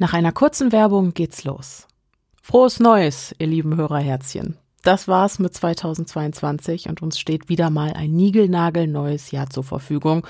[0.00, 1.86] Nach einer kurzen Werbung geht's los.
[2.40, 4.56] Frohes Neues, ihr lieben Hörerherzchen.
[4.82, 10.26] Das war's mit 2022 und uns steht wieder mal ein niegelnagelneues Jahr zur Verfügung,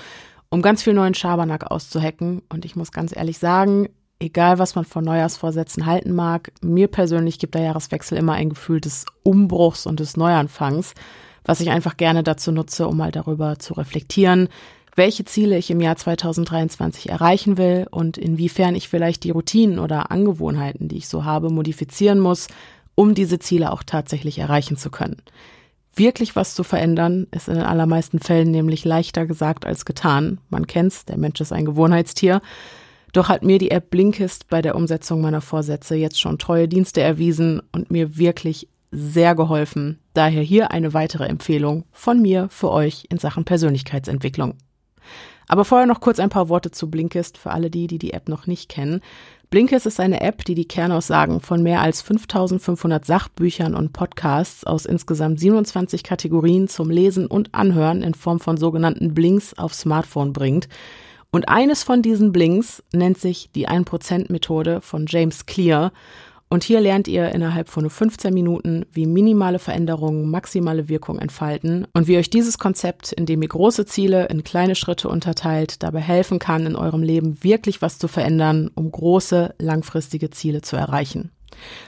[0.49, 2.41] um ganz viel neuen Schabernack auszuhacken.
[2.49, 3.87] Und ich muss ganz ehrlich sagen,
[4.19, 8.81] egal was man von Neujahrsvorsätzen halten mag, mir persönlich gibt der Jahreswechsel immer ein Gefühl
[8.81, 10.95] des Umbruchs und des Neuanfangs,
[11.45, 14.49] was ich einfach gerne dazu nutze, um mal darüber zu reflektieren,
[14.95, 20.11] welche Ziele ich im Jahr 2023 erreichen will und inwiefern ich vielleicht die Routinen oder
[20.11, 22.47] Angewohnheiten, die ich so habe, modifizieren muss,
[22.95, 25.21] um diese Ziele auch tatsächlich erreichen zu können.
[25.95, 30.39] Wirklich was zu verändern, ist in den allermeisten Fällen nämlich leichter gesagt als getan.
[30.49, 32.41] Man kennt's, der Mensch ist ein Gewohnheitstier.
[33.11, 37.01] Doch hat mir die App Blinkist bei der Umsetzung meiner Vorsätze jetzt schon treue Dienste
[37.01, 39.99] erwiesen und mir wirklich sehr geholfen.
[40.13, 44.55] Daher hier eine weitere Empfehlung von mir für euch in Sachen Persönlichkeitsentwicklung.
[45.47, 48.29] Aber vorher noch kurz ein paar Worte zu Blinkist für alle die, die die App
[48.29, 49.01] noch nicht kennen.
[49.49, 54.85] Blinkist ist eine App, die die Kernaussagen von mehr als 5500 Sachbüchern und Podcasts aus
[54.85, 60.69] insgesamt 27 Kategorien zum Lesen und Anhören in Form von sogenannten Blinks auf Smartphone bringt.
[61.31, 65.91] Und eines von diesen Blinks nennt sich die 1%-Methode von James Clear
[66.51, 71.87] und hier lernt ihr innerhalb von nur 15 Minuten, wie minimale Veränderungen maximale Wirkung entfalten
[71.93, 76.39] und wie euch dieses Konzept, indem ihr große Ziele in kleine Schritte unterteilt, dabei helfen
[76.39, 81.31] kann, in eurem Leben wirklich was zu verändern, um große, langfristige Ziele zu erreichen.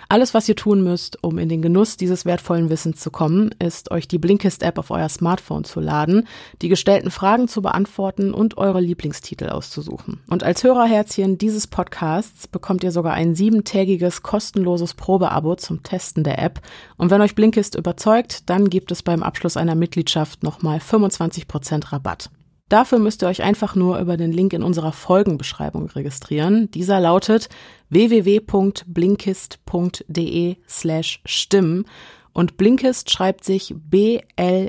[0.09, 3.92] Alles, was ihr tun müsst, um in den Genuss dieses wertvollen Wissens zu kommen, ist,
[3.92, 6.28] euch die Blinkist-App auf euer Smartphone zu laden,
[6.61, 10.19] die gestellten Fragen zu beantworten und eure Lieblingstitel auszusuchen.
[10.30, 16.39] Und als Hörerherzchen dieses Podcasts bekommt ihr sogar ein siebentägiges kostenloses Probeabo zum Testen der
[16.39, 16.61] App.
[16.97, 22.30] Und wenn euch Blinkist überzeugt, dann gibt es beim Abschluss einer Mitgliedschaft nochmal 25% Rabatt.
[22.69, 26.72] Dafür müsst ihr euch einfach nur über den Link in unserer Folgenbeschreibung registrieren.
[26.72, 27.50] Dieser lautet
[27.89, 31.86] www.blinkist.de slash stimmen
[32.34, 34.67] und Blinkist schreibt sich B-L-I-N-K-I-S-T.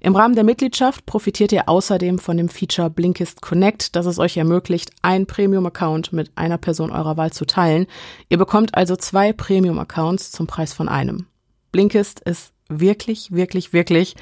[0.00, 4.36] Im Rahmen der Mitgliedschaft profitiert ihr außerdem von dem Feature Blinkist Connect, das es euch
[4.36, 7.86] ermöglicht, ein Premium-Account mit einer Person eurer Wahl zu teilen.
[8.28, 11.26] Ihr bekommt also zwei Premium-Accounts zum Preis von einem.
[11.70, 14.16] Blinkist ist wirklich, wirklich, wirklich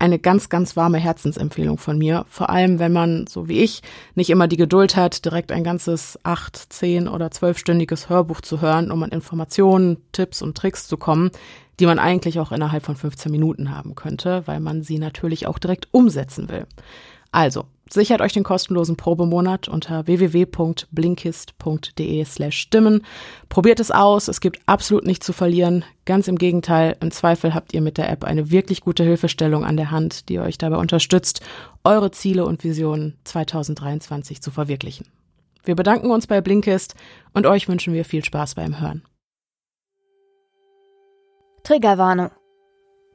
[0.00, 2.24] eine ganz, ganz warme Herzensempfehlung von mir.
[2.28, 3.82] Vor allem, wenn man, so wie ich,
[4.14, 8.90] nicht immer die Geduld hat, direkt ein ganzes acht, zehn oder zwölfstündiges Hörbuch zu hören,
[8.90, 11.30] um an Informationen, Tipps und Tricks zu kommen,
[11.78, 15.58] die man eigentlich auch innerhalb von 15 Minuten haben könnte, weil man sie natürlich auch
[15.58, 16.66] direkt umsetzen will.
[17.30, 23.04] Also, Sichert euch den kostenlosen Probemonat unter www.blinkist.de slash stimmen.
[23.48, 25.84] Probiert es aus, es gibt absolut nichts zu verlieren.
[26.04, 29.76] Ganz im Gegenteil, im Zweifel habt ihr mit der App eine wirklich gute Hilfestellung an
[29.76, 31.40] der Hand, die euch dabei unterstützt,
[31.82, 35.08] eure Ziele und Visionen 2023 zu verwirklichen.
[35.64, 36.94] Wir bedanken uns bei Blinkist
[37.34, 39.02] und euch wünschen wir viel Spaß beim Hören.
[41.64, 42.30] Triggerwarnung.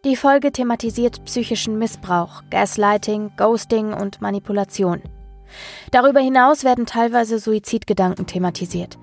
[0.05, 5.01] Die Folge thematisiert psychischen Missbrauch, Gaslighting, Ghosting und Manipulation.
[5.89, 8.99] Darüber hinaus werden teilweise Suizidgedanken thematisiert.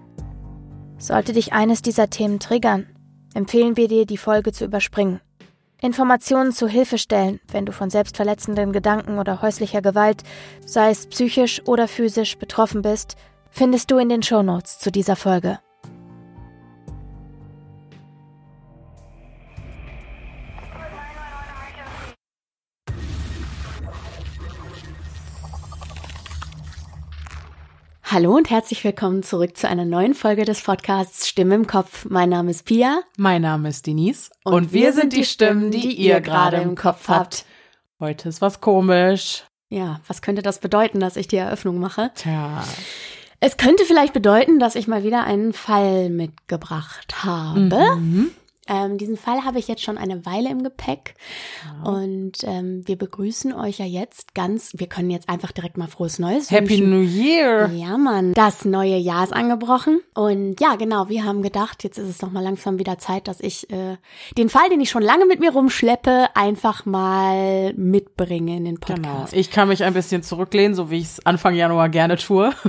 [0.98, 2.86] Sollte dich eines dieser Themen triggern,
[3.34, 5.20] empfehlen wir dir, die Folge zu überspringen.
[5.80, 10.22] Informationen zu Hilfestellen, wenn du von selbstverletzenden Gedanken oder häuslicher Gewalt,
[10.64, 13.16] sei es psychisch oder physisch, betroffen bist,
[13.50, 15.58] findest du in den Shownotes zu dieser Folge.
[28.12, 32.04] Hallo und herzlich willkommen zurück zu einer neuen Folge des Podcasts Stimme im Kopf.
[32.10, 33.00] Mein Name ist Pia.
[33.16, 34.30] Mein Name ist Denise.
[34.44, 37.46] Und, und wir, wir sind die Stimmen, die, die ihr gerade im Kopf habt.
[37.98, 39.44] Heute ist was komisch.
[39.70, 42.10] Ja, was könnte das bedeuten, dass ich die Eröffnung mache?
[42.14, 42.62] Tja.
[43.40, 47.96] Es könnte vielleicht bedeuten, dass ich mal wieder einen Fall mitgebracht habe.
[47.96, 48.30] Mhm.
[48.68, 51.14] Ähm, diesen Fall habe ich jetzt schon eine Weile im Gepäck
[51.64, 51.90] ja.
[51.90, 56.20] und ähm, wir begrüßen euch ja jetzt ganz, wir können jetzt einfach direkt mal frohes
[56.20, 56.90] Neues Happy wünschen.
[56.90, 57.70] New Year!
[57.74, 58.34] Ja, Mann.
[58.34, 62.30] Das neue Jahr ist angebrochen und ja, genau, wir haben gedacht, jetzt ist es noch
[62.30, 63.96] mal langsam wieder Zeit, dass ich äh,
[64.38, 68.94] den Fall, den ich schon lange mit mir rumschleppe, einfach mal mitbringe in den genau.
[68.94, 69.32] Podcast.
[69.32, 69.40] Genau.
[69.40, 72.52] Ich kann mich ein bisschen zurücklehnen, so wie ich es Anfang Januar gerne tue.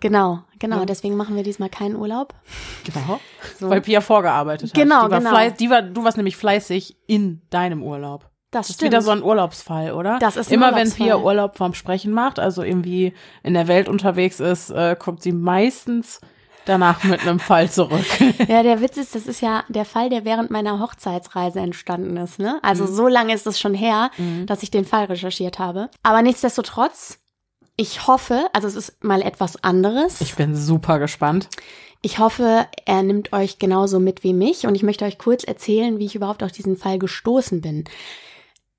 [0.00, 0.80] Genau, genau.
[0.80, 0.84] Ja.
[0.84, 2.34] Deswegen machen wir diesmal keinen Urlaub.
[2.84, 3.18] Genau.
[3.58, 3.68] So.
[3.68, 4.74] Weil Pia vorgearbeitet hat.
[4.74, 5.30] Genau, die war genau.
[5.30, 8.30] Fleiß, die war, du warst nämlich fleißig in deinem Urlaub.
[8.52, 10.18] Das, das ist wieder so ein Urlaubsfall, oder?
[10.20, 13.12] Das ist Immer wenn Pia Urlaub vorm Sprechen macht, also irgendwie
[13.42, 16.20] in der Welt unterwegs ist, äh, kommt sie meistens
[16.64, 18.06] danach mit einem Fall zurück.
[18.48, 22.38] ja, der Witz ist, das ist ja der Fall, der während meiner Hochzeitsreise entstanden ist.
[22.38, 22.58] Ne?
[22.62, 22.94] Also mhm.
[22.94, 24.46] so lange ist es schon her, mhm.
[24.46, 25.90] dass ich den Fall recherchiert habe.
[26.02, 27.18] Aber nichtsdestotrotz
[27.76, 30.20] Ich hoffe, also es ist mal etwas anderes.
[30.22, 31.48] Ich bin super gespannt.
[32.00, 35.98] Ich hoffe, er nimmt euch genauso mit wie mich und ich möchte euch kurz erzählen,
[35.98, 37.84] wie ich überhaupt auf diesen Fall gestoßen bin.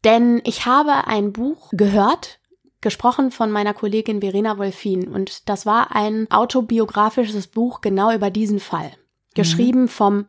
[0.04, 2.40] Denn ich habe ein Buch gehört,
[2.82, 8.60] gesprochen von meiner Kollegin Verena Wolfin und das war ein autobiografisches Buch genau über diesen
[8.60, 8.92] Fall.
[9.34, 9.90] Geschrieben mhm.
[9.90, 10.26] vom,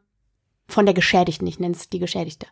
[0.66, 2.46] von der Geschädigten, ich nenne es die Geschädigte.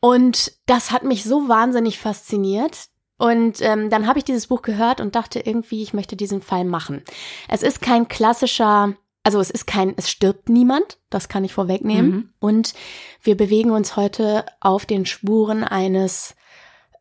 [0.00, 5.00] Und das hat mich so wahnsinnig fasziniert, und ähm, dann habe ich dieses Buch gehört
[5.00, 7.02] und dachte irgendwie, ich möchte diesen Fall machen.
[7.48, 8.94] Es ist kein klassischer
[9.26, 12.10] also es ist kein, es stirbt niemand, das kann ich vorwegnehmen.
[12.10, 12.28] Mhm.
[12.38, 12.74] Und
[13.20, 16.36] wir bewegen uns heute auf den Spuren eines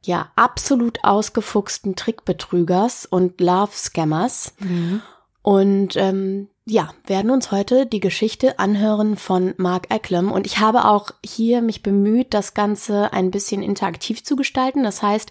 [0.02, 4.56] ja absolut ausgefuchsten Trickbetrügers und Love-Scammers.
[4.58, 5.04] Mhm.
[5.44, 10.32] Und ähm, ja, werden uns heute die Geschichte anhören von Mark Ecklem.
[10.32, 14.84] Und ich habe auch hier mich bemüht, das Ganze ein bisschen interaktiv zu gestalten.
[14.84, 15.30] Das heißt,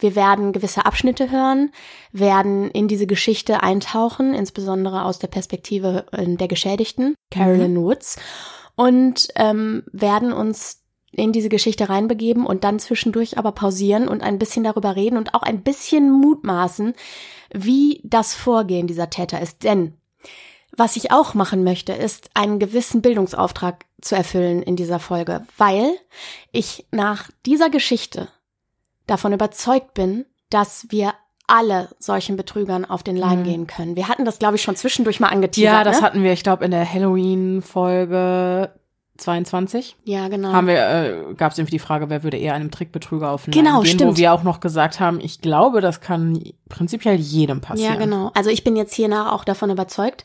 [0.00, 1.70] wir werden gewisse Abschnitte hören,
[2.12, 7.82] werden in diese Geschichte eintauchen, insbesondere aus der Perspektive äh, der Geschädigten, Carolyn mhm.
[7.82, 8.16] Woods,
[8.76, 10.82] und ähm, werden uns
[11.12, 15.34] in diese Geschichte reinbegeben und dann zwischendurch aber pausieren und ein bisschen darüber reden und
[15.34, 16.94] auch ein bisschen mutmaßen,
[17.52, 19.64] wie das Vorgehen dieser Täter ist.
[19.64, 19.94] Denn
[20.76, 25.92] was ich auch machen möchte, ist einen gewissen Bildungsauftrag zu erfüllen in dieser Folge, weil
[26.52, 28.28] ich nach dieser Geschichte
[29.10, 31.14] davon überzeugt bin, dass wir
[31.46, 33.44] alle solchen Betrügern auf den Leim mhm.
[33.44, 33.96] gehen können.
[33.96, 35.78] Wir hatten das, glaube ich, schon zwischendurch mal angeteasert.
[35.78, 36.06] Ja, das ne?
[36.06, 38.70] hatten wir, ich glaube, in der Halloween-Folge
[39.16, 39.96] 22.
[40.04, 40.52] Ja, genau.
[40.52, 43.52] Haben wir, äh, gab es irgendwie die Frage, wer würde eher einem Trickbetrüger auf den
[43.52, 44.12] genau, gehen, stimmt.
[44.12, 47.94] wo wir auch noch gesagt haben, ich glaube, das kann prinzipiell jedem passieren.
[47.94, 48.30] Ja, genau.
[48.34, 50.24] Also ich bin jetzt hiernach auch davon überzeugt,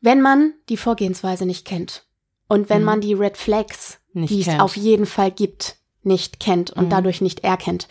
[0.00, 2.04] wenn man die Vorgehensweise nicht kennt
[2.46, 2.86] und wenn mhm.
[2.86, 6.90] man die Red Flags, nicht die es auf jeden Fall gibt, nicht kennt und mhm.
[6.90, 7.88] dadurch nicht erkennt.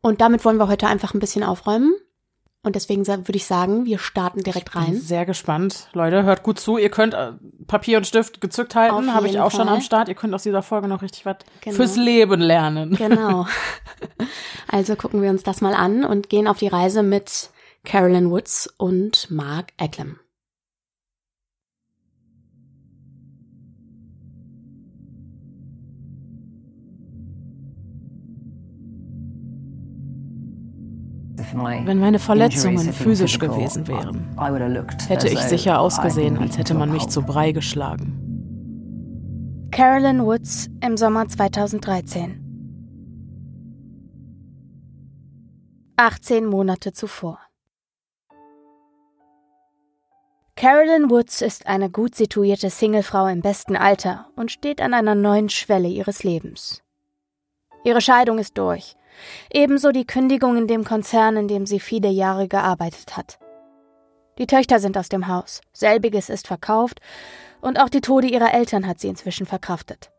[0.00, 1.94] Und damit wollen wir heute einfach ein bisschen aufräumen.
[2.62, 4.86] Und deswegen würde ich sagen, wir starten direkt rein.
[4.86, 5.88] Ich bin sehr gespannt.
[5.92, 6.78] Leute, hört gut zu.
[6.78, 7.32] Ihr könnt äh,
[7.68, 9.14] Papier und Stift gezückt halten.
[9.14, 9.60] Habe ich auch Fall.
[9.60, 10.08] schon am Start.
[10.08, 11.76] Ihr könnt aus dieser Folge noch richtig was genau.
[11.76, 12.96] fürs Leben lernen.
[12.96, 13.46] Genau.
[14.68, 17.50] Also gucken wir uns das mal an und gehen auf die Reise mit
[17.84, 20.18] Carolyn Woods und Mark Ecklem.
[31.56, 34.36] Wenn meine Verletzungen physisch gewesen wären,
[35.08, 38.22] hätte ich sicher ausgesehen, als hätte man mich zu Brei geschlagen.
[39.70, 42.42] Carolyn Woods im Sommer 2013.
[45.96, 47.40] 18 Monate zuvor.
[50.56, 55.48] Carolyn Woods ist eine gut situierte Singlefrau im besten Alter und steht an einer neuen
[55.48, 56.82] Schwelle ihres Lebens.
[57.84, 58.96] Ihre Scheidung ist durch
[59.52, 63.38] Ebenso die Kündigung in dem Konzern, in dem sie viele Jahre gearbeitet hat.
[64.38, 67.00] Die Töchter sind aus dem Haus, selbiges ist verkauft
[67.60, 70.10] und auch die Tode ihrer Eltern hat sie inzwischen verkraftet.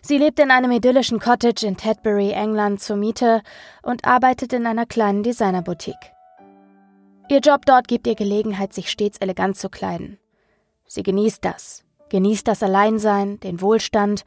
[0.00, 3.42] Sie lebt in einem idyllischen Cottage in Tedbury, England zur Miete
[3.82, 6.12] und arbeitet in einer kleinen Designerboutique.
[7.28, 10.18] Ihr Job dort gibt ihr Gelegenheit, sich stets elegant zu kleiden.
[10.86, 14.22] Sie genießt das, genießt das Alleinsein, den Wohlstand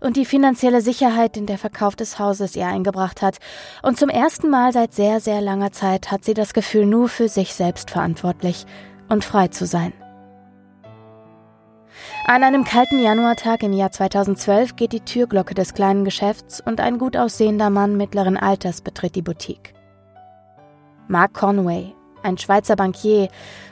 [0.00, 3.38] und die finanzielle Sicherheit, den der Verkauf des Hauses ihr eingebracht hat,
[3.82, 7.28] und zum ersten Mal seit sehr, sehr langer Zeit hat sie das Gefühl, nur für
[7.28, 8.66] sich selbst verantwortlich
[9.08, 9.92] und frei zu sein.
[12.26, 16.98] An einem kalten Januartag im Jahr 2012 geht die Türglocke des kleinen Geschäfts und ein
[16.98, 19.74] gut aussehender Mann mittleren Alters betritt die Boutique.
[21.08, 23.28] Mark Conway, ein Schweizer Bankier,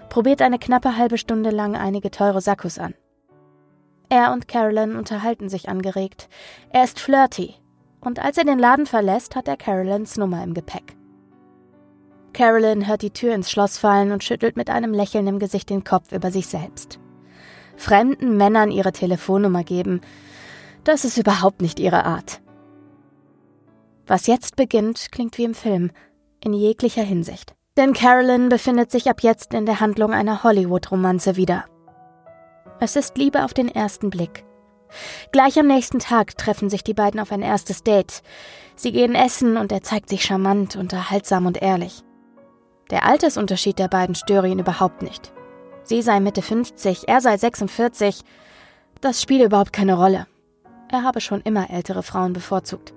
[0.09, 2.95] probiert eine knappe halbe Stunde lang einige teure Sakkos an.
[4.09, 6.29] Er und Carolyn unterhalten sich angeregt.
[6.71, 7.55] Er ist flirty.
[8.01, 10.97] Und als er den Laden verlässt, hat er Carolyns Nummer im Gepäck.
[12.33, 15.85] Carolyn hört die Tür ins Schloss fallen und schüttelt mit einem Lächeln im Gesicht den
[15.85, 17.01] Kopf über sich selbst.
[17.77, 20.01] Fremden Männern ihre Telefonnummer geben,
[20.85, 22.41] das ist überhaupt nicht ihre Art.
[24.07, 25.91] Was jetzt beginnt, klingt wie im Film,
[26.43, 27.55] in jeglicher Hinsicht.
[27.77, 31.67] Denn Carolyn befindet sich ab jetzt in der Handlung einer Hollywood-Romanze wieder.
[32.81, 34.45] Es ist Liebe auf den ersten Blick.
[35.33, 38.23] Gleich am nächsten Tag treffen sich die beiden auf ein erstes Date.
[38.77, 42.05] Sie gehen essen und er zeigt sich charmant, unterhaltsam und ehrlich.
[42.91, 45.33] Der Altersunterschied der beiden störe ihn überhaupt nicht.
[45.83, 48.23] Sie sei Mitte 50, er sei 46.
[49.01, 50.27] Das spiele überhaupt keine Rolle.
[50.91, 52.95] Er habe schon immer ältere Frauen bevorzugt.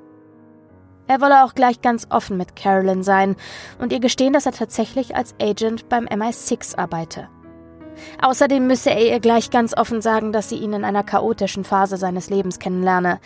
[1.07, 3.35] Er wolle auch gleich ganz offen mit Carolyn sein
[3.79, 7.27] und ihr gestehen, dass er tatsächlich als Agent beim MI6 arbeite.
[8.21, 11.98] Außerdem müsse er ihr gleich ganz offen sagen, dass sie ihn in einer chaotischen Phase
[11.98, 13.19] seines Lebens kennenlerne.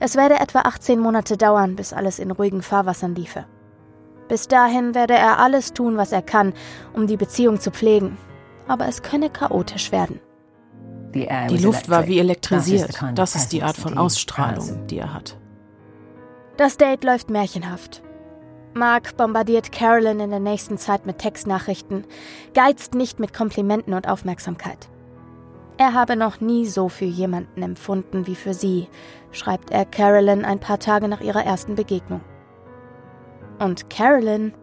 [0.00, 3.46] Es werde etwa 18 Monate dauern, bis alles in ruhigen Fahrwassern liefe.
[4.28, 6.54] Bis dahin werde er alles tun, was er kann,
[6.94, 8.16] um die Beziehung zu pflegen.
[8.66, 10.20] Aber es könne chaotisch werden.
[11.14, 13.00] Die Luft war wie elektrisiert.
[13.14, 15.38] Das ist die Art von Ausstrahlung, die er hat.
[16.56, 18.02] Das Date läuft märchenhaft.
[18.74, 22.04] Mark bombardiert Carolyn in der nächsten Zeit mit Textnachrichten,
[22.54, 24.88] geizt nicht mit Komplimenten und Aufmerksamkeit.
[25.76, 28.88] Er habe noch nie so für jemanden empfunden wie für sie,
[29.30, 32.20] schreibt er Carolyn ein paar Tage nach ihrer ersten Begegnung.
[33.60, 34.54] Und Carolyn,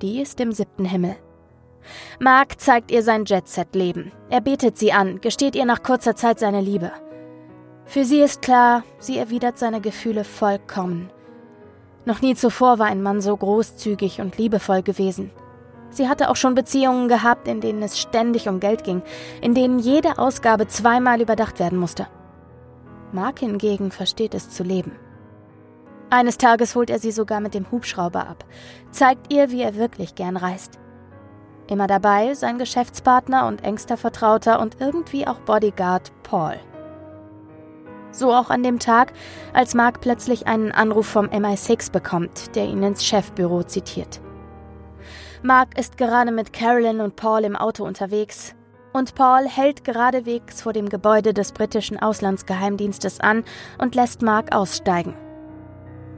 [0.00, 1.16] die ist im siebten Himmel.
[2.18, 4.12] Mark zeigt ihr sein Jet-Set-Leben.
[4.30, 6.92] Er betet sie an, gesteht ihr nach kurzer Zeit seine Liebe.
[7.84, 11.10] Für sie ist klar, sie erwidert seine Gefühle vollkommen.
[12.06, 15.30] Noch nie zuvor war ein Mann so großzügig und liebevoll gewesen.
[15.90, 19.02] Sie hatte auch schon Beziehungen gehabt, in denen es ständig um Geld ging,
[19.40, 22.08] in denen jede Ausgabe zweimal überdacht werden musste.
[23.12, 24.92] Mark hingegen versteht es zu leben.
[26.10, 28.44] Eines Tages holt er sie sogar mit dem Hubschrauber ab,
[28.90, 30.78] zeigt ihr, wie er wirklich gern reist.
[31.68, 36.56] Immer dabei sein Geschäftspartner und engster Vertrauter und irgendwie auch Bodyguard Paul.
[38.14, 39.12] So auch an dem Tag,
[39.52, 44.20] als Mark plötzlich einen Anruf vom MI6 bekommt, der ihn ins Chefbüro zitiert.
[45.42, 48.54] Mark ist gerade mit Carolyn und Paul im Auto unterwegs.
[48.92, 53.42] Und Paul hält geradewegs vor dem Gebäude des britischen Auslandsgeheimdienstes an
[53.78, 55.16] und lässt Mark aussteigen.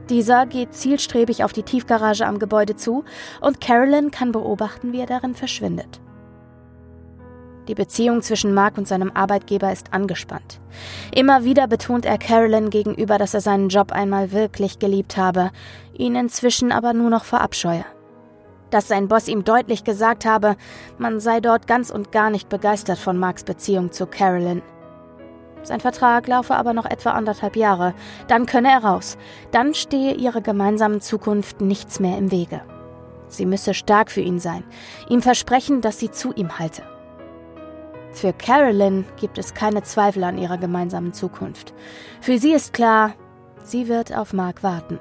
[0.07, 3.05] Dieser geht zielstrebig auf die Tiefgarage am Gebäude zu
[3.41, 5.99] und Carolyn kann beobachten, wie er darin verschwindet.
[7.67, 10.59] Die Beziehung zwischen Mark und seinem Arbeitgeber ist angespannt.
[11.13, 15.51] Immer wieder betont er Carolyn gegenüber, dass er seinen Job einmal wirklich geliebt habe,
[15.93, 17.83] ihn inzwischen aber nur noch verabscheue.
[18.69, 20.55] Dass sein Boss ihm deutlich gesagt habe,
[20.97, 24.61] man sei dort ganz und gar nicht begeistert von Marks Beziehung zu Carolyn.
[25.63, 27.93] Sein Vertrag laufe aber noch etwa anderthalb Jahre.
[28.29, 29.17] Dann könne er raus.
[29.51, 32.61] Dann stehe ihrer gemeinsamen Zukunft nichts mehr im Wege.
[33.27, 34.63] Sie müsse stark für ihn sein,
[35.09, 36.83] ihm versprechen, dass sie zu ihm halte.
[38.11, 41.73] Für Carolyn gibt es keine Zweifel an ihrer gemeinsamen Zukunft.
[42.21, 43.13] Für sie ist klar,
[43.63, 44.99] sie wird auf Mark warten.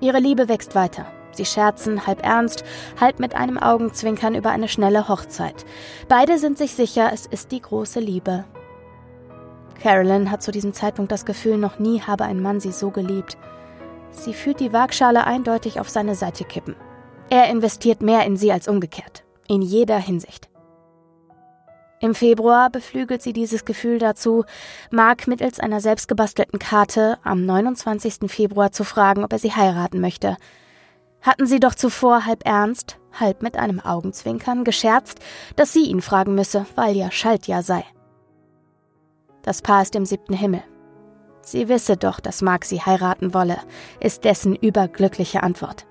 [0.00, 1.06] Ihre Liebe wächst weiter.
[1.32, 2.64] Sie scherzen halb ernst,
[3.00, 5.64] halb mit einem Augenzwinkern über eine schnelle Hochzeit.
[6.08, 8.44] Beide sind sich sicher, es ist die große Liebe.
[9.80, 13.38] Carolyn hat zu diesem Zeitpunkt das Gefühl, noch nie habe ein Mann sie so geliebt.
[14.10, 16.74] Sie fühlt die Waagschale eindeutig auf seine Seite kippen.
[17.30, 19.24] Er investiert mehr in sie als umgekehrt.
[19.46, 20.47] In jeder Hinsicht.
[22.00, 24.44] Im Februar beflügelt sie dieses Gefühl dazu,
[24.90, 28.30] Mark mittels einer selbstgebastelten Karte am 29.
[28.30, 30.36] Februar zu fragen, ob er sie heiraten möchte–
[31.20, 35.18] hatten sie doch zuvor halb ernst, halb mit einem Augenzwinkern gescherzt,
[35.56, 37.84] dass sie ihn fragen müsse, weil ja Schaltjahr sei.
[39.42, 40.62] Das Paar ist im siebten Himmel.
[41.42, 43.58] Sie wisse doch, dass Mark sie heiraten wolle,
[44.00, 45.86] ist dessen überglückliche Antwort.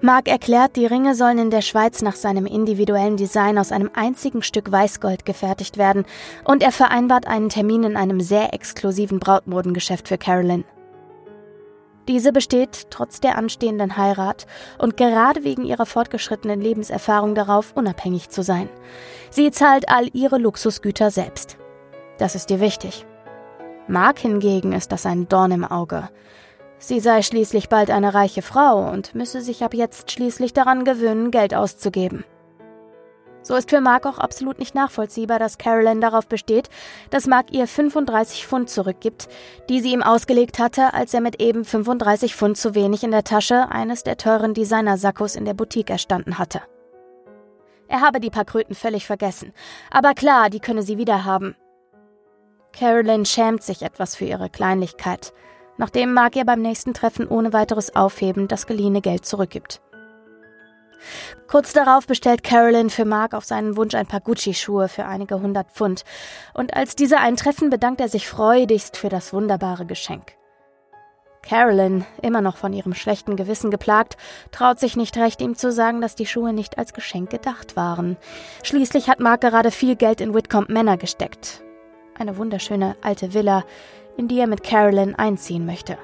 [0.00, 4.42] Mark erklärt, die Ringe sollen in der Schweiz nach seinem individuellen Design aus einem einzigen
[4.42, 6.04] Stück Weißgold gefertigt werden
[6.44, 10.64] und er vereinbart einen Termin in einem sehr exklusiven Brautmodengeschäft für Carolyn.
[12.08, 14.46] Diese besteht trotz der anstehenden Heirat
[14.78, 18.68] und gerade wegen ihrer fortgeschrittenen Lebenserfahrung darauf, unabhängig zu sein.
[19.30, 21.58] Sie zahlt all ihre Luxusgüter selbst.
[22.18, 23.06] Das ist ihr wichtig.
[23.86, 26.08] Mark hingegen ist das ein Dorn im Auge.
[26.82, 31.30] Sie sei schließlich bald eine reiche Frau und müsse sich ab jetzt schließlich daran gewöhnen,
[31.30, 32.24] Geld auszugeben.
[33.40, 36.70] So ist für Mark auch absolut nicht nachvollziehbar, dass Carolyn darauf besteht,
[37.10, 39.28] dass Mark ihr 35 Pfund zurückgibt,
[39.68, 43.22] die sie ihm ausgelegt hatte, als er mit eben 35 Pfund zu wenig in der
[43.22, 46.62] Tasche eines der teuren Designersackos in der Boutique erstanden hatte.
[47.86, 49.52] Er habe die paar Kröten völlig vergessen,
[49.92, 51.54] aber klar, die könne sie wieder haben.
[52.72, 55.32] Carolyn schämt sich etwas für ihre Kleinlichkeit,
[55.76, 59.80] nachdem Mark ihr beim nächsten Treffen ohne weiteres Aufheben das geliehene Geld zurückgibt.
[61.48, 65.72] Kurz darauf bestellt Carolyn für Mark auf seinen Wunsch ein paar Gucci-Schuhe für einige hundert
[65.72, 66.04] Pfund,
[66.54, 70.32] und als diese eintreffen, bedankt er sich freudigst für das wunderbare Geschenk.
[71.42, 74.16] Carolyn, immer noch von ihrem schlechten Gewissen geplagt,
[74.52, 78.16] traut sich nicht recht, ihm zu sagen, dass die Schuhe nicht als Geschenk gedacht waren.
[78.62, 81.62] Schließlich hat Mark gerade viel Geld in Whitcomb Manor gesteckt.
[82.18, 83.64] Eine wunderschöne alte Villa,
[84.16, 85.96] in die er mit Carolyn einziehen möchte.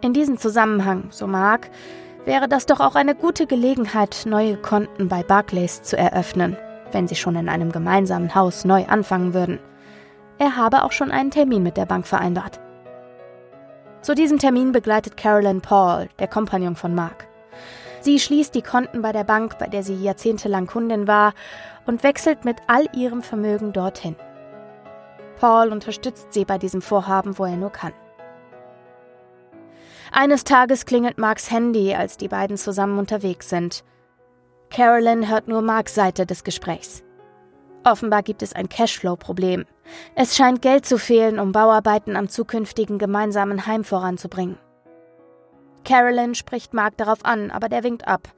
[0.00, 1.70] In diesem Zusammenhang, so Mark,
[2.24, 6.56] wäre das doch auch eine gute Gelegenheit, neue Konten bei Barclays zu eröffnen,
[6.92, 9.58] wenn sie schon in einem gemeinsamen Haus neu anfangen würden.
[10.38, 12.60] Er habe auch schon einen Termin mit der Bank vereinbart.
[14.02, 17.26] Zu diesem Termin begleitet Carolyn Paul, der Kompagnon von Mark.
[18.00, 21.34] Sie schließt die Konten bei der Bank, bei der sie jahrzehntelang Kundin war,
[21.86, 24.14] und wechselt mit all ihrem Vermögen dorthin.
[25.38, 27.92] Paul unterstützt sie bei diesem Vorhaben, wo er nur kann.
[30.10, 33.84] Eines Tages klingelt Marks Handy, als die beiden zusammen unterwegs sind.
[34.70, 37.04] Carolyn hört nur Marks Seite des Gesprächs.
[37.84, 39.64] Offenbar gibt es ein Cashflow-Problem.
[40.14, 44.58] Es scheint Geld zu fehlen, um Bauarbeiten am zukünftigen gemeinsamen Heim voranzubringen.
[45.84, 48.28] Carolyn spricht Mark darauf an, aber der winkt ab.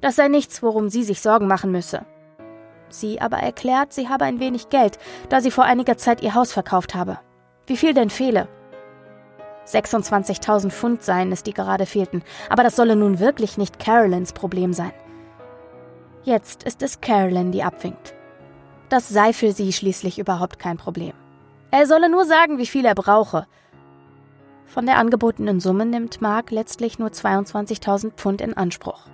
[0.00, 2.04] Das sei nichts, worum sie sich Sorgen machen müsse.
[2.92, 6.52] Sie aber erklärt, sie habe ein wenig Geld, da sie vor einiger Zeit ihr Haus
[6.52, 7.18] verkauft habe.
[7.66, 8.48] Wie viel denn fehle?
[9.66, 14.72] 26.000 Pfund seien es, die gerade fehlten, aber das solle nun wirklich nicht Carolyns Problem
[14.72, 14.92] sein.
[16.22, 18.14] Jetzt ist es Carolyn, die abwinkt.
[18.88, 21.12] Das sei für sie schließlich überhaupt kein Problem.
[21.70, 23.46] Er solle nur sagen, wie viel er brauche.
[24.66, 29.06] Von der angebotenen Summe nimmt Mark letztlich nur 22.000 Pfund in Anspruch.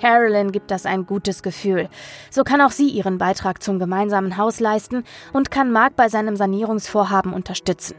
[0.00, 1.88] Carolyn gibt das ein gutes Gefühl.
[2.30, 6.36] So kann auch sie ihren Beitrag zum gemeinsamen Haus leisten und kann Mark bei seinem
[6.36, 7.96] Sanierungsvorhaben unterstützen.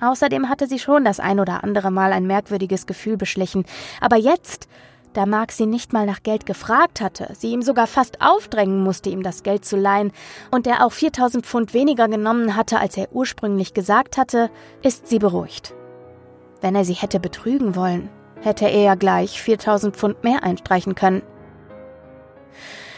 [0.00, 3.64] Außerdem hatte sie schon das ein oder andere Mal ein merkwürdiges Gefühl beschlichen,
[4.00, 4.68] aber jetzt
[5.14, 9.10] da Mark sie nicht mal nach Geld gefragt hatte, sie ihm sogar fast aufdrängen musste,
[9.10, 10.10] ihm das Geld zu leihen,
[10.50, 14.50] und er auch 4000 Pfund weniger genommen hatte, als er ursprünglich gesagt hatte,
[14.82, 15.72] ist sie beruhigt.
[16.60, 18.10] Wenn er sie hätte betrügen wollen,
[18.44, 21.22] hätte er ja gleich 4000 Pfund mehr einstreichen können.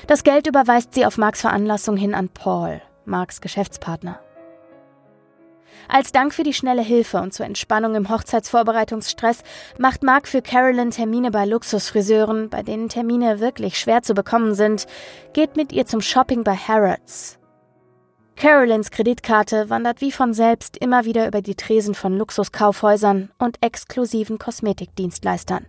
[0.07, 4.21] Das Geld überweist sie auf Marks Veranlassung hin an Paul, Marks Geschäftspartner.
[5.89, 9.43] Als Dank für die schnelle Hilfe und zur Entspannung im Hochzeitsvorbereitungsstress
[9.79, 14.87] macht Mark für Carolyn Termine bei Luxusfriseuren, bei denen Termine wirklich schwer zu bekommen sind,
[15.33, 17.39] geht mit ihr zum Shopping bei Harrods.
[18.37, 24.39] Carolyns Kreditkarte wandert wie von selbst immer wieder über die Tresen von Luxuskaufhäusern und exklusiven
[24.39, 25.65] Kosmetikdienstleistern.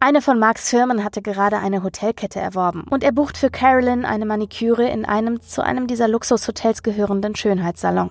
[0.00, 4.26] Eine von Marks Firmen hatte gerade eine Hotelkette erworben und er bucht für Carolyn eine
[4.26, 8.10] Maniküre in einem zu einem dieser Luxushotels gehörenden Schönheitssalon.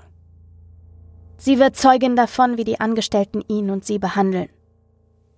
[1.37, 4.49] Sie wird Zeugin davon, wie die Angestellten ihn und sie behandeln.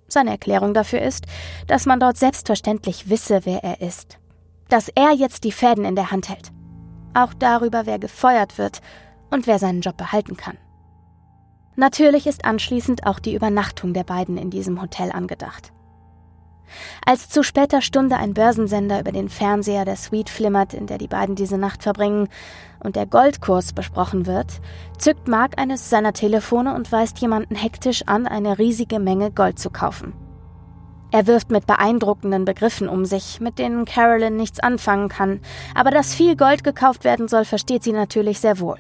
[0.07, 1.25] Seine Erklärung dafür ist,
[1.67, 4.17] dass man dort selbstverständlich wisse, wer er ist.
[4.69, 6.51] Dass er jetzt die Fäden in der Hand hält.
[7.13, 8.81] Auch darüber, wer gefeuert wird
[9.29, 10.57] und wer seinen Job behalten kann.
[11.75, 15.71] Natürlich ist anschließend auch die Übernachtung der beiden in diesem Hotel angedacht.
[17.05, 21.07] Als zu später Stunde ein Börsensender über den Fernseher der Suite flimmert, in der die
[21.07, 22.29] beiden diese Nacht verbringen,
[22.83, 24.61] und der Goldkurs besprochen wird,
[24.97, 29.69] zückt Mark eines seiner Telefone und weist jemanden hektisch an, eine riesige Menge Gold zu
[29.69, 30.13] kaufen.
[31.11, 35.41] Er wirft mit beeindruckenden Begriffen um sich, mit denen Carolyn nichts anfangen kann,
[35.75, 38.79] aber dass viel Gold gekauft werden soll, versteht sie natürlich sehr wohl.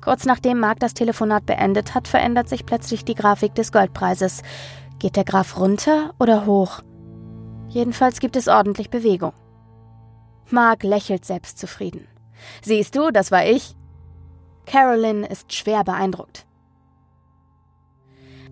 [0.00, 4.42] Kurz nachdem Mark das Telefonat beendet hat, verändert sich plötzlich die Grafik des Goldpreises.
[5.00, 6.82] Geht der Graph runter oder hoch?
[7.68, 9.32] Jedenfalls gibt es ordentlich Bewegung.
[10.48, 12.06] Mark lächelt selbstzufrieden.
[12.62, 13.74] Siehst du, das war ich.
[14.64, 16.45] Carolyn ist schwer beeindruckt.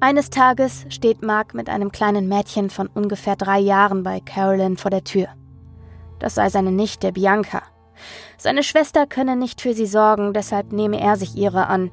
[0.05, 4.91] Eines Tages steht Mark mit einem kleinen Mädchen von ungefähr drei Jahren bei Carolyn vor
[4.91, 5.29] der Tür.
[6.19, 7.63] Das sei seine Nichte Bianca.
[8.37, 11.91] Seine Schwester könne nicht für sie sorgen, deshalb nehme er sich ihre an,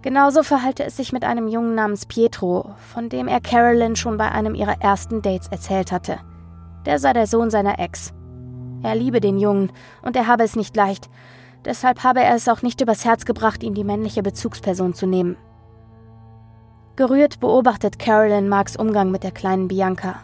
[0.00, 4.32] Genauso verhalte es sich mit einem Jungen namens Pietro, von dem er Carolyn schon bei
[4.32, 6.20] einem ihrer ersten Dates erzählt hatte.
[6.86, 8.14] Der sei der Sohn seiner Ex.
[8.82, 11.10] Er liebe den Jungen und er habe es nicht leicht.
[11.66, 15.36] Deshalb habe er es auch nicht übers Herz gebracht, ihm die männliche Bezugsperson zu nehmen.
[17.00, 20.16] Gerührt beobachtet Carolyn Marks Umgang mit der kleinen Bianca.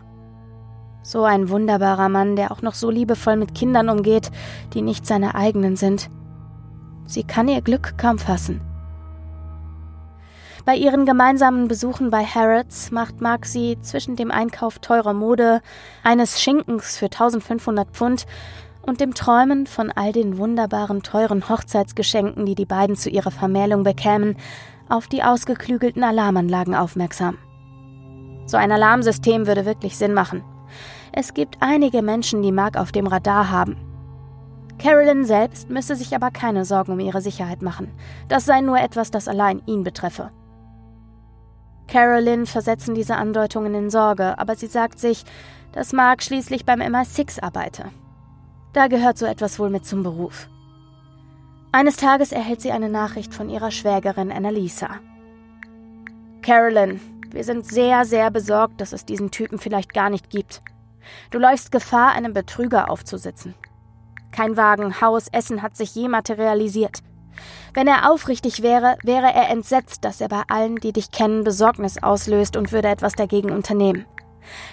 [1.03, 4.31] So ein wunderbarer Mann, der auch noch so liebevoll mit Kindern umgeht,
[4.75, 6.11] die nicht seine eigenen sind.
[7.07, 8.61] Sie kann ihr Glück kaum fassen.
[10.67, 15.63] Bei ihren gemeinsamen Besuchen bei Harrods macht Mark sie zwischen dem Einkauf teurer Mode,
[16.03, 18.27] eines Schinkens für 1500 Pfund
[18.83, 23.83] und dem Träumen von all den wunderbaren teuren Hochzeitsgeschenken, die die beiden zu ihrer Vermählung
[23.83, 24.37] bekämen,
[24.89, 27.39] auf die ausgeklügelten Alarmanlagen aufmerksam.
[28.47, 30.45] So ein Alarmsystem würde wirklich Sinn machen.
[31.13, 33.77] Es gibt einige Menschen, die Mark auf dem Radar haben.
[34.79, 37.91] Carolyn selbst müsse sich aber keine Sorgen um ihre Sicherheit machen.
[38.29, 40.31] Das sei nur etwas, das allein ihn betreffe.
[41.89, 45.25] Carolyn versetzen diese Andeutungen in Sorge, aber sie sagt sich,
[45.73, 47.87] dass Mark schließlich beim MI6 arbeite.
[48.73, 50.49] Da gehört so etwas wohl mit zum Beruf.
[51.77, 54.89] Eines Tages erhält sie eine Nachricht von ihrer Schwägerin Annalisa.
[56.41, 56.99] Carolyn,
[57.33, 60.63] wir sind sehr, sehr besorgt, dass es diesen Typen vielleicht gar nicht gibt.
[61.31, 63.55] Du läufst Gefahr, einem Betrüger aufzusitzen.
[64.33, 67.01] Kein Wagen, Haus, Essen hat sich je materialisiert.
[67.75, 72.03] Wenn er aufrichtig wäre, wäre er entsetzt, dass er bei allen, die dich kennen, Besorgnis
[72.03, 74.07] auslöst und würde etwas dagegen unternehmen.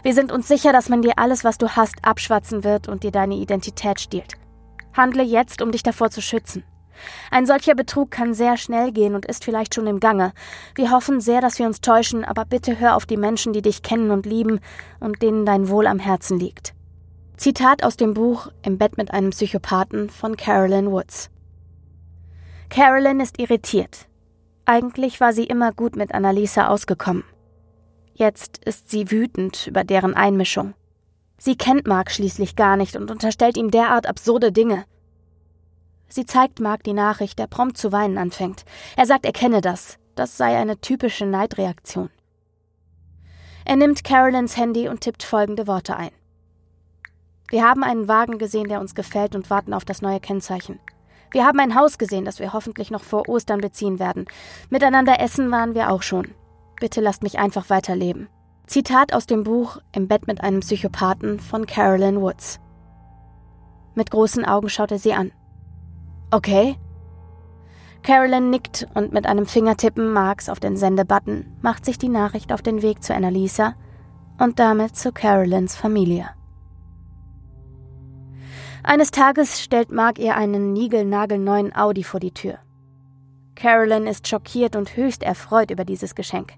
[0.03, 3.11] Wir sind uns sicher, dass man dir alles, was du hast, abschwatzen wird und dir
[3.11, 4.35] deine Identität stiehlt.
[4.95, 6.63] Handle jetzt, um dich davor zu schützen.
[7.31, 10.33] Ein solcher Betrug kann sehr schnell gehen und ist vielleicht schon im Gange.
[10.75, 13.81] Wir hoffen sehr, dass wir uns täuschen, aber bitte hör auf die Menschen, die dich
[13.81, 14.59] kennen und lieben
[14.99, 16.73] und denen dein Wohl am Herzen liegt.
[17.37, 21.29] Zitat aus dem Buch Im Bett mit einem Psychopathen von Carolyn Woods.
[22.69, 24.07] Carolyn ist irritiert.
[24.65, 27.23] Eigentlich war sie immer gut mit Annalisa ausgekommen.
[28.13, 30.73] Jetzt ist sie wütend über deren Einmischung.
[31.37, 34.85] Sie kennt Mark schließlich gar nicht und unterstellt ihm derart absurde Dinge.
[36.13, 38.65] Sie zeigt Mark die Nachricht, der prompt zu weinen anfängt.
[38.95, 39.97] Er sagt, er kenne das.
[40.13, 42.11] Das sei eine typische Neidreaktion.
[43.65, 46.11] Er nimmt Carolyns Handy und tippt folgende Worte ein.
[47.49, 50.79] Wir haben einen Wagen gesehen, der uns gefällt und warten auf das neue Kennzeichen.
[51.31, 54.25] Wir haben ein Haus gesehen, das wir hoffentlich noch vor Ostern beziehen werden.
[54.69, 56.35] Miteinander essen waren wir auch schon.
[56.79, 58.29] Bitte lasst mich einfach weiterleben.
[58.67, 62.59] Zitat aus dem Buch Im Bett mit einem Psychopathen von Carolyn Woods.
[63.95, 65.31] Mit großen Augen schaut er sie an.
[66.33, 66.79] Okay.
[68.01, 72.63] Carolyn nickt und mit einem Fingertippen Marks auf den Sendebutton macht sich die Nachricht auf
[72.63, 73.75] den Weg zu Annalisa
[74.39, 76.27] und damit zu Carolyns Familie.
[78.81, 82.57] Eines Tages stellt Mark ihr einen niegelnagelneuen Audi vor die Tür.
[83.53, 86.53] Carolyn ist schockiert und höchst erfreut über dieses Geschenk.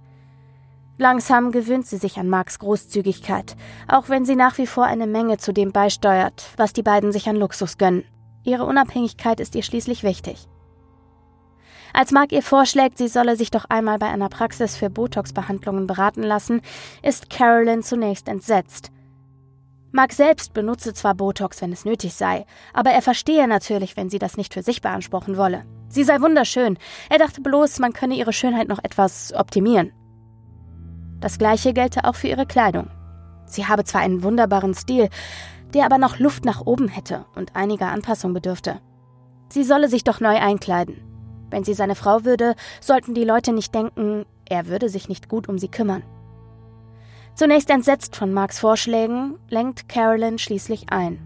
[0.97, 3.57] Langsam gewöhnt sie sich an Marks Großzügigkeit,
[3.89, 7.27] auch wenn sie nach wie vor eine Menge zu dem beisteuert, was die beiden sich
[7.27, 8.05] an Luxus gönnen.
[8.45, 10.47] Ihre Unabhängigkeit ist ihr schließlich wichtig.
[11.93, 16.23] Als Mark ihr vorschlägt, sie solle sich doch einmal bei einer Praxis für Botox-Behandlungen beraten
[16.23, 16.61] lassen,
[17.01, 18.91] ist Carolyn zunächst entsetzt.
[19.91, 24.19] Mark selbst benutze zwar Botox, wenn es nötig sei, aber er verstehe natürlich, wenn sie
[24.19, 25.65] das nicht für sich beanspruchen wolle.
[25.87, 26.77] Sie sei wunderschön.
[27.09, 29.93] Er dachte bloß, man könne ihre Schönheit noch etwas optimieren.
[31.21, 32.89] Das gleiche gelte auch für ihre Kleidung.
[33.45, 35.09] Sie habe zwar einen wunderbaren Stil,
[35.75, 38.79] der aber noch Luft nach oben hätte und einiger Anpassung bedürfte.
[39.49, 41.01] Sie solle sich doch neu einkleiden.
[41.51, 45.49] Wenn sie seine Frau würde, sollten die Leute nicht denken, er würde sich nicht gut
[45.49, 46.03] um sie kümmern.
[47.35, 51.19] Zunächst entsetzt von Marks Vorschlägen, lenkt Carolyn schließlich ein.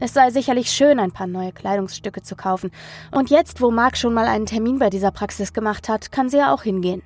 [0.00, 2.70] Es sei sicherlich schön, ein paar neue Kleidungsstücke zu kaufen,
[3.12, 6.38] und jetzt, wo Mark schon mal einen Termin bei dieser Praxis gemacht hat, kann sie
[6.38, 7.02] ja auch hingehen.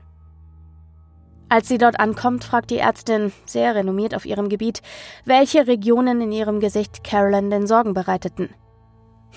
[1.49, 4.83] Als sie dort ankommt, fragt die Ärztin, sehr renommiert auf ihrem Gebiet,
[5.25, 8.51] welche Regionen in ihrem Gesicht Carolyn denn Sorgen bereiteten.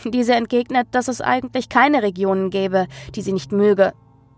[0.06, 3.94] Diese entgegnet, dass es eigentlich keine Regionen gäbe, die sie nicht möge,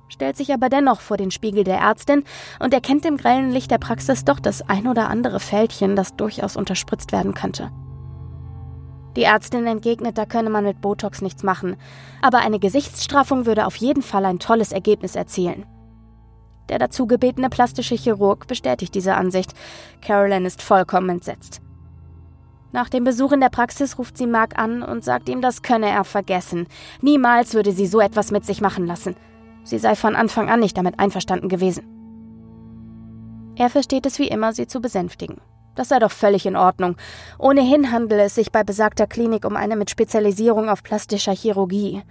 [0.10, 2.24] stellt sich aber dennoch vor den Spiegel der Ärztin
[2.60, 6.58] und erkennt im grellen Licht der Praxis doch das ein oder andere Fältchen, das durchaus
[6.58, 7.72] unterspritzt werden könnte.
[9.16, 11.76] Die Ärztin entgegnet, da könne man mit Botox nichts machen,
[12.22, 15.66] aber eine Gesichtsstraffung würde auf jeden Fall ein tolles Ergebnis erzielen.
[16.70, 19.54] Der dazu gebetene plastische Chirurg bestätigt diese Ansicht.
[20.02, 21.62] Carolyn ist vollkommen entsetzt.
[22.74, 25.90] Nach dem Besuch in der Praxis ruft sie Mark an und sagt ihm, das könne
[25.90, 26.68] er vergessen.
[27.02, 29.16] Niemals würde sie so etwas mit sich machen lassen.
[29.64, 31.84] Sie sei von Anfang an nicht damit einverstanden gewesen.
[33.56, 35.42] Er versteht es wie immer, sie zu besänftigen.
[35.76, 36.96] Das sei doch völlig in Ordnung.
[37.38, 42.02] Ohnehin handele es sich bei besagter Klinik um eine mit Spezialisierung auf plastischer Chirurgie.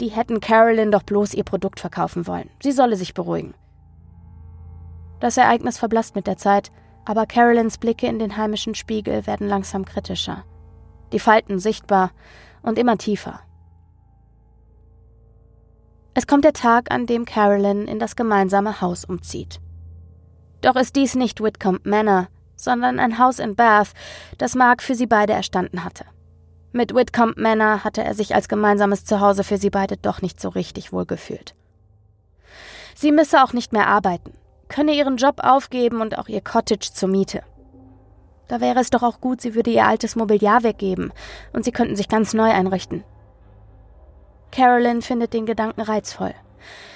[0.00, 2.50] Die hätten Carolyn doch bloß ihr Produkt verkaufen wollen.
[2.62, 3.54] Sie solle sich beruhigen.
[5.22, 6.72] Das Ereignis verblasst mit der Zeit,
[7.04, 10.42] aber Carolyns Blicke in den heimischen Spiegel werden langsam kritischer.
[11.12, 12.10] Die Falten sichtbar
[12.62, 13.38] und immer tiefer.
[16.14, 19.60] Es kommt der Tag, an dem Carolyn in das gemeinsame Haus umzieht.
[20.60, 23.92] Doch ist dies nicht Whitcomb Manor, sondern ein Haus in Bath,
[24.38, 26.04] das Mark für sie beide erstanden hatte.
[26.72, 30.48] Mit Whitcomb Manor hatte er sich als gemeinsames Zuhause für sie beide doch nicht so
[30.48, 31.54] richtig wohlgefühlt.
[32.96, 34.32] Sie müsse auch nicht mehr arbeiten
[34.72, 37.42] könne ihren Job aufgeben und auch ihr Cottage zur Miete.
[38.48, 41.12] Da wäre es doch auch gut, sie würde ihr altes Mobiliar weggeben
[41.52, 43.04] und sie könnten sich ganz neu einrichten.
[44.50, 46.34] Carolyn findet den Gedanken reizvoll.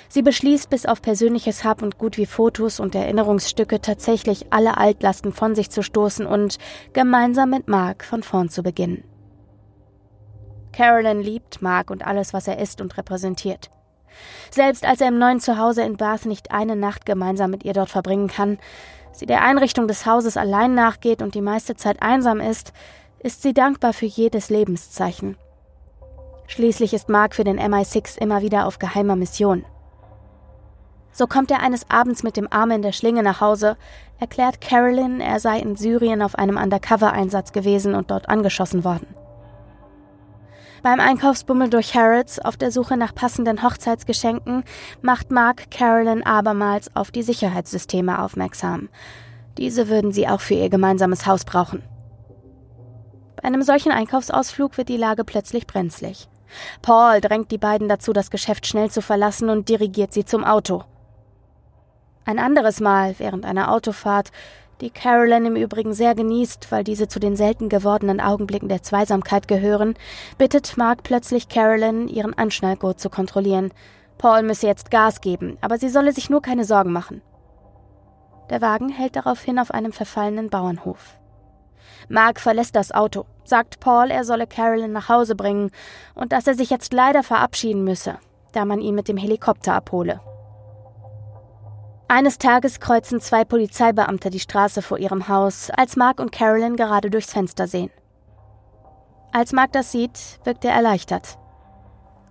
[0.09, 5.33] Sie beschließt, bis auf persönliches Hab und Gut wie Fotos und Erinnerungsstücke tatsächlich alle Altlasten
[5.33, 6.59] von sich zu stoßen und
[6.93, 9.03] gemeinsam mit Mark von vorn zu beginnen.
[10.73, 13.71] Carolyn liebt Mark und alles, was er ist und repräsentiert.
[14.51, 17.91] Selbst als er im neuen Zuhause in Bath nicht eine Nacht gemeinsam mit ihr dort
[17.91, 18.59] verbringen kann,
[19.13, 22.73] sie der Einrichtung des Hauses allein nachgeht und die meiste Zeit einsam ist,
[23.19, 25.37] ist sie dankbar für jedes Lebenszeichen.
[26.47, 29.65] Schließlich ist Mark für den MI6 immer wieder auf geheimer Mission.
[31.11, 33.77] So kommt er eines Abends mit dem Arm in der Schlinge nach Hause,
[34.21, 39.07] erklärt Carolyn, er sei in Syrien auf einem Undercover-Einsatz gewesen und dort angeschossen worden.
[40.87, 44.63] Beim Einkaufsbummel durch Harrods auf der Suche nach passenden Hochzeitsgeschenken
[45.03, 48.89] macht Mark Carolyn abermals auf die Sicherheitssysteme aufmerksam.
[49.59, 51.83] Diese würden sie auch für ihr gemeinsames Haus brauchen.
[53.35, 56.29] Bei einem solchen Einkaufsausflug wird die Lage plötzlich brenzlig.
[56.83, 60.85] Paul drängt die beiden dazu, das Geschäft schnell zu verlassen und dirigiert sie zum Auto.
[62.25, 64.31] Ein anderes Mal, während einer Autofahrt,
[64.81, 69.49] die Carolyn im Übrigen sehr genießt, weil diese zu den selten gewordenen Augenblicken der Zweisamkeit
[69.49, 69.95] gehören,
[70.37, 73.73] bittet Mark plötzlich Carolyn, ihren Anschnallgurt zu kontrollieren.
[74.19, 77.23] Paul müsse jetzt Gas geben, aber sie solle sich nur keine Sorgen machen.
[78.51, 81.19] Der Wagen hält daraufhin auf einem verfallenen Bauernhof.
[82.09, 85.71] Mark verlässt das Auto, sagt Paul, er solle Carolyn nach Hause bringen
[86.15, 88.19] und dass er sich jetzt leider verabschieden müsse,
[88.53, 90.21] da man ihn mit dem Helikopter abhole.
[92.09, 97.11] Eines Tages kreuzen zwei Polizeibeamte die Straße vor ihrem Haus, als Mark und Carolyn gerade
[97.11, 97.91] durchs Fenster sehen.
[99.33, 101.37] Als Mark das sieht, wirkt er erleichtert.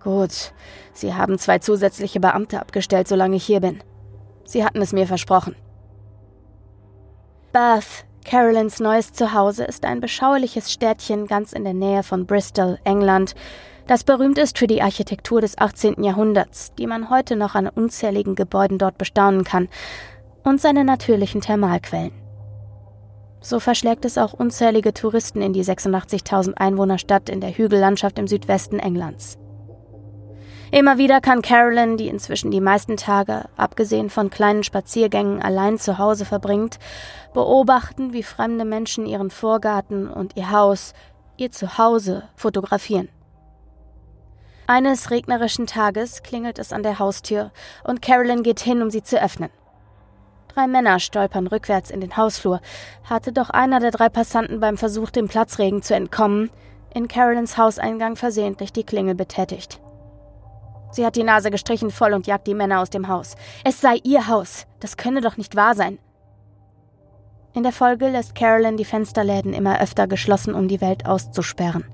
[0.02, 0.52] Gut,
[0.94, 3.82] Sie haben zwei zusätzliche Beamte abgestellt, solange ich hier bin.
[4.44, 5.56] Sie hatten es mir versprochen.
[7.52, 13.34] Bath, Carolyns neues Zuhause, ist ein beschauliches Städtchen ganz in der Nähe von Bristol, England,
[13.86, 16.02] das berühmt ist für die Architektur des 18.
[16.02, 19.68] Jahrhunderts, die man heute noch an unzähligen Gebäuden dort bestaunen kann,
[20.42, 22.12] und seine natürlichen Thermalquellen.
[23.40, 28.78] So verschlägt es auch unzählige Touristen in die 86.000 Einwohnerstadt in der Hügellandschaft im Südwesten
[28.78, 29.38] Englands.
[30.72, 35.98] Immer wieder kann Carolyn, die inzwischen die meisten Tage, abgesehen von kleinen Spaziergängen, allein zu
[35.98, 36.78] Hause verbringt,
[37.34, 40.92] beobachten, wie fremde Menschen ihren Vorgarten und ihr Haus,
[41.36, 43.08] ihr Zuhause fotografieren.
[44.68, 47.52] Eines regnerischen Tages klingelt es an der Haustür
[47.84, 49.50] und Carolyn geht hin, um sie zu öffnen.
[50.48, 52.60] Drei Männer stolpern rückwärts in den Hausflur.
[53.04, 56.50] Hatte doch einer der drei Passanten beim Versuch, dem Platzregen zu entkommen,
[56.92, 59.80] in Carolyns Hauseingang versehentlich die Klingel betätigt.
[60.90, 63.36] Sie hat die Nase gestrichen voll und jagt die Männer aus dem Haus.
[63.64, 64.66] Es sei ihr Haus.
[64.80, 65.98] Das könne doch nicht wahr sein.
[67.52, 71.84] In der Folge lässt Carolyn die Fensterläden immer öfter geschlossen, um die Welt auszusperren.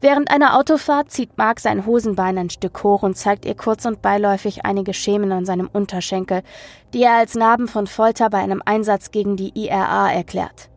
[0.00, 4.02] Während einer Autofahrt zieht Mark sein Hosenbein ein Stück hoch und zeigt ihr kurz und
[4.02, 6.42] beiläufig einige Schemen an seinem Unterschenkel,
[6.92, 10.68] die er als Narben von Folter bei einem Einsatz gegen die IRA erklärt.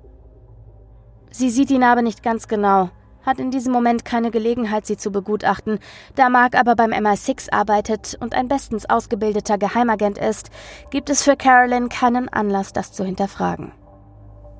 [1.31, 2.89] Sie sieht die Narbe nicht ganz genau,
[3.23, 5.79] hat in diesem Moment keine Gelegenheit, sie zu begutachten,
[6.15, 10.49] da Mark aber beim MI6 arbeitet und ein bestens ausgebildeter Geheimagent ist,
[10.89, 13.73] gibt es für Carolyn keinen Anlass, das zu hinterfragen.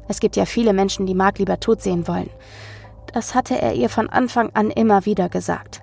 [0.08, 2.30] Es gibt ja viele Menschen, die Mark lieber tot sehen wollen.
[3.14, 5.82] Das hatte er ihr von Anfang an immer wieder gesagt.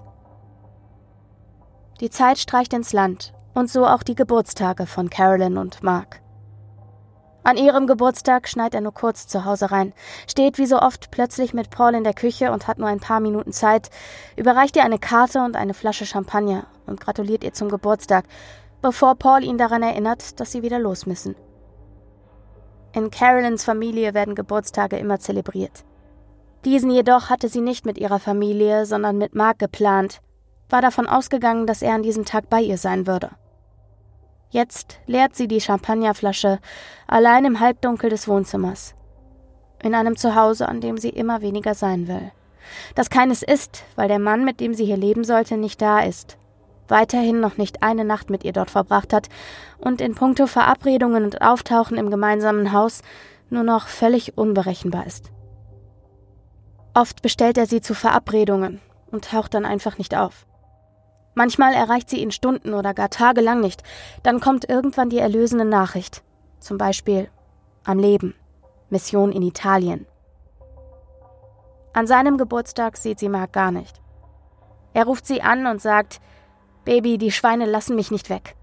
[2.00, 6.20] Die Zeit streicht ins Land und so auch die Geburtstage von Carolyn und Mark.
[7.42, 9.94] An ihrem Geburtstag schneit er nur kurz zu Hause rein,
[10.28, 13.20] steht wie so oft plötzlich mit Paul in der Küche und hat nur ein paar
[13.20, 13.88] Minuten Zeit,
[14.36, 18.24] überreicht ihr eine Karte und eine Flasche Champagner und gratuliert ihr zum Geburtstag,
[18.82, 21.34] bevor Paul ihn daran erinnert, dass sie wieder los müssen.
[22.92, 25.85] In Carolyns Familie werden Geburtstage immer zelebriert.
[26.66, 30.20] Diesen jedoch hatte sie nicht mit ihrer Familie, sondern mit Mark geplant,
[30.68, 33.30] war davon ausgegangen, dass er an diesem Tag bei ihr sein würde.
[34.50, 36.58] Jetzt leert sie die Champagnerflasche
[37.06, 38.96] allein im Halbdunkel des Wohnzimmers.
[39.80, 42.32] In einem Zuhause, an dem sie immer weniger sein will.
[42.96, 46.36] Das keines ist, weil der Mann, mit dem sie hier leben sollte, nicht da ist.
[46.88, 49.28] Weiterhin noch nicht eine Nacht mit ihr dort verbracht hat
[49.78, 53.02] und in puncto Verabredungen und Auftauchen im gemeinsamen Haus
[53.50, 55.30] nur noch völlig unberechenbar ist.
[56.96, 58.80] Oft bestellt er sie zu Verabredungen
[59.10, 60.46] und taucht dann einfach nicht auf.
[61.34, 63.82] Manchmal erreicht sie ihn Stunden oder gar tagelang nicht,
[64.22, 66.22] dann kommt irgendwann die erlösende Nachricht.
[66.58, 67.28] Zum Beispiel
[67.84, 68.34] am Leben,
[68.88, 70.06] Mission in Italien.
[71.92, 74.00] An seinem Geburtstag sieht sie Mark gar nicht.
[74.94, 76.22] Er ruft sie an und sagt,
[76.86, 78.55] Baby, die Schweine lassen mich nicht weg.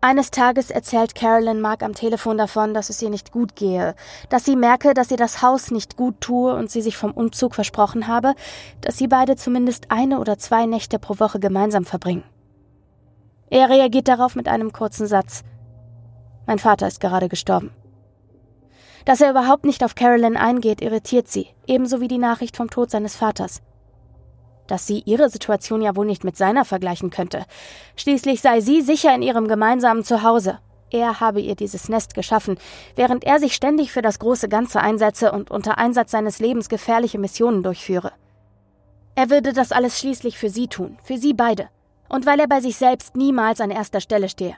[0.00, 3.96] Eines Tages erzählt Carolyn Mark am Telefon davon, dass es ihr nicht gut gehe,
[4.28, 7.56] dass sie merke, dass ihr das Haus nicht gut tue und sie sich vom Umzug
[7.56, 8.34] versprochen habe,
[8.80, 12.22] dass sie beide zumindest eine oder zwei Nächte pro Woche gemeinsam verbringen.
[13.50, 15.42] Er reagiert darauf mit einem kurzen Satz.
[16.46, 17.72] Mein Vater ist gerade gestorben.
[19.04, 22.90] Dass er überhaupt nicht auf Carolyn eingeht, irritiert sie, ebenso wie die Nachricht vom Tod
[22.90, 23.62] seines Vaters
[24.70, 27.44] dass sie ihre Situation ja wohl nicht mit seiner vergleichen könnte.
[27.96, 30.58] Schließlich sei sie sicher in ihrem gemeinsamen Zuhause.
[30.90, 32.58] Er habe ihr dieses Nest geschaffen,
[32.96, 37.18] während er sich ständig für das große Ganze einsetze und unter Einsatz seines Lebens gefährliche
[37.18, 38.12] Missionen durchführe.
[39.14, 41.68] Er würde das alles schließlich für sie tun, für sie beide,
[42.08, 44.56] und weil er bei sich selbst niemals an erster Stelle stehe.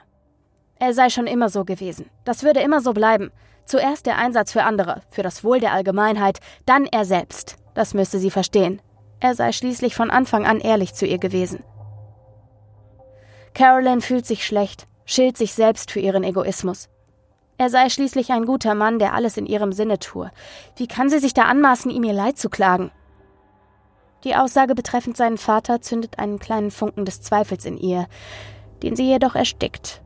[0.79, 3.31] Er sei schon immer so gewesen, das würde immer so bleiben.
[3.65, 7.57] Zuerst der Einsatz für andere, für das Wohl der Allgemeinheit, dann er selbst.
[7.73, 8.81] Das müsste sie verstehen.
[9.21, 11.63] Er sei schließlich von Anfang an ehrlich zu ihr gewesen.
[13.53, 16.89] Carolyn fühlt sich schlecht, schilt sich selbst für ihren Egoismus.
[17.57, 20.31] Er sei schließlich ein guter Mann, der alles in ihrem Sinne tue.
[20.75, 22.91] Wie kann sie sich da anmaßen, ihm ihr Leid zu klagen?
[24.23, 28.07] Die Aussage betreffend seinen Vater zündet einen kleinen Funken des Zweifels in ihr,
[28.81, 30.01] den sie jedoch erstickt.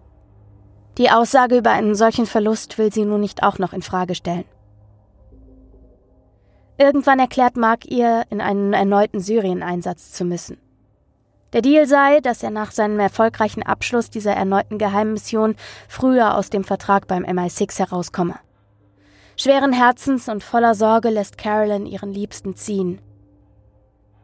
[0.97, 4.45] Die Aussage über einen solchen Verlust will sie nun nicht auch noch in Frage stellen.
[6.77, 10.57] Irgendwann erklärt Mark ihr, in einen erneuten Syrien-Einsatz zu müssen.
[11.53, 15.55] Der Deal sei, dass er nach seinem erfolgreichen Abschluss dieser erneuten Geheimmission
[15.87, 18.35] früher aus dem Vertrag beim MI6 herauskomme.
[19.37, 22.99] Schweren Herzens und voller Sorge lässt Carolyn ihren Liebsten ziehen.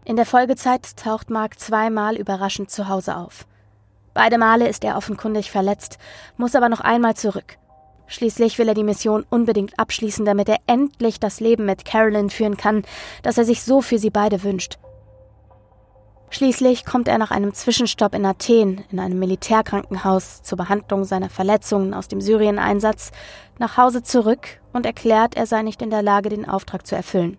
[0.04, 3.46] In der Folgezeit taucht Mark zweimal überraschend zu Hause auf.
[4.14, 6.00] Beide Male ist er offenkundig verletzt,
[6.36, 7.58] muss aber noch einmal zurück.
[8.12, 12.58] Schließlich will er die Mission unbedingt abschließen, damit er endlich das Leben mit Carolyn führen
[12.58, 12.84] kann,
[13.24, 14.80] das er sich so für sie beide wünscht.
[16.30, 21.94] Schließlich kommt er nach einem Zwischenstopp in Athen in einem Militärkrankenhaus zur Behandlung seiner Verletzungen
[21.94, 23.12] aus dem Syrien-Einsatz
[23.60, 27.38] nach Hause zurück und erklärt, er sei nicht in der Lage, den Auftrag zu erfüllen.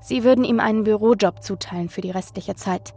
[0.00, 2.94] Sie würden ihm einen Bürojob zuteilen für die restliche Zeit.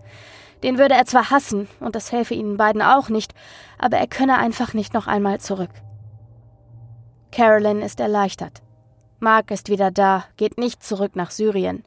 [0.63, 3.33] Den würde er zwar hassen, und das helfe ihnen beiden auch nicht,
[3.77, 5.71] aber er könne einfach nicht noch einmal zurück.
[7.36, 8.62] Carolyn ist erleichtert.
[9.19, 11.84] Mark ist wieder da, geht nicht zurück nach Syrien.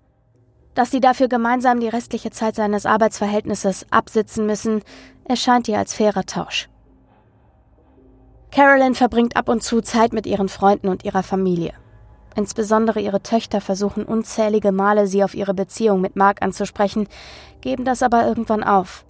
[0.74, 4.82] Dass sie dafür gemeinsam die restliche Zeit seines Arbeitsverhältnisses absitzen müssen,
[5.24, 6.68] erscheint ihr als fairer Tausch.
[8.50, 11.72] Carolyn verbringt ab und zu Zeit mit ihren Freunden und ihrer Familie.
[12.36, 17.08] Insbesondere ihre Töchter versuchen unzählige Male, sie auf ihre Beziehung mit Mark anzusprechen,
[17.62, 19.06] geben das aber irgendwann auf.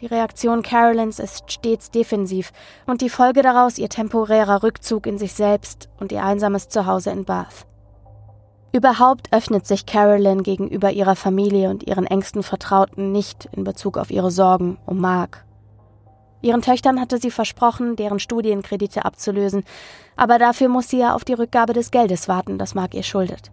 [0.00, 2.52] Die Reaktion Carolyns ist stets defensiv
[2.86, 7.24] und die Folge daraus ihr temporärer Rückzug in sich selbst und ihr einsames Zuhause in
[7.24, 7.66] Bath.
[8.72, 14.12] Überhaupt öffnet sich Carolyn gegenüber ihrer Familie und ihren engsten Vertrauten nicht in Bezug auf
[14.12, 15.44] ihre Sorgen um Mark.
[16.42, 19.64] Ihren Töchtern hatte sie versprochen, deren Studienkredite abzulösen,
[20.14, 23.50] aber dafür muss sie ja auf die Rückgabe des Geldes warten, das Mark ihr schuldet.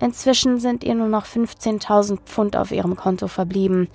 [0.00, 3.88] Inzwischen sind ihr nur noch 15.000 Pfund auf ihrem Konto verblieben,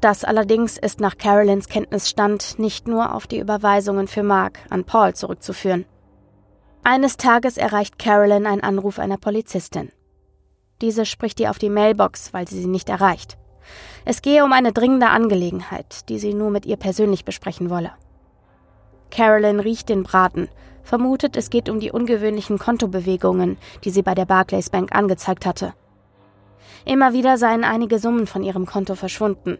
[0.00, 5.14] das allerdings ist nach Carolyns Kenntnisstand nicht nur auf die Überweisungen für Mark an Paul
[5.14, 5.84] zurückzuführen.
[6.82, 9.90] Eines Tages erreicht Carolyn ein Anruf einer Polizistin.
[10.80, 13.36] Diese spricht ihr auf die Mailbox, weil sie sie nicht erreicht.
[14.06, 17.92] Es gehe um eine dringende Angelegenheit, die sie nur mit ihr persönlich besprechen wolle.
[19.10, 20.48] Carolyn riecht den Braten,
[20.82, 25.74] vermutet, es geht um die ungewöhnlichen Kontobewegungen, die sie bei der Barclays Bank angezeigt hatte.
[26.84, 29.58] Immer wieder seien einige Summen von ihrem Konto verschwunden.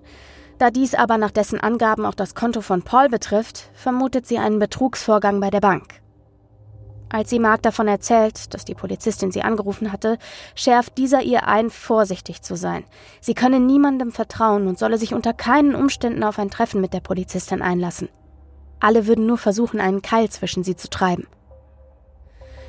[0.59, 4.59] Da dies aber nach dessen Angaben auch das Konto von Paul betrifft, vermutet sie einen
[4.59, 6.01] Betrugsvorgang bei der Bank.
[7.13, 10.17] Als sie Mark davon erzählt, dass die Polizistin sie angerufen hatte,
[10.55, 12.85] schärft dieser ihr ein, vorsichtig zu sein.
[13.21, 17.01] Sie könne niemandem vertrauen und solle sich unter keinen Umständen auf ein Treffen mit der
[17.01, 18.09] Polizistin einlassen.
[18.79, 21.27] Alle würden nur versuchen, einen Keil zwischen sie zu treiben.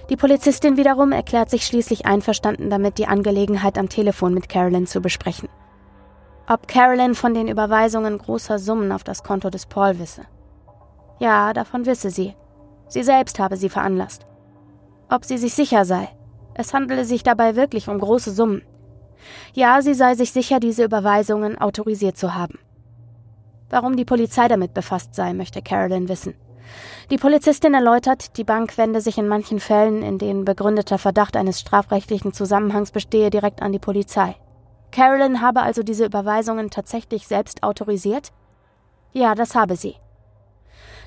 [0.10, 5.02] Die Polizistin wiederum erklärt sich schließlich einverstanden damit, die Angelegenheit am Telefon mit Carolyn zu
[5.02, 5.48] besprechen.
[6.48, 10.24] Ob Carolyn von den Überweisungen großer Summen auf das Konto des Paul wisse.
[11.20, 12.36] Ja, davon wisse sie.
[12.88, 14.26] Sie selbst habe sie veranlasst.
[15.10, 16.10] Ob sie sich sicher sei.
[16.54, 18.64] Es handele sich dabei wirklich um große Summen.
[19.54, 22.60] Ja, sie sei sich sicher, diese Überweisungen autorisiert zu haben.
[23.70, 26.34] Warum die Polizei damit befasst sei, möchte Carolyn wissen.
[27.10, 31.60] Die Polizistin erläutert, die Bank wende sich in manchen Fällen, in denen begründeter Verdacht eines
[31.60, 34.36] strafrechtlichen Zusammenhangs bestehe, direkt an die Polizei.
[34.92, 38.32] Carolyn habe also diese Überweisungen tatsächlich selbst autorisiert?
[39.14, 39.96] Ja, das habe sie.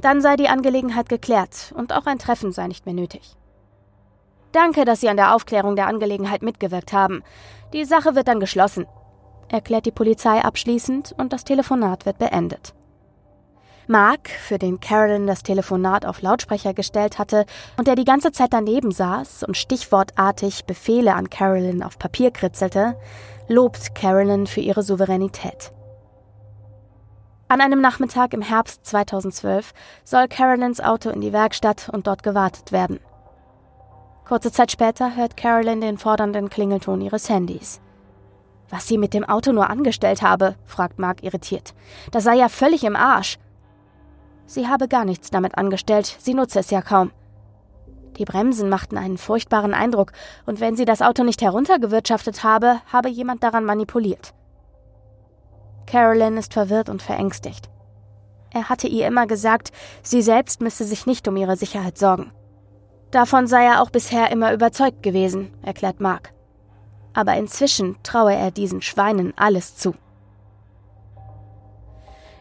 [0.02, 3.36] Dann sei die Angelegenheit geklärt und auch ein Treffen sei nicht mehr nötig.
[4.52, 7.24] Danke, dass Sie an der Aufklärung der Angelegenheit mitgewirkt haben.
[7.72, 8.86] Die Sache wird dann geschlossen,
[9.48, 12.74] erklärt die Polizei abschließend und das Telefonat wird beendet.
[13.86, 17.44] Mark, für den Carolyn das Telefonat auf Lautsprecher gestellt hatte
[17.76, 22.96] und der die ganze Zeit daneben saß und stichwortartig Befehle an Carolyn auf Papier kritzelte,
[23.48, 25.72] lobt Carolyn für ihre Souveränität.
[27.48, 32.72] An einem Nachmittag im Herbst 2012 soll Carolyns Auto in die Werkstatt und dort gewartet
[32.72, 33.00] werden.
[34.24, 37.82] Kurze Zeit später hört Carolyn den fordernden Klingelton ihres Handys.
[38.70, 41.74] Was sie mit dem Auto nur angestellt habe, fragt Mark irritiert.
[42.10, 43.38] Das sei ja völlig im Arsch.
[44.46, 47.10] Sie habe gar nichts damit angestellt, sie nutze es ja kaum.
[48.18, 50.12] Die Bremsen machten einen furchtbaren Eindruck,
[50.46, 54.34] und wenn sie das Auto nicht heruntergewirtschaftet habe, habe jemand daran manipuliert.
[55.86, 57.68] Carolyn ist verwirrt und verängstigt.
[58.52, 59.72] Er hatte ihr immer gesagt,
[60.02, 62.32] sie selbst müsse sich nicht um ihre Sicherheit sorgen.
[63.10, 66.32] Davon sei er auch bisher immer überzeugt gewesen, erklärt Mark.
[67.12, 69.94] Aber inzwischen traue er diesen Schweinen alles zu.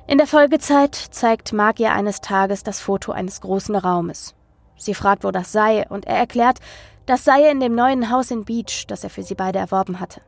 [0.06, 4.36] In der Folgezeit zeigt Mark ihr eines Tages das Foto eines großen Raumes.
[4.76, 6.60] Sie fragt, wo das sei, und er erklärt,
[7.06, 10.22] das sei in dem neuen Haus in Beach, das er für sie beide erworben hatte.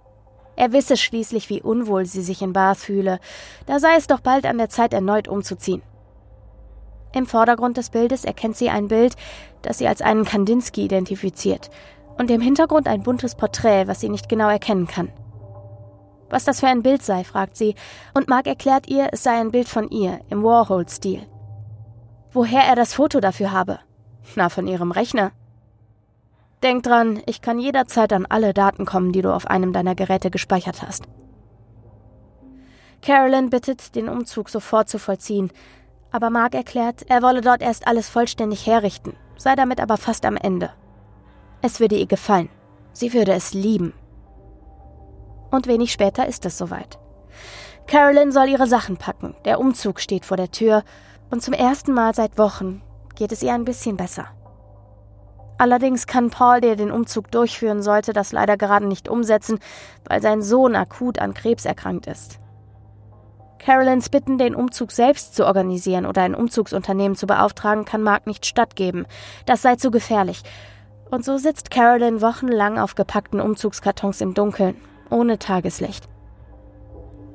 [0.55, 3.19] Er wisse schließlich, wie unwohl sie sich in Bath fühle.
[3.65, 5.82] Da sei es doch bald an der Zeit, erneut umzuziehen.
[7.11, 9.15] Im Vordergrund des Bildes erkennt sie ein Bild,
[9.61, 11.69] das sie als einen Kandinsky identifiziert,
[12.17, 15.11] und im Hintergrund ein buntes Porträt, was sie nicht genau erkennen kann.
[16.30, 17.76] Was das für ein Bild sei, fragt sie,
[18.13, 21.21] und Mark erklärt ihr, es sei ein Bild von ihr, im Warhol-Stil.
[22.32, 23.80] Woher er das Foto dafür habe?
[24.36, 25.32] Na, von ihrem Rechner.
[26.63, 30.32] Denk dran, ich kann jederzeit an alle Daten kommen, die du auf einem deiner Geräte
[30.32, 31.03] gespeichert hast.
[33.01, 35.51] Carolyn bittet, den Umzug sofort zu vollziehen,
[36.11, 40.38] aber Mark erklärt, er wolle dort erst alles vollständig herrichten, sei damit aber fast am
[40.38, 40.71] Ende.
[41.61, 42.49] Es würde ihr gefallen.
[42.93, 43.93] Sie würde es lieben.
[45.56, 46.99] Und wenig später ist es soweit.
[47.88, 50.84] Carolyn soll ihre Sachen packen, der Umzug steht vor der Tür,
[51.32, 52.82] und zum ersten Mal seit Wochen
[53.16, 54.28] geht es ihr ein bisschen besser.
[55.58, 59.60] Allerdings kann Paul, der den Umzug durchführen sollte, das leider gerade nicht umsetzen,
[60.10, 62.39] weil sein Sohn akut an Krebs erkrankt ist.
[63.58, 68.45] Carolyns Bitten, den Umzug selbst zu organisieren oder ein Umzugsunternehmen zu beauftragen, kann Mark nicht
[68.45, 69.08] stattgeben.
[69.45, 70.43] Das sei zu gefährlich.
[71.10, 74.76] Und so sitzt Carolyn wochenlang auf gepackten Umzugskartons im Dunkeln,
[75.10, 76.08] ohne Tageslicht.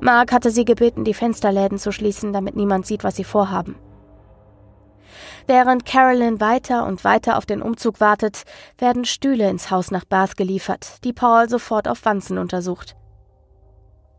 [0.01, 3.77] Mark hatte sie gebeten, die Fensterläden zu schließen, damit niemand sieht, was sie vorhaben.
[5.47, 8.45] Während Carolyn weiter und weiter auf den Umzug wartet,
[8.79, 12.97] werden Stühle ins Haus nach Bath geliefert, die Paul sofort auf Wanzen untersucht.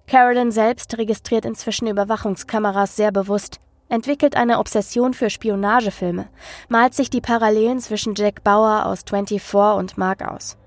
[0.08, 6.28] Carolyn selbst registriert inzwischen Überwachungskameras sehr bewusst, entwickelt eine Obsession für Spionagefilme,
[6.70, 10.58] malt sich die Parallelen zwischen Jack Bauer aus 24 und Mark aus.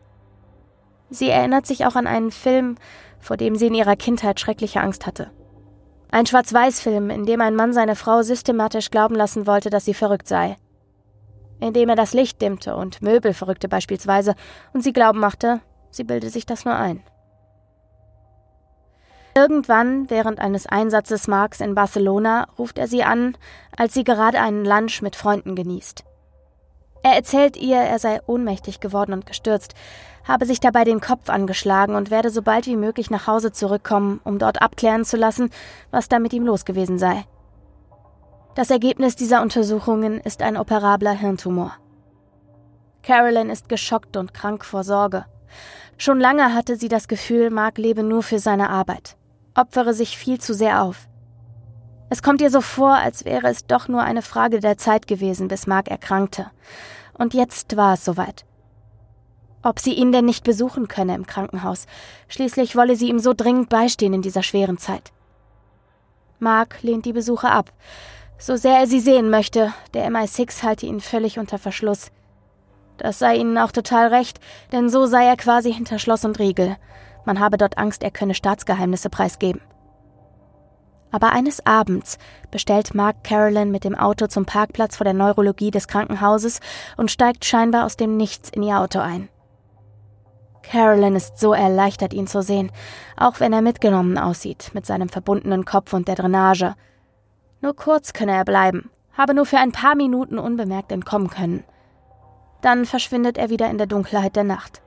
[1.15, 2.75] Sie erinnert sich auch an einen Film,
[3.21, 5.31] vor dem sie in ihrer Kindheit schreckliche Angst hatte.
[6.11, 10.27] Ein Schwarz-Weiß-Film, in dem ein Mann seine Frau systematisch glauben lassen wollte, dass sie verrückt
[10.27, 10.57] sei.
[11.61, 14.35] Indem er das Licht dimmte und Möbel verrückte beispielsweise
[14.73, 15.61] und sie glauben machte,
[15.93, 17.01] sie bilde sich das nur ein.
[19.37, 23.37] Irgendwann, während eines Einsatzes Marks in Barcelona, ruft er sie an,
[23.77, 26.05] als sie gerade einen Lunch mit Freunden genießt.
[27.05, 29.75] Er erzählt ihr, er sei ohnmächtig geworden und gestürzt,
[30.27, 34.20] habe sich dabei den Kopf angeschlagen und werde so bald wie möglich nach Hause zurückkommen,
[34.25, 35.51] um dort abklären zu lassen,
[35.91, 37.25] was da mit ihm los gewesen sei.
[38.55, 41.72] Das Ergebnis dieser Untersuchungen ist ein operabler Hirntumor.
[43.03, 45.27] Carolyn ist geschockt und krank vor Sorge.
[45.99, 49.16] Schon lange hatte sie das Gefühl, Mark lebe nur für seine Arbeit,
[49.55, 51.09] opfere sich viel zu sehr auf.
[52.09, 55.49] Es kommt ihr so vor, als wäre es doch nur eine Frage der Zeit gewesen,
[55.49, 56.47] bis Mark erkrankte.
[57.12, 58.45] Und jetzt war es soweit
[59.65, 61.87] ob sie ihn denn nicht besuchen könne im Krankenhaus.
[62.29, 65.12] Schließlich wolle sie ihm so dringend beistehen in dieser schweren Zeit.
[66.39, 67.73] Mark lehnt die Besuche ab.
[68.39, 72.11] So sehr er sie sehen möchte, der MI6 halte ihn völlig unter Verschluss.
[72.99, 74.39] Das sei ihnen auch total recht,
[74.71, 76.77] denn so sei er quasi hinter Schloss und Riegel.
[77.25, 79.62] Man habe dort Angst, er könne Staatsgeheimnisse preisgeben.
[81.11, 82.19] Aber eines Abends
[82.51, 86.61] bestellt Mark Carolyn mit dem Auto zum Parkplatz vor der Neurologie des Krankenhauses
[86.97, 89.29] und steigt scheinbar aus dem Nichts in ihr Auto ein.
[90.71, 92.73] Carolyn ist so erleichtert, ihn zu sehen,
[93.17, 96.75] auch wenn er mitgenommen aussieht, mit seinem verbundenen Kopf und der Drainage.
[97.61, 101.65] Nur kurz könne er bleiben, habe nur für ein paar Minuten unbemerkt entkommen können.
[102.61, 104.83] Dann verschwindet er wieder in der Dunkelheit der Nacht.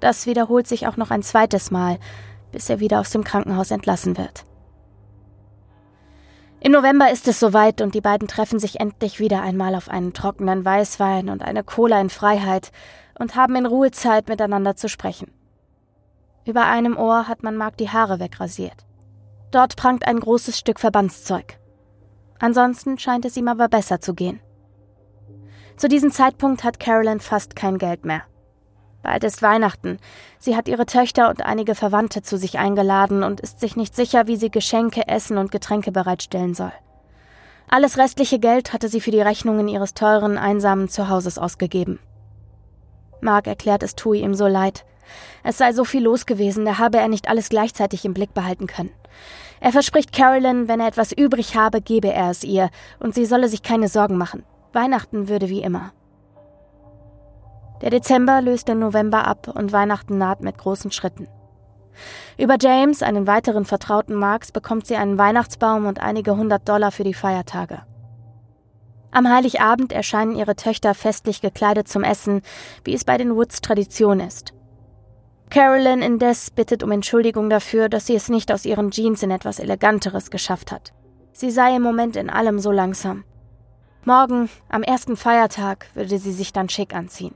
[0.00, 1.98] Das wiederholt sich auch noch ein zweites Mal,
[2.52, 4.44] bis er wieder aus dem Krankenhaus entlassen wird.
[6.62, 10.12] Im November ist es soweit und die beiden treffen sich endlich wieder einmal auf einen
[10.12, 12.70] trockenen Weißwein und eine Cola in Freiheit
[13.20, 15.30] und haben in Ruhe Zeit, miteinander zu sprechen.
[16.46, 18.86] Über einem Ohr hat man Mark die Haare wegrasiert.
[19.50, 21.58] Dort prangt ein großes Stück Verbandszeug.
[22.38, 24.40] Ansonsten scheint es ihm aber besser zu gehen.
[25.76, 28.22] Zu diesem Zeitpunkt hat Carolyn fast kein Geld mehr.
[29.02, 29.98] Bald ist Weihnachten.
[30.38, 34.26] Sie hat ihre Töchter und einige Verwandte zu sich eingeladen und ist sich nicht sicher,
[34.26, 36.72] wie sie Geschenke, Essen und Getränke bereitstellen soll.
[37.68, 41.98] Alles restliche Geld hatte sie für die Rechnungen ihres teuren, einsamen Zuhauses ausgegeben.
[43.22, 44.84] Mark erklärt, es tue ihm so leid.
[45.42, 48.66] Es sei so viel los gewesen, da habe er nicht alles gleichzeitig im Blick behalten
[48.66, 48.90] können.
[49.60, 53.48] Er verspricht Carolyn, wenn er etwas übrig habe, gebe er es ihr, und sie solle
[53.48, 54.44] sich keine Sorgen machen.
[54.72, 55.92] Weihnachten würde wie immer.
[57.82, 61.28] Der Dezember löst den November ab und Weihnachten naht mit großen Schritten.
[62.38, 67.04] Über James, einen weiteren Vertrauten Marks, bekommt sie einen Weihnachtsbaum und einige hundert Dollar für
[67.04, 67.82] die Feiertage.
[69.12, 72.42] Am Heiligabend erscheinen ihre Töchter festlich gekleidet zum Essen,
[72.84, 74.52] wie es bei den Woods Tradition ist.
[75.50, 79.58] Carolyn indes bittet um Entschuldigung dafür, dass sie es nicht aus ihren Jeans in etwas
[79.58, 80.92] Eleganteres geschafft hat.
[81.32, 83.24] Sie sei im Moment in allem so langsam.
[84.04, 87.34] Morgen, am ersten Feiertag, würde sie sich dann schick anziehen.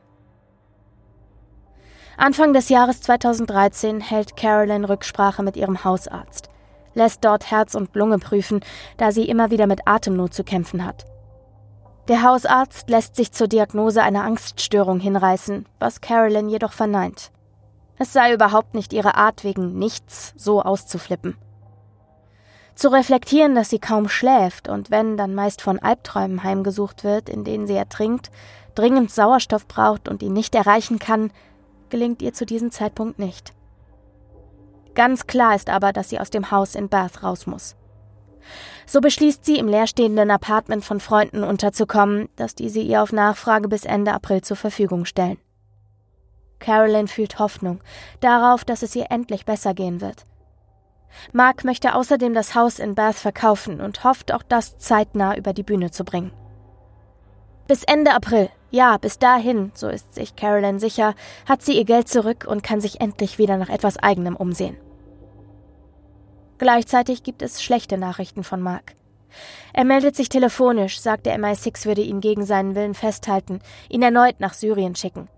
[2.17, 6.49] Anfang des Jahres 2013 hält Carolyn Rücksprache mit ihrem Hausarzt,
[6.95, 8.61] lässt dort Herz und Lunge prüfen,
[8.97, 11.05] da sie immer wieder mit Atemnot zu kämpfen hat.
[12.09, 17.33] Der Hausarzt lässt sich zur Diagnose einer Angststörung hinreißen, was Carolyn jedoch verneint.
[17.97, 21.37] Es sei überhaupt nicht ihre Art, wegen nichts so auszuflippen.
[22.75, 27.45] Zu reflektieren, dass sie kaum schläft und wenn, dann meist von Albträumen heimgesucht wird, in
[27.45, 28.31] denen sie ertrinkt,
[28.75, 31.31] dringend Sauerstoff braucht und ihn nicht erreichen kann,
[31.89, 33.55] gelingt ihr zu diesem Zeitpunkt nicht.
[34.95, 37.77] Ganz klar ist aber, dass sie aus dem Haus in Bath raus muss.
[38.87, 43.85] So beschließt sie, im leerstehenden Apartment von Freunden unterzukommen, das diese ihr auf Nachfrage bis
[43.85, 45.39] Ende April zur Verfügung stellen.
[46.59, 47.81] Carolyn fühlt Hoffnung
[48.21, 50.25] darauf, dass es ihr endlich besser gehen wird.
[51.33, 55.63] Mark möchte außerdem das Haus in Bath verkaufen und hofft auch das zeitnah über die
[55.63, 56.33] Bühne zu bringen.
[57.67, 61.15] Bis Ende April, ja, bis dahin, so ist sich Carolyn sicher,
[61.49, 64.77] hat sie ihr Geld zurück und kann sich endlich wieder nach etwas eigenem umsehen.
[66.59, 68.95] Gleichzeitig gibt es schlechte Nachrichten von Mark.
[69.73, 74.39] Er meldet sich telefonisch, sagt der MI6 würde ihn gegen seinen Willen festhalten, ihn erneut
[74.39, 75.29] nach Syrien schicken.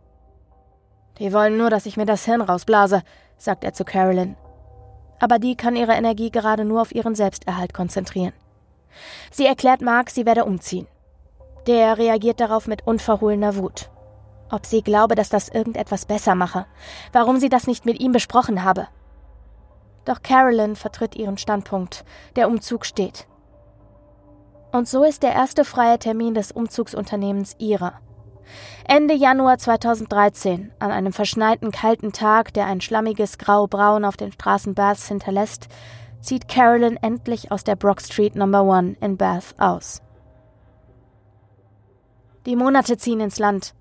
[1.18, 3.02] Die wollen nur, dass ich mir das Hirn rausblase,
[3.38, 4.36] sagt er zu Carolyn
[5.18, 8.32] aber die kann ihre Energie gerade nur auf ihren Selbsterhalt konzentrieren.
[9.30, 10.86] Sie erklärt Mark, sie werde umziehen.
[11.66, 13.90] Der reagiert darauf mit unverhohlener Wut.
[14.50, 16.66] Ob sie glaube, dass das irgendetwas besser mache,
[17.12, 18.88] warum sie das nicht mit ihm besprochen habe.
[20.06, 22.04] Doch Carolyn vertritt ihren Standpunkt,
[22.36, 23.26] der Umzug steht.
[24.72, 28.00] Und so ist der erste freie Termin des Umzugsunternehmens ihrer.
[28.86, 34.74] Ende Januar 2013, an einem verschneiten kalten Tag, der ein schlammiges Grau-Braun auf den Straßen
[34.74, 35.68] Baths hinterlässt,
[36.20, 38.72] zieht Carolyn endlich aus der Brock Street No.
[38.72, 40.02] 1 in Bath aus.
[42.46, 43.74] Die Monate ziehen ins Land.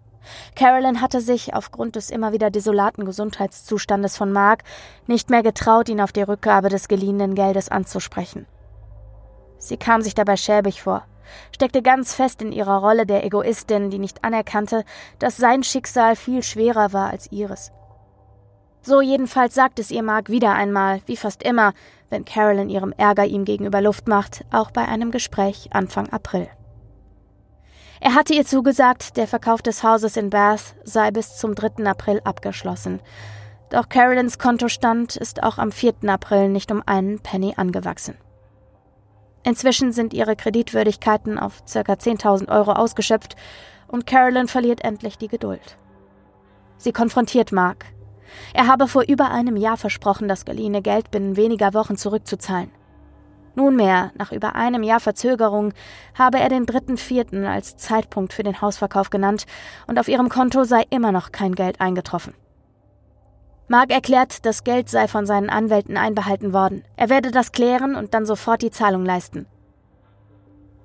[0.55, 4.63] Carolyn hatte sich, aufgrund des immer wieder desolaten Gesundheitszustandes von Mark,
[5.07, 8.45] nicht mehr getraut, ihn auf die Rückgabe des geliehenen Geldes anzusprechen.
[9.57, 11.05] Sie kam sich dabei schäbig vor
[11.51, 14.83] steckte ganz fest in ihrer Rolle der Egoistin, die nicht anerkannte,
[15.19, 17.71] dass sein Schicksal viel schwerer war als ihres.
[18.81, 21.73] So jedenfalls sagt es ihr Mark wieder einmal, wie fast immer,
[22.09, 26.47] wenn Carolyn ihrem Ärger ihm gegenüber Luft macht, auch bei einem Gespräch Anfang April.
[28.01, 31.85] Er hatte ihr zugesagt, der Verkauf des Hauses in Bath sei bis zum 3.
[31.85, 33.01] April abgeschlossen.
[33.69, 35.93] Doch Carolyns Kontostand ist auch am 4.
[36.07, 38.15] April nicht um einen Penny angewachsen.
[39.43, 41.93] Inzwischen sind ihre Kreditwürdigkeiten auf ca.
[41.93, 43.35] 10.000 Euro ausgeschöpft
[43.87, 45.77] und Carolyn verliert endlich die Geduld.
[46.77, 47.85] Sie konfrontiert Mark.
[48.53, 52.71] Er habe vor über einem Jahr versprochen, das geliehene Geld binnen weniger Wochen zurückzuzahlen.
[53.55, 55.73] Nunmehr, nach über einem Jahr Verzögerung,
[56.17, 57.45] habe er den 3.4.
[57.45, 59.45] als Zeitpunkt für den Hausverkauf genannt
[59.87, 62.33] und auf ihrem Konto sei immer noch kein Geld eingetroffen.
[63.67, 66.83] Mark erklärt, das Geld sei von seinen Anwälten einbehalten worden.
[66.97, 69.47] Er werde das klären und dann sofort die Zahlung leisten.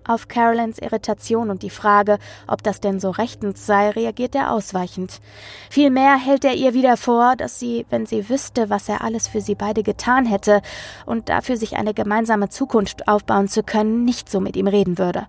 [0.07, 5.21] Auf Carolyns Irritation und die Frage, ob das denn so rechtens sei, reagiert er ausweichend.
[5.69, 9.41] Vielmehr hält er ihr wieder vor, dass sie, wenn sie wüsste, was er alles für
[9.41, 10.63] sie beide getan hätte
[11.07, 15.27] und dafür sich eine gemeinsame Zukunft aufbauen zu können, nicht so mit ihm reden würde.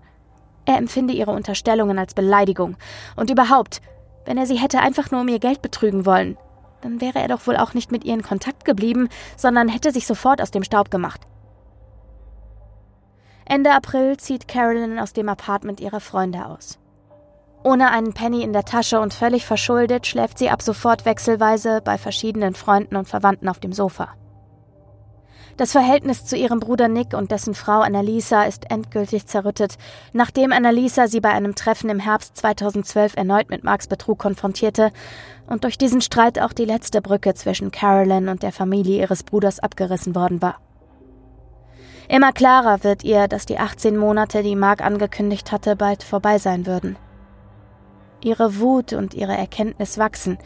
[0.64, 2.76] Er empfinde ihre Unterstellungen als Beleidigung.
[3.16, 3.82] Und überhaupt,
[4.24, 6.36] wenn er sie hätte einfach nur um ihr Geld betrügen wollen,
[6.80, 10.06] dann wäre er doch wohl auch nicht mit ihr in Kontakt geblieben, sondern hätte sich
[10.06, 11.20] sofort aus dem Staub gemacht.
[13.52, 16.78] Ende April zieht Carolyn aus dem Apartment ihrer Freunde aus.
[17.62, 21.98] Ohne einen Penny in der Tasche und völlig verschuldet schläft sie ab sofort wechselweise bei
[21.98, 24.08] verschiedenen Freunden und Verwandten auf dem Sofa.
[25.58, 29.76] Das Verhältnis zu ihrem Bruder Nick und dessen Frau Annalisa ist endgültig zerrüttet,
[30.14, 34.92] nachdem Annalisa sie bei einem Treffen im Herbst 2012 erneut mit Marks Betrug konfrontierte
[35.46, 39.60] und durch diesen Streit auch die letzte Brücke zwischen Carolyn und der Familie ihres Bruders
[39.60, 40.56] abgerissen worden war.
[42.12, 46.66] Immer klarer wird ihr, dass die 18 Monate, die Mark angekündigt hatte, bald vorbei sein
[46.66, 46.98] würden.
[48.20, 50.36] Ihre Wut und ihre Erkenntnis wachsen.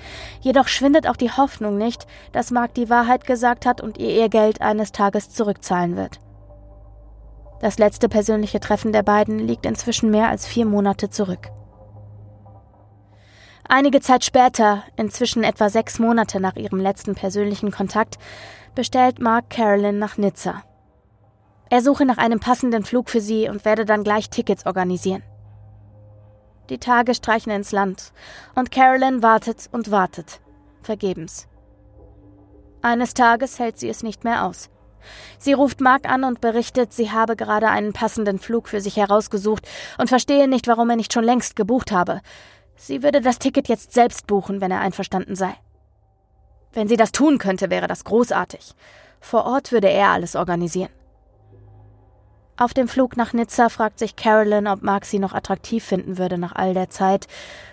[0.40, 4.28] Jedoch schwindet auch die Hoffnung nicht, dass Mark die Wahrheit gesagt hat und ihr ihr
[4.28, 6.20] Geld eines Tages zurückzahlen wird.
[7.60, 11.50] Das letzte persönliche Treffen der beiden liegt inzwischen mehr als vier Monate zurück.
[13.68, 18.18] Einige Zeit später, inzwischen etwa sechs Monate nach ihrem letzten persönlichen Kontakt,
[18.76, 20.62] bestellt Mark Carolyn nach Nizza.
[21.68, 25.22] Er suche nach einem passenden Flug für sie und werde dann gleich Tickets organisieren.
[26.70, 28.12] Die Tage streichen ins Land
[28.54, 30.40] und Carolyn wartet und wartet.
[30.82, 31.48] Vergebens.
[32.82, 34.70] Eines Tages hält sie es nicht mehr aus.
[35.38, 39.66] Sie ruft Mark an und berichtet, sie habe gerade einen passenden Flug für sich herausgesucht
[39.98, 42.20] und verstehe nicht, warum er nicht schon längst gebucht habe.
[42.76, 45.54] Sie würde das Ticket jetzt selbst buchen, wenn er einverstanden sei.
[46.72, 48.74] Wenn sie das tun könnte, wäre das großartig.
[49.20, 50.90] Vor Ort würde er alles organisieren.
[52.58, 56.38] Auf dem Flug nach Nizza fragt sich Carolyn, ob Mark sie noch attraktiv finden würde
[56.38, 57.26] nach all der Zeit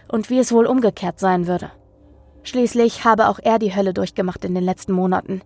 [0.10, 1.72] und wie es wohl umgekehrt sein würde.
[2.44, 5.42] Schließlich habe auch er die Hölle durchgemacht in den letzten Monaten.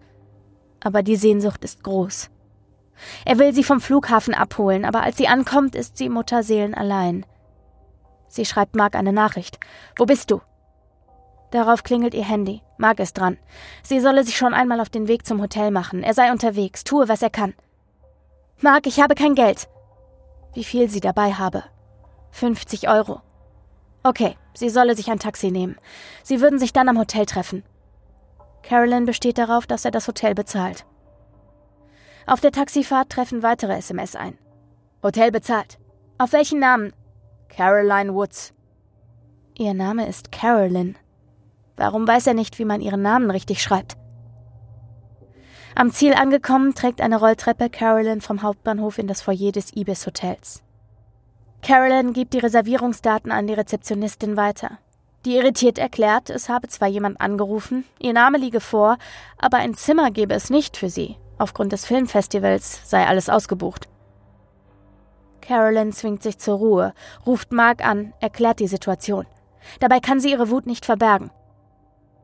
[0.83, 2.31] Aber die Sehnsucht ist groß.
[3.25, 7.23] Er will sie vom Flughafen abholen, aber als sie ankommt, ist sie Mutterseelen allein.
[8.27, 9.59] Sie schreibt Mark eine Nachricht.
[9.97, 10.41] Wo bist du?
[11.51, 12.63] Darauf klingelt ihr Handy.
[12.77, 13.37] Mark ist dran.
[13.83, 16.01] Sie solle sich schon einmal auf den Weg zum Hotel machen.
[16.01, 17.53] Er sei unterwegs, tue, was er kann.
[18.59, 19.67] Mark, ich habe kein Geld.
[20.53, 21.63] Wie viel sie dabei habe.
[22.31, 23.21] 50 Euro.
[24.01, 25.77] Okay, sie solle sich ein Taxi nehmen.
[26.23, 27.63] Sie würden sich dann am Hotel treffen.
[28.63, 30.85] Carolyn besteht darauf, dass er das Hotel bezahlt.
[32.25, 34.37] Auf der Taxifahrt treffen weitere SMS ein.
[35.03, 35.77] Hotel bezahlt.
[36.17, 36.93] Auf welchen Namen?
[37.49, 38.53] Caroline Woods.
[39.55, 40.97] Ihr Name ist Carolyn.
[41.75, 43.97] Warum weiß er nicht, wie man ihren Namen richtig schreibt?
[45.77, 50.63] Am Ziel angekommen, trägt eine Rolltreppe Carolyn vom Hauptbahnhof in das Foyer des Ibis Hotels.
[51.61, 54.79] Carolyn gibt die Reservierungsdaten an die Rezeptionistin weiter.
[55.23, 58.97] Die irritiert erklärt, es habe zwar jemand angerufen, ihr Name liege vor,
[59.37, 61.15] aber ein Zimmer gebe es nicht für sie.
[61.37, 63.87] Aufgrund des Filmfestivals sei alles ausgebucht.
[65.41, 69.27] Carolyn zwingt sich zur Ruhe, ruft Mark an, erklärt die Situation.
[69.79, 71.29] Dabei kann sie ihre Wut nicht verbergen.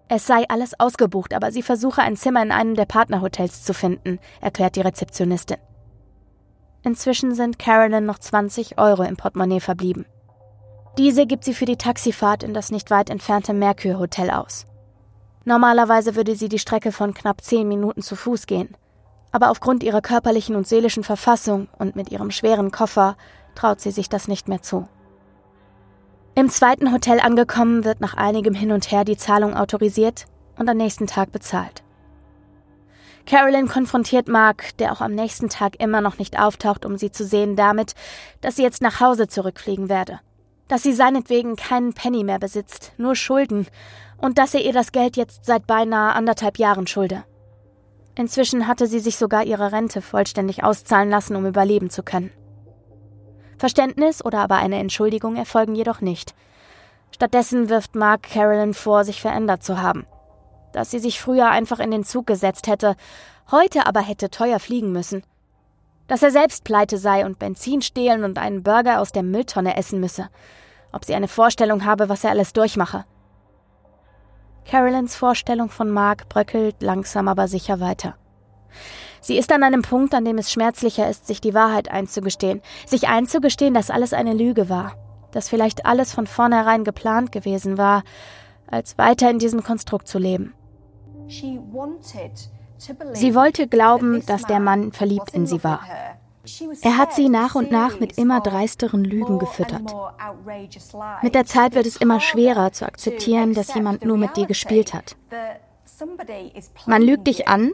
[0.09, 4.19] Es sei alles ausgebucht, aber sie versuche ein Zimmer in einem der Partnerhotels zu finden,
[4.41, 5.57] erklärt die Rezeptionistin.
[6.83, 10.05] Inzwischen sind Carolyn noch 20 Euro im Portemonnaie verblieben.
[10.97, 14.67] Diese gibt sie für die Taxifahrt in das nicht weit entfernte Mercure Hotel aus.
[15.45, 18.75] Normalerweise würde sie die Strecke von knapp zehn Minuten zu Fuß gehen.
[19.31, 23.17] Aber aufgrund ihrer körperlichen und seelischen Verfassung und mit ihrem schweren Koffer
[23.55, 24.87] traut sie sich das nicht mehr zu.
[26.35, 30.25] Im zweiten Hotel angekommen, wird nach einigem Hin und Her die Zahlung autorisiert
[30.57, 31.83] und am nächsten Tag bezahlt.
[33.27, 37.23] Carolyn konfrontiert Mark, der auch am nächsten Tag immer noch nicht auftaucht, um sie zu
[37.23, 37.93] sehen, damit,
[38.41, 40.19] dass sie jetzt nach Hause zurückfliegen werde.
[40.67, 43.67] Dass sie seinetwegen keinen Penny mehr besitzt, nur Schulden,
[44.17, 47.23] und dass er ihr das Geld jetzt seit beinahe anderthalb Jahren schulde.
[48.15, 52.31] Inzwischen hatte sie sich sogar ihre Rente vollständig auszahlen lassen, um überleben zu können.
[53.63, 56.35] Verständnis oder aber eine Entschuldigung erfolgen jedoch nicht.
[57.11, 60.05] Stattdessen wirft Mark Carolyn vor, sich verändert zu haben.
[60.73, 62.97] Dass sie sich früher einfach in den Zug gesetzt hätte,
[63.51, 65.23] heute aber hätte teuer fliegen müssen.
[66.07, 70.01] Dass er selbst pleite sei und Benzin stehlen und einen Burger aus der Mülltonne essen
[70.01, 70.27] müsse.
[70.91, 73.05] Ob sie eine Vorstellung habe, was er alles durchmache.
[74.65, 78.17] Carolyns Vorstellung von Mark bröckelt langsam aber sicher weiter.
[79.23, 83.07] Sie ist an einem Punkt, an dem es schmerzlicher ist, sich die Wahrheit einzugestehen, sich
[83.07, 84.97] einzugestehen, dass alles eine Lüge war,
[85.31, 88.03] dass vielleicht alles von vornherein geplant gewesen war,
[88.67, 90.53] als weiter in diesem Konstrukt zu leben.
[93.13, 95.79] Sie wollte glauben, dass der Mann verliebt in sie war.
[96.81, 99.95] Er hat sie nach und nach mit immer dreisteren Lügen gefüttert.
[101.21, 104.93] Mit der Zeit wird es immer schwerer zu akzeptieren, dass jemand nur mit dir gespielt
[104.93, 105.15] hat.
[106.85, 107.71] Man lügt dich an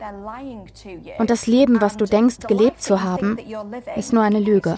[1.17, 3.37] und das Leben, was du denkst, gelebt zu haben,
[3.95, 4.75] ist nur eine Lüge.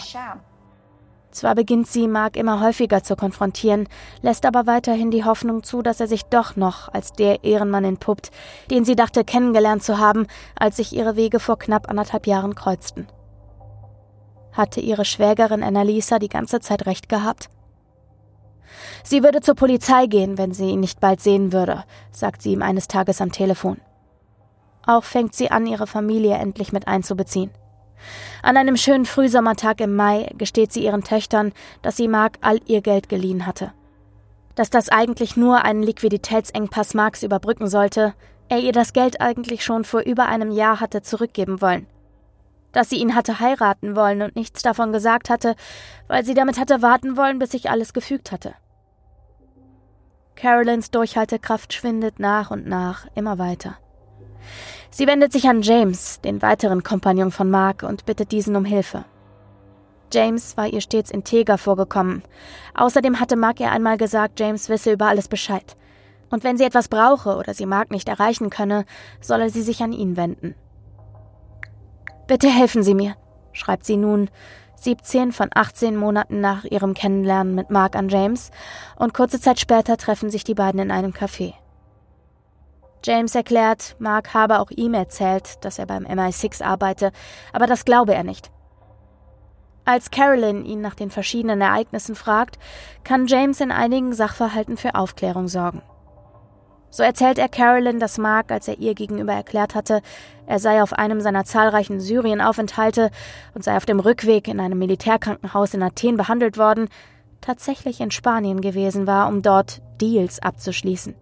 [1.32, 3.88] Zwar beginnt sie Mark immer häufiger zu konfrontieren,
[4.22, 8.32] lässt aber weiterhin die Hoffnung zu, dass er sich doch noch als der Ehrenmann entpuppt,
[8.70, 10.28] den sie dachte kennengelernt zu haben,
[10.60, 13.08] als sich ihre Wege vor knapp anderthalb Jahren kreuzten.
[14.52, 17.50] Hatte ihre Schwägerin Annalisa die ganze Zeit recht gehabt?
[19.04, 22.62] Sie würde zur Polizei gehen, wenn sie ihn nicht bald sehen würde, sagt sie ihm
[22.62, 23.78] eines Tages am Telefon.
[24.86, 27.52] Auch fängt sie an, ihre Familie endlich mit einzubeziehen.
[28.42, 32.82] An einem schönen Frühsommertag im Mai gesteht sie ihren Töchtern, dass sie Mark all ihr
[32.82, 33.74] Geld geliehen hatte.
[34.56, 38.14] Dass das eigentlich nur einen Liquiditätsengpass Marks überbrücken sollte,
[38.50, 41.88] er ihr das Geld eigentlich schon vor über einem Jahr hatte zurückgeben wollen.
[42.72, 45.56] Dass sie ihn hatte heiraten wollen und nichts davon gesagt hatte,
[46.08, 48.54] weil sie damit hatte warten wollen, bis sich alles gefügt hatte.
[50.36, 53.78] Carolyns Durchhaltekraft schwindet nach und nach immer weiter.
[54.90, 59.06] Sie wendet sich an James, den weiteren Kompagnon von Mark, und bittet diesen um Hilfe.
[60.12, 62.24] James war ihr stets integer vorgekommen.
[62.74, 65.78] Außerdem hatte Mark ihr einmal gesagt, James wisse über alles Bescheid.
[66.30, 68.86] Und wenn sie etwas brauche oder sie Mark nicht erreichen könne,
[69.22, 70.56] solle sie sich an ihn wenden.
[72.32, 73.18] Bitte helfen Sie mir,
[73.52, 74.30] schreibt sie nun,
[74.76, 78.52] 17 von 18 Monaten nach ihrem Kennenlernen mit Mark an James,
[78.96, 81.56] und kurze Zeit später treffen sich die beiden in einem Café.
[83.04, 87.12] James erklärt, Mark habe auch ihm erzählt, dass er beim MI6 arbeite,
[87.52, 88.50] aber das glaube er nicht.
[89.84, 92.60] Als Carolyn ihn nach den verschiedenen Ereignissen fragt,
[93.04, 95.82] kann James in einigen Sachverhalten für Aufklärung sorgen.
[96.92, 100.02] So erzählt er Carolyn, dass Mark, als er ihr gegenüber erklärt hatte,
[100.46, 103.12] er sei auf einem seiner zahlreichen Syrienaufenthalte
[103.54, 106.90] und sei auf dem Rückweg in einem Militärkrankenhaus in Athen behandelt worden,
[107.40, 111.16] tatsächlich in Spanien gewesen war, um dort Deals abzuschließen.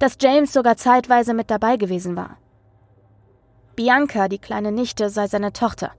[0.00, 2.36] Dass James sogar zeitweise mit dabei gewesen war.
[3.76, 5.92] Bianca, die kleine Nichte, sei seine Tochter.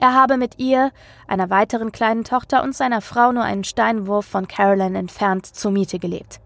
[0.00, 0.90] Er habe mit ihr,
[1.28, 6.00] einer weiteren kleinen Tochter und seiner Frau nur einen Steinwurf von Carolyn entfernt zur Miete
[6.00, 6.40] gelebt.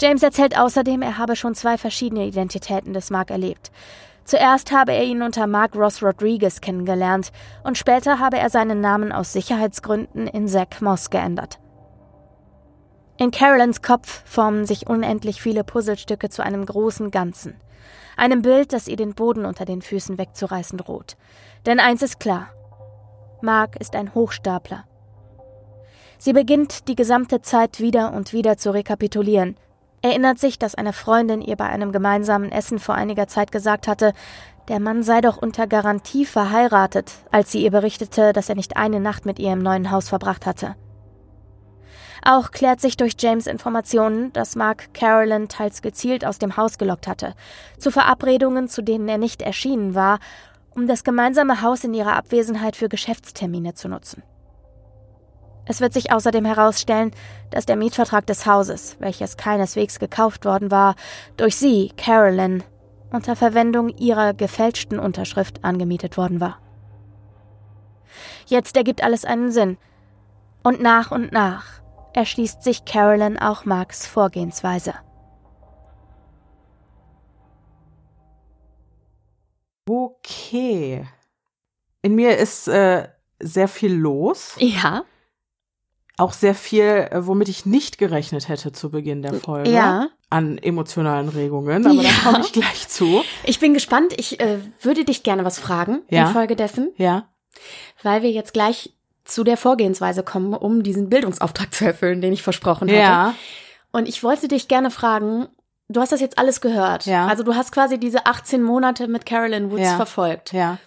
[0.00, 3.70] James erzählt außerdem, er habe schon zwei verschiedene Identitäten des Mark erlebt.
[4.24, 7.30] Zuerst habe er ihn unter Mark Ross Rodriguez kennengelernt
[7.62, 11.60] und später habe er seinen Namen aus Sicherheitsgründen in Zack Moss geändert.
[13.18, 17.54] In Carolyns Kopf formen sich unendlich viele Puzzlestücke zu einem großen Ganzen.
[18.16, 21.16] Einem Bild, das ihr den Boden unter den Füßen wegzureißen droht.
[21.64, 22.48] Denn eins ist klar.
[23.40, 24.84] Mark ist ein Hochstapler.
[26.18, 29.56] Sie beginnt die gesamte Zeit wieder und wieder zu rekapitulieren,
[30.02, 34.12] erinnert sich, dass eine Freundin ihr bei einem gemeinsamen Essen vor einiger Zeit gesagt hatte,
[34.68, 39.00] der Mann sei doch unter Garantie verheiratet, als sie ihr berichtete, dass er nicht eine
[39.00, 40.74] Nacht mit ihr im neuen Haus verbracht hatte.
[42.24, 47.06] Auch klärt sich durch James Informationen, dass Mark Carolyn teils gezielt aus dem Haus gelockt
[47.06, 47.34] hatte,
[47.78, 50.18] zu Verabredungen, zu denen er nicht erschienen war,
[50.74, 54.24] um das gemeinsame Haus in ihrer Abwesenheit für Geschäftstermine zu nutzen.
[55.68, 57.10] Es wird sich außerdem herausstellen,
[57.50, 60.94] dass der Mietvertrag des Hauses, welches keineswegs gekauft worden war,
[61.36, 62.62] durch sie, Carolyn,
[63.10, 66.60] unter Verwendung ihrer gefälschten Unterschrift angemietet worden war.
[68.46, 69.76] Jetzt ergibt alles einen Sinn.
[70.62, 71.80] Und nach und nach
[72.12, 74.94] erschließt sich Carolyn auch Marks Vorgehensweise.
[79.88, 81.06] Okay.
[82.02, 83.08] In mir ist äh,
[83.40, 84.54] sehr viel los.
[84.58, 85.02] Ja
[86.18, 89.70] auch sehr viel, äh, womit ich nicht gerechnet hätte zu Beginn der Folge.
[89.70, 90.08] Ja.
[90.28, 92.10] An emotionalen Regungen, aber ja.
[92.10, 93.22] da komme ich gleich zu.
[93.44, 94.12] Ich bin gespannt.
[94.16, 96.26] Ich äh, würde dich gerne was fragen ja.
[96.26, 96.92] infolgedessen.
[96.96, 97.28] Ja.
[98.02, 98.94] Weil wir jetzt gleich
[99.24, 102.98] zu der Vorgehensweise kommen, um diesen Bildungsauftrag zu erfüllen, den ich versprochen hatte.
[102.98, 103.34] Ja.
[103.92, 105.48] Und ich wollte dich gerne fragen,
[105.88, 107.06] du hast das jetzt alles gehört.
[107.06, 107.26] Ja.
[107.26, 109.96] Also du hast quasi diese 18 Monate mit Carolyn Woods ja.
[109.96, 110.52] verfolgt.
[110.52, 110.78] Ja.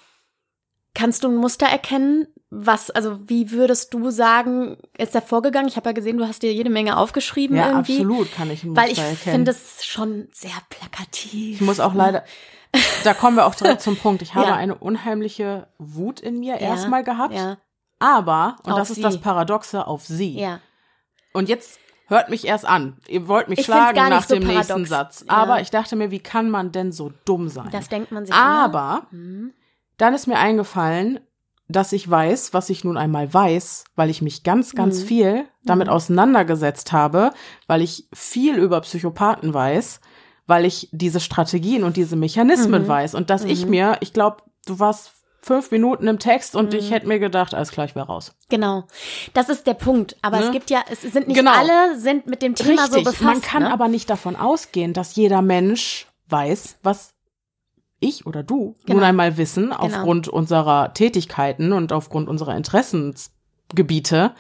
[0.94, 5.68] Kannst du ein Muster erkennen, was, also wie würdest du sagen, ist da vorgegangen?
[5.68, 7.98] Ich habe ja gesehen, du hast dir jede Menge aufgeschrieben ja, irgendwie.
[7.98, 11.62] absolut kann ich ein Weil ich finde es schon sehr plakativ.
[11.62, 12.24] Ich muss auch leider,
[13.04, 14.24] da kommen wir auch direkt zum Punkt.
[14.24, 14.56] Ich habe ja.
[14.56, 16.70] eine unheimliche Wut in mir ja.
[16.70, 17.36] erstmal gehabt.
[17.36, 17.58] Ja.
[18.00, 18.94] Aber, und auf das sie.
[18.96, 20.40] ist das Paradoxe, auf sie.
[20.40, 20.60] Ja.
[21.34, 22.98] Und jetzt hört mich erst an.
[23.08, 24.70] Ihr wollt mich ich schlagen nach so dem paradox.
[24.70, 25.26] nächsten Satz.
[25.28, 27.70] Aber ich dachte mir, wie kann man denn so dumm sein?
[27.72, 28.34] Das denkt man sich.
[28.34, 29.54] Aber hm.
[29.98, 31.20] dann ist mir eingefallen,
[31.70, 35.06] dass ich weiß, was ich nun einmal weiß, weil ich mich ganz, ganz mhm.
[35.06, 35.94] viel damit mhm.
[35.94, 37.32] auseinandergesetzt habe,
[37.68, 40.02] weil ich viel über Psychopathen weiß,
[40.48, 42.88] weil ich diese Strategien und diese Mechanismen mhm.
[42.88, 43.72] weiß und dass ich mhm.
[43.72, 45.12] mir, ich glaube, du warst
[45.42, 46.94] fünf Minuten im Text und ich mhm.
[46.94, 48.34] hätte mir gedacht, alles klar, ich wäre raus.
[48.50, 48.86] Genau.
[49.34, 50.18] Das ist der Punkt.
[50.24, 50.46] Aber ne?
[50.46, 51.54] es gibt ja, es sind nicht genau.
[51.54, 52.98] alle sind mit dem Thema Richtig.
[52.98, 53.22] so befasst.
[53.24, 53.72] Man kann ne?
[53.72, 57.14] aber nicht davon ausgehen, dass jeder Mensch weiß, was
[58.00, 59.00] ich oder du genau.
[59.00, 59.80] nun einmal wissen, genau.
[59.80, 64.32] aufgrund unserer Tätigkeiten und aufgrund unserer Interessensgebiete.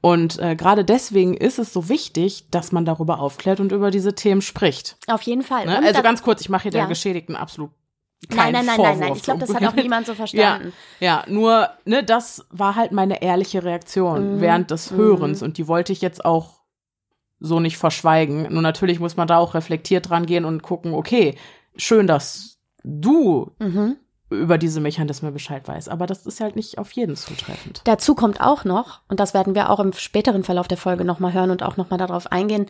[0.00, 4.14] Und äh, gerade deswegen ist es so wichtig, dass man darüber aufklärt und über diese
[4.14, 4.96] Themen spricht.
[5.08, 5.66] Auf jeden Fall.
[5.66, 5.82] Ne?
[5.84, 6.80] Also ganz kurz, ich mache hier ja.
[6.80, 7.70] der Geschädigten absolut
[8.28, 9.16] keinen nein, nein, nein, Vorwurf nein, nein.
[9.16, 10.72] Ich glaube, das hat auch niemand so verstanden.
[11.00, 14.40] Ja, ja, nur, ne, das war halt meine ehrliche Reaktion Mhm.
[14.40, 14.96] während des Mhm.
[14.96, 16.60] Hörens und die wollte ich jetzt auch
[17.38, 18.52] so nicht verschweigen.
[18.52, 21.36] Nur natürlich muss man da auch reflektiert dran gehen und gucken, okay,
[21.76, 22.55] schön, dass
[22.86, 23.96] du Mhm.
[24.30, 27.82] über diese Mechanismen Bescheid weißt, aber das ist halt nicht auf jeden zutreffend.
[27.84, 31.32] Dazu kommt auch noch, und das werden wir auch im späteren Verlauf der Folge nochmal
[31.32, 32.66] hören und auch nochmal darauf eingehen,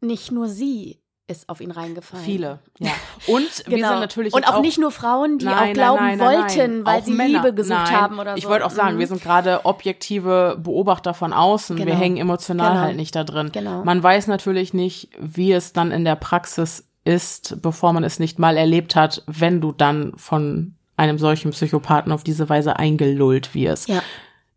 [0.00, 2.24] nicht nur sie ist auf ihn reingefallen.
[2.24, 2.90] Viele, ja.
[3.26, 3.88] Und wir Genau.
[3.90, 6.86] sind natürlich und jetzt auch, nicht nur Frauen, die Nein, auch glauben nein, nein, wollten,
[6.86, 7.42] weil Auch sie Männer.
[7.42, 8.38] Liebe gesucht haben oder so.
[8.38, 9.00] Ich wollte auch sagen, Mhm.
[9.00, 11.76] wir sind gerade objektive Beobachter von außen.
[11.76, 11.98] Wir Genau.
[11.98, 12.80] hängen emotional Genau.
[12.82, 13.50] halt nicht da drin.
[13.52, 13.84] Genau.
[13.84, 18.38] Man weiß natürlich nicht, wie es dann in der Praxis ist, bevor man es nicht
[18.38, 23.88] mal erlebt hat, wenn du dann von einem solchen Psychopathen auf diese Weise eingelullt wirst.
[23.88, 24.02] Ja.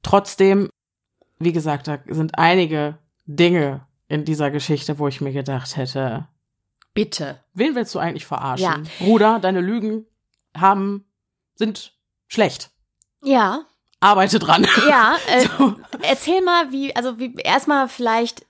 [0.04, 0.70] Trotzdem,
[1.40, 6.28] wie gesagt, da sind einige Dinge in dieser Geschichte, wo ich mir gedacht hätte,
[6.94, 7.40] Bitte.
[7.54, 8.66] wen willst du eigentlich verarschen?
[9.00, 9.06] Ja.
[9.06, 10.06] Bruder, deine Lügen
[10.58, 11.06] haben,
[11.56, 11.94] sind
[12.28, 12.72] schlecht.
[13.24, 13.62] Ja,
[14.02, 14.68] Arbeite dran.
[14.90, 15.16] ja.
[15.30, 15.76] Äh, So.
[16.02, 18.46] Erzähl mal, wie, also wie erstmal vielleicht,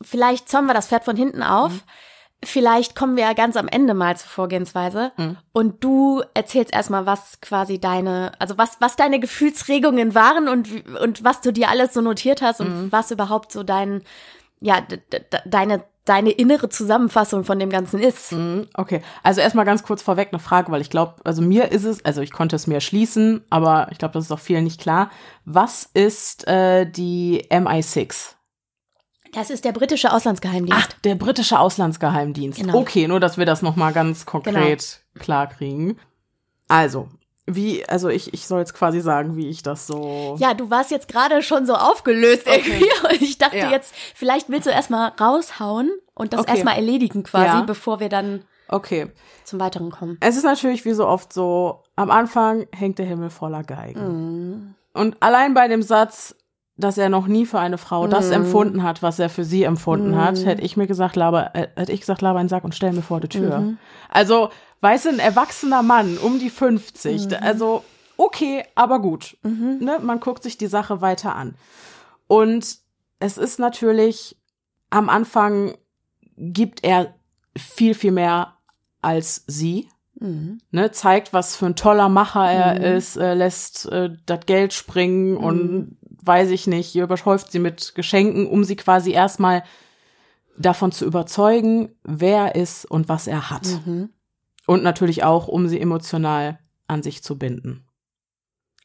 [0.00, 1.72] vielleicht zäumen wir das Pferd von hinten auf.
[1.72, 1.80] Mhm.
[2.44, 5.12] Vielleicht kommen wir ja ganz am Ende mal zur Vorgehensweise.
[5.16, 5.36] Mhm.
[5.52, 10.68] Und du erzählst erstmal, was quasi deine, also was, was deine Gefühlsregungen waren und,
[11.00, 12.92] und was du dir alles so notiert hast und Mhm.
[12.92, 14.02] was überhaupt so dein,
[14.60, 14.82] ja,
[15.46, 18.32] deine deine innere Zusammenfassung von dem Ganzen ist.
[18.32, 21.84] Mhm, Okay, also erstmal ganz kurz vorweg eine Frage, weil ich glaube, also mir ist
[21.84, 24.80] es, also ich konnte es mir erschließen, aber ich glaube, das ist auch vielen nicht
[24.80, 25.10] klar.
[25.44, 28.36] Was ist äh, die MI6?
[29.32, 30.88] Das ist der britische Auslandsgeheimdienst.
[30.90, 32.60] Ach, der britische Auslandsgeheimdienst.
[32.60, 32.78] Genau.
[32.78, 35.98] Okay, nur dass wir das noch mal ganz konkret klar kriegen.
[36.68, 37.08] Also,
[37.46, 40.36] wie, also ich, ich soll jetzt quasi sagen, wie ich das so.
[40.38, 42.62] Ja, du warst jetzt gerade schon so aufgelöst Okay.
[42.66, 42.84] irgendwie.
[43.14, 43.70] Und ich dachte Ja.
[43.70, 46.50] jetzt, vielleicht willst du erstmal raushauen und das Okay.
[46.52, 47.62] erstmal erledigen quasi, Ja.
[47.62, 49.10] bevor wir dann Okay.
[49.44, 50.18] zum Weiteren kommen.
[50.20, 54.74] Es ist natürlich wie so oft so, am Anfang hängt der Himmel voller Geigen.
[54.92, 56.34] Und allein bei dem Satz,
[56.78, 60.16] dass er noch nie für eine Frau das empfunden hat, was er für sie empfunden
[60.16, 62.92] hat, hätte ich mir gesagt, laber, äh, hätte ich gesagt, laber einen Sack und stell
[62.92, 63.74] mir vor die Tür.
[64.08, 64.50] Also,
[64.80, 67.82] weißt du, ein erwachsener Mann um die 50, da- also
[68.16, 69.36] okay, aber gut.
[69.84, 69.98] Ne?
[70.00, 71.56] Man guckt sich die Sache weiter an.
[72.28, 72.78] Und
[73.20, 74.36] es ist natürlich,
[74.90, 75.74] am Anfang
[76.36, 77.14] gibt er
[77.56, 78.54] viel, viel mehr
[79.02, 79.88] als sie
[80.72, 85.36] ne, zeigt, was für ein toller Macher er ist, äh, lässt äh, das Geld springen
[85.36, 85.96] und
[86.28, 89.64] weiß ich nicht, überhäuft sie mit Geschenken, um sie quasi erstmal
[90.58, 93.66] davon zu überzeugen, wer er ist und was er hat.
[94.66, 97.86] Und natürlich auch, um sie emotional an sich zu binden.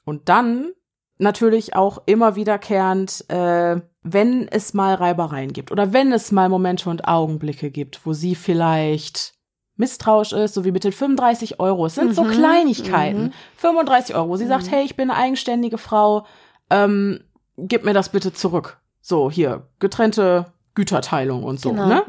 [0.05, 0.71] Und dann
[1.17, 6.89] natürlich auch immer wiederkehrend, äh, wenn es mal Reibereien gibt oder wenn es mal Momente
[6.89, 9.33] und Augenblicke gibt, wo sie vielleicht
[9.75, 11.85] misstrauisch ist, so wie mit den 35 Euro.
[11.85, 13.33] Es sind so Kleinigkeiten.
[13.57, 14.29] 35 Euro.
[14.29, 16.25] wo Sie sagt, hey, ich bin eine eigenständige Frau,
[16.69, 17.23] ähm,
[17.57, 18.77] gib mir das bitte zurück.
[19.01, 20.45] So, hier, getrennte
[20.75, 21.87] Güterteilung und so, Genau.
[21.87, 22.03] ne?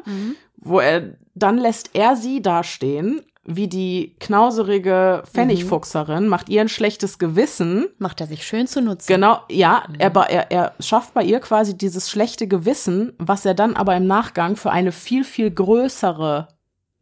[0.57, 7.19] Wo er, dann lässt er sie dastehen, wie die knauserige Pfennigfuchserin, macht ihr ein schlechtes
[7.19, 7.89] Gewissen.
[7.99, 9.07] Macht er sich schön zu nutzen.
[9.13, 13.53] Genau, ja, er, ba- er, er schafft bei ihr quasi dieses schlechte Gewissen, was er
[13.53, 16.49] dann aber im Nachgang für eine viel, viel größere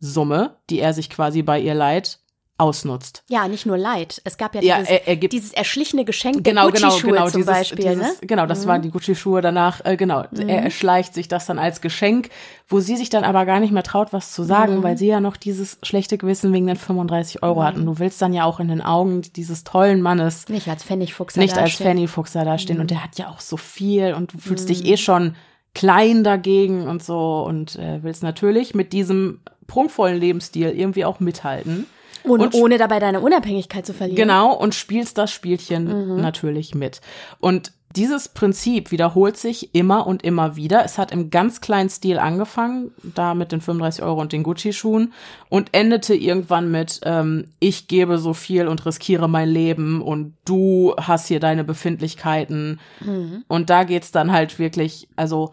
[0.01, 2.19] Summe, die er sich quasi bei ihr leiht,
[2.63, 3.23] ausnutzt.
[3.29, 4.21] Ja, nicht nur Leid.
[4.25, 7.11] Es gab ja Ja, dieses, er- er gibt- dieses erschlichene Geschenk Genau, der genau, Gucci-Schuhe
[7.13, 7.25] genau.
[7.29, 7.85] zum dieses, Beispiel.
[7.85, 8.13] dieses, ne?
[8.23, 8.27] Mhm.
[8.27, 9.85] Genau, das waren die Gucci-Schuhe danach.
[9.85, 12.31] Äh, genau, er erschleicht sich das dann als Geschenk,
[12.69, 14.83] wo sie sich dann aber gar nicht mehr traut, was zu sagen, Mhm.
[14.83, 17.77] weil sie ja noch dieses schlechte Gewissen wegen den 35 Euro hat.
[17.77, 21.37] Und du willst dann ja auch in den Augen dieses tollen Mannes Nicht als Pfennigfuchs.
[21.37, 22.77] nicht als Fanny Fuchs da dastehen.
[22.77, 22.83] Mhm.
[22.83, 25.35] Und der hat ja auch so viel und du fühlst dich eh schon
[25.75, 31.87] klein dagegen und so und äh, willst natürlich mit diesem prunkvollen Lebensstil irgendwie auch mithalten.
[32.25, 34.17] Und, und- ohne dabei deine Unabhängigkeit zu verlieren.
[34.17, 36.21] Genau, und spielst das Spielchen Mhm.
[36.21, 37.01] natürlich mit.
[37.41, 40.83] Und dieses Prinzip wiederholt sich immer und immer wieder.
[40.83, 45.13] Es hat im ganz kleinen Stil angefangen, da mit den 35 Euro und den Gucci-Schuhen
[45.51, 50.95] und endete irgendwann mit, ähm, ich gebe so viel und riskiere mein Leben und du
[50.99, 52.81] hast hier deine Befindlichkeiten.
[53.01, 53.45] Mhm.
[53.47, 55.53] Und da geht's dann halt wirklich, also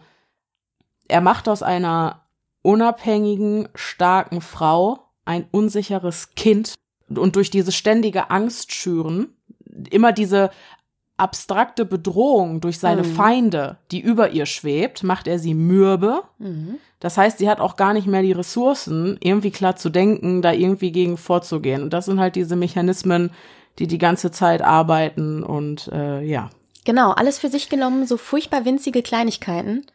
[1.08, 2.22] er macht aus einer
[2.62, 6.74] unabhängigen, starken Frau ein unsicheres Kind
[7.08, 9.28] und durch diese ständige Angst schüren,
[9.90, 10.50] immer diese
[11.16, 13.14] abstrakte Bedrohung durch seine Mhm.
[13.14, 16.22] Feinde, die über ihr schwebt, macht er sie mürbe.
[16.38, 16.78] Mhm.
[16.98, 20.52] Das heißt, sie hat auch gar nicht mehr die Ressourcen, irgendwie klar zu denken, da
[20.52, 21.82] irgendwie gegen vorzugehen.
[21.82, 23.30] Und das sind halt diese Mechanismen,
[23.78, 26.50] die die ganze Zeit arbeiten und äh, ja.
[26.84, 29.86] Genau, alles für sich genommen, so furchtbar winzige Kleinigkeiten.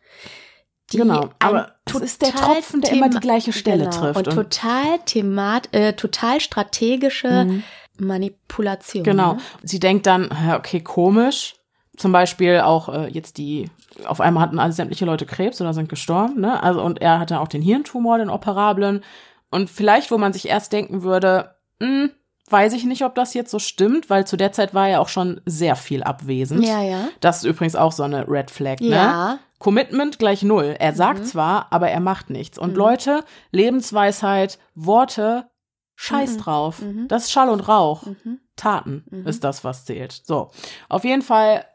[0.91, 4.17] Die Genau, aber es ist der Tropfen, der immer die gleiche Stelle genau, trifft.
[4.17, 7.61] Und Und- total themat, äh, total strategische
[7.97, 9.03] Manipulation.
[9.03, 9.33] Genau.
[9.33, 9.39] ne?
[9.63, 11.55] Sie denkt dann, okay, komisch.
[11.97, 13.69] Zum Beispiel auch äh, jetzt die,
[14.05, 16.61] auf einmal hatten alle sämtliche Leute Krebs oder sind gestorben, ne?
[16.61, 19.01] Also, und er hatte auch den Hirntumor, den operablen.
[19.49, 22.11] Und vielleicht, wo man sich erst denken würde, hm,
[22.49, 25.09] weiß ich nicht, ob das jetzt so stimmt, weil zu der Zeit war er auch
[25.09, 26.63] schon sehr viel abwesend.
[26.63, 27.07] Ja, ja.
[27.19, 28.89] Das ist übrigens auch so eine Red Flag, ne?
[28.89, 29.39] Ja.
[29.57, 30.75] Commitment gleich null.
[30.77, 32.59] Er sagt zwar, aber er macht nichts.
[32.59, 35.49] Und Leute, Lebensweisheit, Worte,
[35.95, 36.83] scheiß drauf.
[37.07, 38.03] Das ist Schall und Rauch.
[38.57, 40.11] Taten ist das, was zählt.
[40.11, 40.51] So.
[40.87, 41.65] Auf jeden Fall,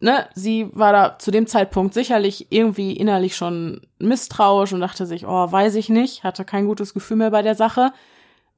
[0.00, 5.26] ne, sie war da zu dem Zeitpunkt sicherlich irgendwie innerlich schon misstrauisch und dachte sich,
[5.26, 7.92] oh, weiß ich nicht, hatte kein gutes Gefühl mehr bei der Sache.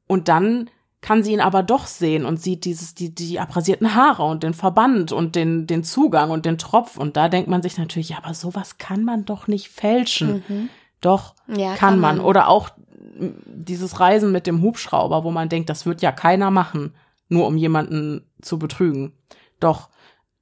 [0.09, 0.69] Und dann
[1.03, 4.53] kann sie ihn aber doch sehen und sieht dieses, die, die abrasierten Haare und den
[4.55, 6.99] Verband und den, den Zugang und den Tropf.
[6.99, 10.69] Und da denkt man sich natürlich, ja, aber sowas kann man doch nicht fälschen.
[11.01, 12.17] Doch, Ja, kann, kann man.
[12.19, 12.27] man.
[12.27, 12.71] Oder auch
[13.19, 16.95] dieses Reisen mit dem Hubschrauber, wo man denkt, das wird ja keiner machen,
[17.29, 19.13] nur um jemanden zu betrügen.
[19.59, 19.89] Doch,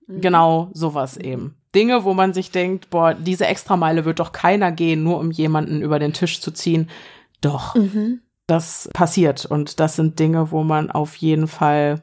[0.09, 1.55] genau sowas eben.
[1.75, 5.83] Dinge, wo man sich denkt, boah, diese Extrameile wird doch keiner gehen, nur um jemanden
[5.83, 6.89] über den Tisch zu ziehen.
[7.41, 8.21] Doch, Mhm.
[8.49, 9.47] Das passiert.
[9.47, 12.03] Und das sind Dinge, wo man auf jeden Fall,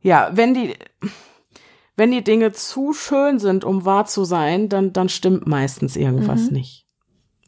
[0.00, 0.74] ja, wenn die,
[1.96, 6.42] wenn die Dinge zu schön sind, um wahr zu sein, dann, dann stimmt meistens irgendwas
[6.46, 6.52] Mhm.
[6.52, 6.84] nicht.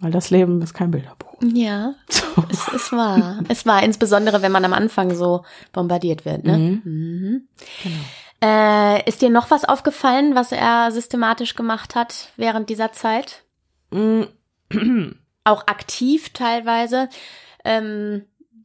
[0.00, 1.36] Weil das Leben ist kein Bilderbuch.
[1.42, 2.24] Ja, so.
[2.50, 3.40] es ist wahr.
[3.48, 6.44] Es war insbesondere, wenn man am Anfang so bombardiert wird.
[6.44, 6.56] Ne?
[6.56, 6.82] Mhm.
[6.84, 7.48] Mhm.
[7.82, 7.96] Genau.
[8.42, 13.44] Äh, ist dir noch was aufgefallen, was er systematisch gemacht hat während dieser Zeit?
[13.90, 14.28] Mhm.
[15.44, 17.10] Auch aktiv teilweise.
[17.64, 18.22] Ähm,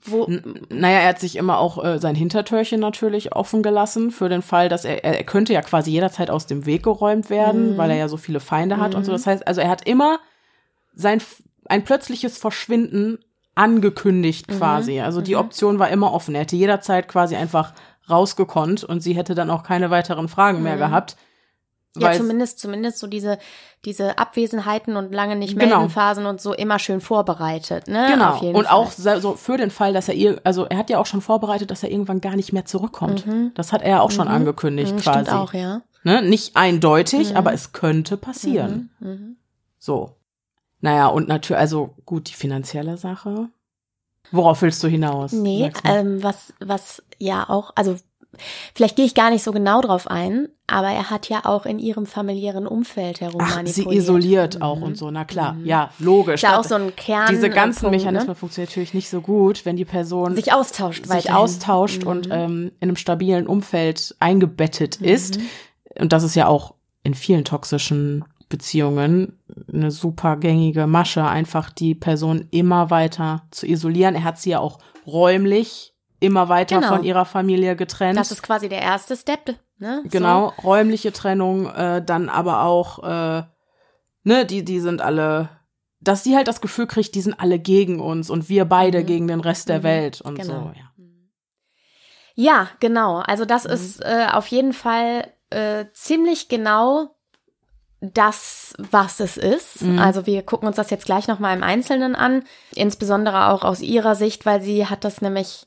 [0.07, 0.27] wo
[0.69, 4.69] naja, er hat sich immer auch äh, sein Hintertürchen natürlich offen gelassen für den Fall,
[4.69, 7.77] dass er, er könnte ja quasi jederzeit aus dem Weg geräumt werden, mhm.
[7.77, 8.97] weil er ja so viele Feinde hat mhm.
[8.97, 9.11] und so.
[9.11, 9.15] Mhm.
[9.15, 10.19] Das heißt, also er hat immer
[10.93, 11.21] sein
[11.67, 13.17] ein plötzliches Verschwinden
[13.55, 14.57] angekündigt mhm.
[14.57, 14.99] quasi.
[15.01, 15.41] Also die mhm.
[15.41, 16.35] Option war immer offen.
[16.35, 17.73] Er hätte jederzeit quasi einfach
[18.09, 20.79] rausgekonnt und sie hätte dann auch keine weiteren Fragen mehr mhm.
[20.79, 21.17] gehabt.
[21.95, 23.37] Ja, zumindest, zumindest so diese,
[23.85, 25.87] diese Abwesenheiten und lange nicht melden genau.
[25.89, 28.07] Phasen und so immer schön vorbereitet, ne?
[28.11, 28.39] Genau.
[28.39, 28.73] und Fall.
[28.73, 31.71] auch so für den Fall, dass er ihr, also er hat ja auch schon vorbereitet,
[31.71, 33.25] dass er irgendwann gar nicht mehr zurückkommt.
[33.25, 33.51] Mhm.
[33.55, 34.33] Das hat er ja auch schon mhm.
[34.33, 35.25] angekündigt, mhm, quasi.
[35.25, 35.81] Stimmt auch, ja.
[36.03, 36.21] Ne?
[36.21, 37.37] Nicht eindeutig, mhm.
[37.37, 38.91] aber es könnte passieren.
[38.99, 39.09] Mhm.
[39.09, 39.35] Mhm.
[39.79, 40.15] So.
[40.81, 43.49] Naja, und natürlich, also gut, die finanzielle Sache.
[44.31, 45.31] Worauf willst du hinaus?
[45.31, 47.95] Nee, ähm, was, was ja auch, also
[48.73, 51.79] vielleicht gehe ich gar nicht so genau drauf ein, aber er hat ja auch in
[51.79, 53.91] ihrem familiären Umfeld herum Ach, manipuliert.
[53.91, 54.61] Sie isoliert mhm.
[54.61, 55.65] auch und so, na klar, mhm.
[55.65, 56.35] ja, logisch.
[56.35, 57.27] Ist ja auch so ein Kern.
[57.29, 57.97] Diese ganzen Punkt, ne?
[57.97, 58.35] Mechanismen ne?
[58.35, 62.09] funktionieren natürlich nicht so gut, wenn die Person sich austauscht, sich austauscht mhm.
[62.09, 65.07] und ähm, in einem stabilen Umfeld eingebettet mhm.
[65.07, 65.39] ist.
[65.97, 66.73] Und das ist ja auch
[67.03, 69.39] in vielen toxischen Beziehungen
[69.71, 74.15] eine super gängige Masche, einfach die Person immer weiter zu isolieren.
[74.15, 75.94] Er hat sie ja auch räumlich
[76.25, 76.95] immer weiter genau.
[76.95, 78.17] von ihrer Familie getrennt.
[78.17, 79.55] Das ist quasi der erste Step.
[79.77, 80.03] Ne?
[80.05, 80.67] Genau, so.
[80.67, 83.43] räumliche Trennung, äh, dann aber auch, äh,
[84.23, 85.49] ne, die, die sind alle,
[85.99, 89.05] dass sie halt das Gefühl kriegt, die sind alle gegen uns und wir beide mhm.
[89.05, 89.83] gegen den Rest der mhm.
[89.83, 90.53] Welt und genau.
[90.53, 90.91] so, ja.
[92.37, 93.19] Ja, genau.
[93.19, 93.71] Also das mhm.
[93.71, 97.15] ist äh, auf jeden Fall äh, ziemlich genau
[98.01, 99.81] das, was es ist.
[99.81, 99.99] Mhm.
[99.99, 104.15] Also wir gucken uns das jetzt gleich nochmal im Einzelnen an, insbesondere auch aus ihrer
[104.15, 105.65] Sicht, weil sie hat das nämlich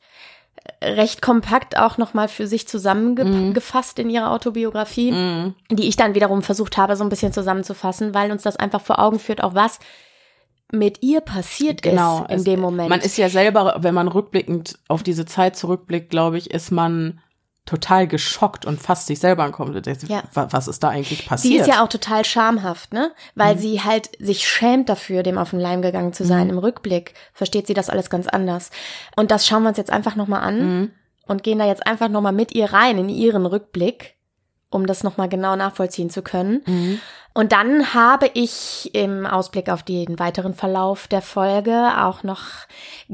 [0.82, 4.04] recht kompakt auch nochmal für sich zusammengefasst mhm.
[4.04, 5.54] in ihrer Autobiografie, mhm.
[5.70, 8.98] die ich dann wiederum versucht habe, so ein bisschen zusammenzufassen, weil uns das einfach vor
[8.98, 9.78] Augen führt, auch was
[10.70, 12.90] mit ihr passiert genau, ist in es, dem Moment.
[12.90, 17.20] Man ist ja selber, wenn man rückblickend auf diese Zeit zurückblickt, glaube ich, ist man
[17.68, 19.86] total geschockt und fast sich selber ankommt.
[20.08, 20.22] Ja.
[20.32, 21.52] Was ist da eigentlich passiert?
[21.52, 23.12] Sie ist ja auch total schamhaft, ne?
[23.34, 23.58] Weil mhm.
[23.58, 26.46] sie halt sich schämt dafür, dem auf den Leim gegangen zu sein.
[26.46, 26.54] Mhm.
[26.54, 28.70] Im Rückblick versteht sie das alles ganz anders.
[29.16, 30.90] Und das schauen wir uns jetzt einfach nochmal an mhm.
[31.26, 34.14] und gehen da jetzt einfach nochmal mit ihr rein in ihren Rückblick,
[34.70, 36.62] um das nochmal genau nachvollziehen zu können.
[36.64, 37.00] Mhm.
[37.34, 42.44] Und dann habe ich im Ausblick auf den weiteren Verlauf der Folge auch noch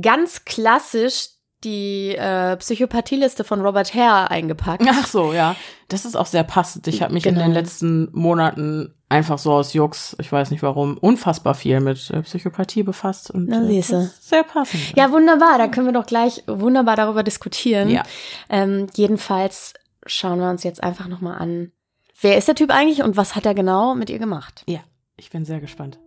[0.01, 1.34] ganz klassisch
[1.65, 4.85] die äh, Psychopathieliste von Robert Hare eingepackt.
[4.89, 5.57] Ach so, ja.
[5.89, 6.87] Das ist auch sehr passend.
[6.87, 7.41] Ich habe mich genau.
[7.41, 12.11] in den letzten Monaten einfach so aus Jux, ich weiß nicht warum, unfassbar viel mit
[12.11, 13.31] äh, Psychopathie befasst.
[13.31, 14.95] Und Na, äh, sehr passend.
[14.97, 15.59] Ja, wunderbar.
[15.59, 17.89] Da können wir doch gleich wunderbar darüber diskutieren.
[17.89, 18.03] Ja.
[18.49, 19.75] Ähm, jedenfalls
[20.07, 21.73] schauen wir uns jetzt einfach nochmal an,
[22.21, 24.65] wer ist der Typ eigentlich und was hat er genau mit ihr gemacht?
[24.67, 24.81] Ja,
[25.17, 25.99] ich bin sehr gespannt.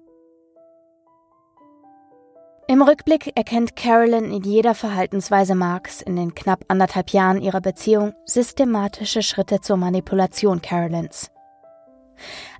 [2.69, 8.13] Im Rückblick erkennt Carolyn in jeder Verhaltensweise Marks in den knapp anderthalb Jahren ihrer Beziehung
[8.25, 11.31] systematische Schritte zur Manipulation Carolyns.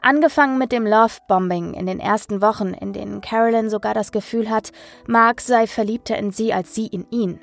[0.01, 4.72] Angefangen mit dem Love-Bombing in den ersten Wochen, in denen Carolyn sogar das Gefühl hat,
[5.08, 7.41] Mark sei verliebter in sie als sie in ihn.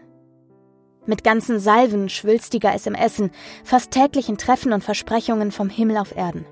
[1.05, 3.31] Mit ganzen Salven schwülstiger SMSen,
[3.63, 6.47] fast täglichen Treffen und Versprechungen vom Himmel auf Erden.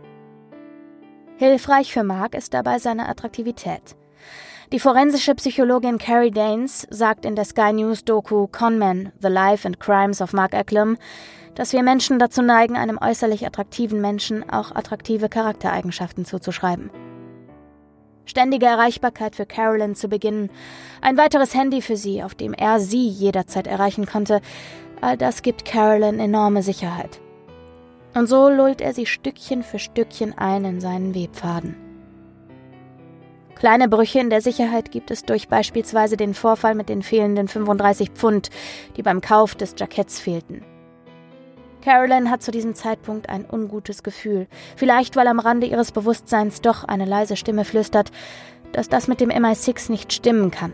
[1.38, 3.96] Hilfreich für Mark ist dabei seine Attraktivität.
[4.72, 9.78] Die forensische Psychologin Carrie Danes sagt in der Sky News Doku Conman: The Life and
[9.78, 10.96] Crimes of Mark Eklum,
[11.54, 16.90] dass wir Menschen dazu neigen, einem äußerlich attraktiven Menschen auch attraktive Charaktereigenschaften zuzuschreiben.
[18.24, 20.48] Ständige Erreichbarkeit für Carolyn zu Beginn,
[21.02, 24.40] ein weiteres Handy für sie, auf dem er sie jederzeit erreichen konnte,
[25.02, 27.20] all das gibt Carolyn enorme Sicherheit.
[28.14, 31.81] Und so lullt er sie Stückchen für Stückchen ein in seinen Webfaden.
[33.54, 38.10] Kleine Brüche in der Sicherheit gibt es durch beispielsweise den Vorfall mit den fehlenden 35
[38.10, 38.50] Pfund,
[38.96, 40.64] die beim Kauf des Jacketts fehlten.
[41.82, 44.46] Carolyn hat zu diesem Zeitpunkt ein ungutes Gefühl,
[44.76, 48.10] vielleicht weil am Rande ihres Bewusstseins doch eine leise Stimme flüstert,
[48.72, 50.72] dass das mit dem MI6 nicht stimmen kann,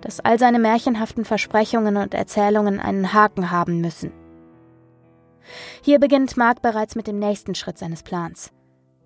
[0.00, 4.12] dass all seine märchenhaften Versprechungen und Erzählungen einen Haken haben müssen.
[5.82, 8.52] Hier beginnt Mark bereits mit dem nächsten Schritt seines Plans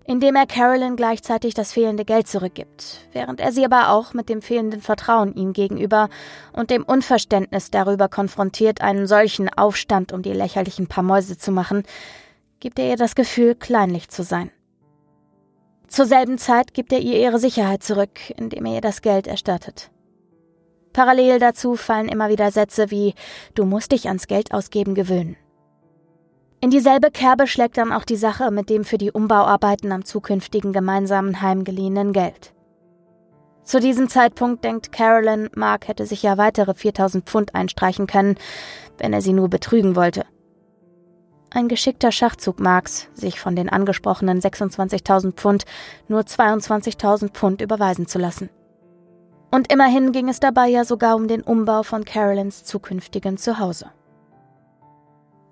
[0.07, 4.40] indem er Carolyn gleichzeitig das fehlende Geld zurückgibt, während er sie aber auch mit dem
[4.40, 6.09] fehlenden Vertrauen ihm gegenüber
[6.52, 11.82] und dem Unverständnis darüber konfrontiert, einen solchen Aufstand um die lächerlichen paar Mäuse zu machen,
[12.61, 14.50] gibt er ihr das Gefühl, kleinlich zu sein.
[15.88, 19.90] Zur selben Zeit gibt er ihr ihre Sicherheit zurück, indem er ihr das Geld erstattet.
[20.92, 23.14] Parallel dazu fallen immer wieder Sätze wie
[23.54, 25.36] Du musst dich ans Geld ausgeben gewöhnen.
[26.61, 30.72] In dieselbe Kerbe schlägt dann auch die Sache mit dem für die Umbauarbeiten am zukünftigen
[30.72, 32.54] gemeinsamen Heim geliehenen Geld.
[33.62, 38.36] Zu diesem Zeitpunkt denkt Carolyn, Mark hätte sich ja weitere 4000 Pfund einstreichen können,
[38.96, 40.24] wenn er sie nur betrügen wollte.
[41.50, 45.64] Ein geschickter Schachzug Marks, sich von den angesprochenen 26.000 Pfund
[46.09, 48.50] nur 22.000 Pfund überweisen zu lassen.
[49.50, 53.86] Und immerhin ging es dabei ja sogar um den Umbau von Carolyns zukünftigen Zuhause.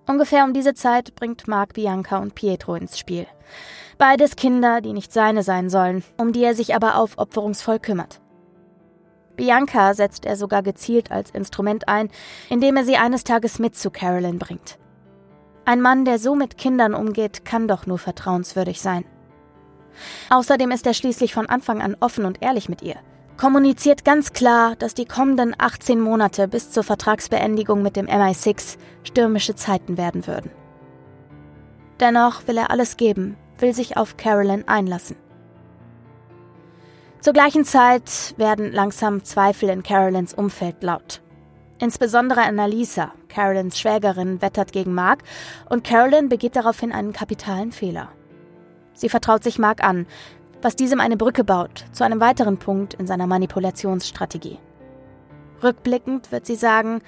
[0.06, 3.26] Ungefähr um diese Zeit bringt Mark Bianca und Pietro ins Spiel.
[3.96, 8.20] Beides Kinder, die nicht seine sein sollen, um die er sich aber aufopferungsvoll kümmert.
[9.36, 12.10] Bianca setzt er sogar gezielt als Instrument ein,
[12.50, 14.78] indem er sie eines Tages mit zu Carolyn bringt.
[15.64, 19.04] Ein Mann, der so mit Kindern umgeht, kann doch nur vertrauenswürdig sein.
[20.28, 22.96] Außerdem ist er schließlich von Anfang an offen und ehrlich mit ihr.
[23.36, 29.56] Kommuniziert ganz klar, dass die kommenden 18 Monate bis zur Vertragsbeendigung mit dem MI6 stürmische
[29.56, 30.50] Zeiten werden würden.
[31.98, 35.16] Dennoch will er alles geben, will sich auf Carolyn einlassen.
[37.20, 41.20] Zur gleichen Zeit werden langsam Zweifel in Carolyns Umfeld laut.
[41.78, 45.22] Insbesondere Annalisa, Carolyns Schwägerin, wettert gegen Mark
[45.68, 48.10] und Carolyn begeht daraufhin einen kapitalen Fehler.
[48.92, 50.06] Sie vertraut sich Mark an,
[50.64, 54.58] was diesem eine Brücke baut zu einem weiteren Punkt in seiner Manipulationsstrategie.
[55.62, 57.02] Rückblickend wird sie sagen,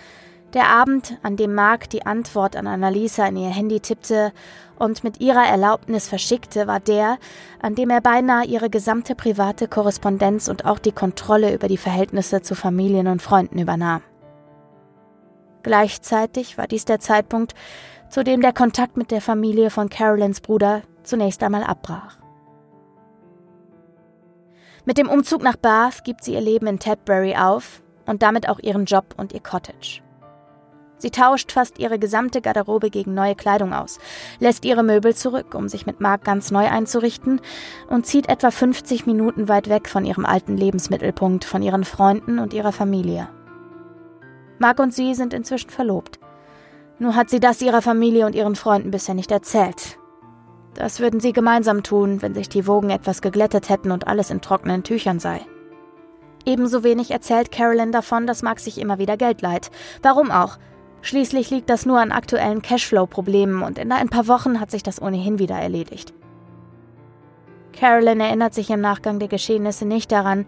[0.53, 4.33] der Abend, an dem Mark die Antwort an Annalisa in ihr Handy tippte
[4.79, 7.17] und mit ihrer Erlaubnis verschickte, war der,
[7.61, 12.43] an dem er beinahe ihre gesamte private Korrespondenz und auch die Kontrolle über die Verhältnisse
[12.43, 14.03] zu Familien und Freunden übernahm.
[15.63, 17.55] Gleichzeitig war dies der Zeitpunkt,
[18.11, 22.19] zu dem der Kontakt mit der Familie von Carolyns Bruder zunächst einmal abbrach.
[24.87, 28.61] Mit dem Umzug nach Bath gibt sie ihr Leben in Tedbury auf und damit auch
[28.61, 30.01] ihren Job und ihr Cottage.
[30.99, 33.99] Sie tauscht fast ihre gesamte Garderobe gegen neue Kleidung aus,
[34.39, 37.41] lässt ihre Möbel zurück, um sich mit Mark ganz neu einzurichten
[37.91, 42.55] und zieht etwa 50 Minuten weit weg von ihrem alten Lebensmittelpunkt, von ihren Freunden und
[42.55, 43.29] ihrer Familie.
[44.61, 46.21] Mark und sie sind inzwischen verlobt.
[47.01, 49.99] Nur hat sie das ihrer Familie und ihren Freunden bisher nicht erzählt.
[50.77, 54.43] Das würden sie gemeinsam tun, wenn sich die Wogen etwas geglättet hätten und alles in
[54.43, 55.41] trockenen Tüchern sei.
[56.45, 59.71] Ebenso wenig erzählt Carolyn davon, dass Mark sich immer wieder Geld leiht.
[60.03, 60.59] Warum auch?
[61.01, 65.01] Schließlich liegt das nur an aktuellen Cashflow-Problemen und in ein paar Wochen hat sich das
[65.01, 66.13] ohnehin wieder erledigt.
[67.73, 70.47] Carolyn erinnert sich im Nachgang der Geschehnisse nicht daran,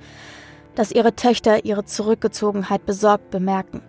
[0.74, 3.82] dass ihre Töchter ihre Zurückgezogenheit besorgt bemerken,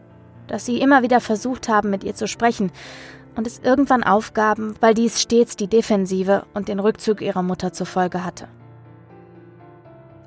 [0.47, 2.71] dass sie immer wieder versucht haben, mit ihr zu sprechen
[3.39, 7.85] und es irgendwann aufgaben, weil dies stets die Defensive und den Rückzug ihrer Mutter zur
[7.85, 8.49] Folge hatte.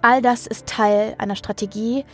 [0.01, 2.07] All das ist Teil einer Strategie,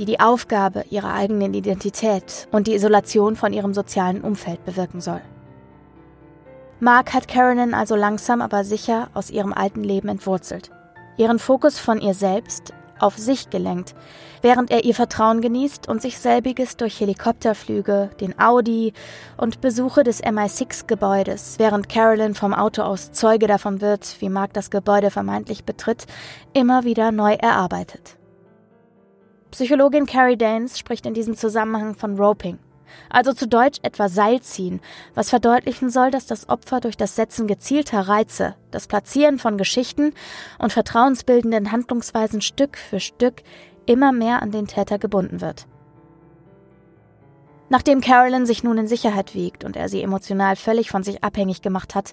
[0.00, 5.20] die die Aufgabe ihrer eigenen Identität und die Isolation von ihrem sozialen Umfeld bewirken soll.
[6.80, 10.72] Mark hat Carolyn also langsam aber sicher aus ihrem alten Leben entwurzelt,
[11.16, 13.94] ihren Fokus von ihr selbst auf sich gelenkt,
[14.42, 18.92] während er ihr Vertrauen genießt und sich selbiges durch Helikopterflüge, den Audi
[19.36, 24.70] und Besuche des MI6-Gebäudes, während Carolyn vom Auto aus Zeuge davon wird, wie Mark das
[24.70, 26.06] Gebäude vermeintlich betritt,
[26.52, 28.16] immer wieder neu erarbeitet.
[29.50, 32.58] Psychologin Carrie Danes spricht in diesem Zusammenhang von Roping,
[33.08, 34.80] also zu Deutsch etwa Seilziehen,
[35.14, 40.12] was verdeutlichen soll, dass das Opfer durch das Setzen gezielter Reize, das Platzieren von Geschichten
[40.58, 43.42] und vertrauensbildenden Handlungsweisen Stück für Stück
[43.90, 45.66] immer mehr an den Täter gebunden wird.
[47.68, 51.62] Nachdem Carolyn sich nun in Sicherheit wiegt und er sie emotional völlig von sich abhängig
[51.62, 52.12] gemacht hat,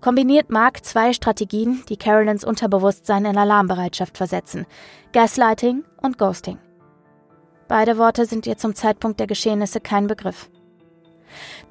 [0.00, 4.66] kombiniert Mark zwei Strategien, die Carolyns Unterbewusstsein in Alarmbereitschaft versetzen:
[5.12, 6.58] Gaslighting und Ghosting.
[7.68, 10.50] Beide Worte sind ihr zum Zeitpunkt der Geschehnisse kein Begriff.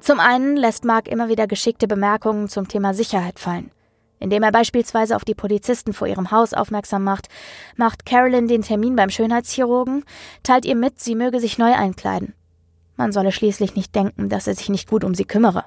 [0.00, 3.70] Zum einen lässt Mark immer wieder geschickte Bemerkungen zum Thema Sicherheit fallen.
[4.24, 7.28] Indem er beispielsweise auf die Polizisten vor ihrem Haus aufmerksam macht,
[7.76, 10.02] macht Carolyn den Termin beim Schönheitschirurgen,
[10.42, 12.32] teilt ihr mit, sie möge sich neu einkleiden.
[12.96, 15.66] Man solle schließlich nicht denken, dass er sich nicht gut um sie kümmere.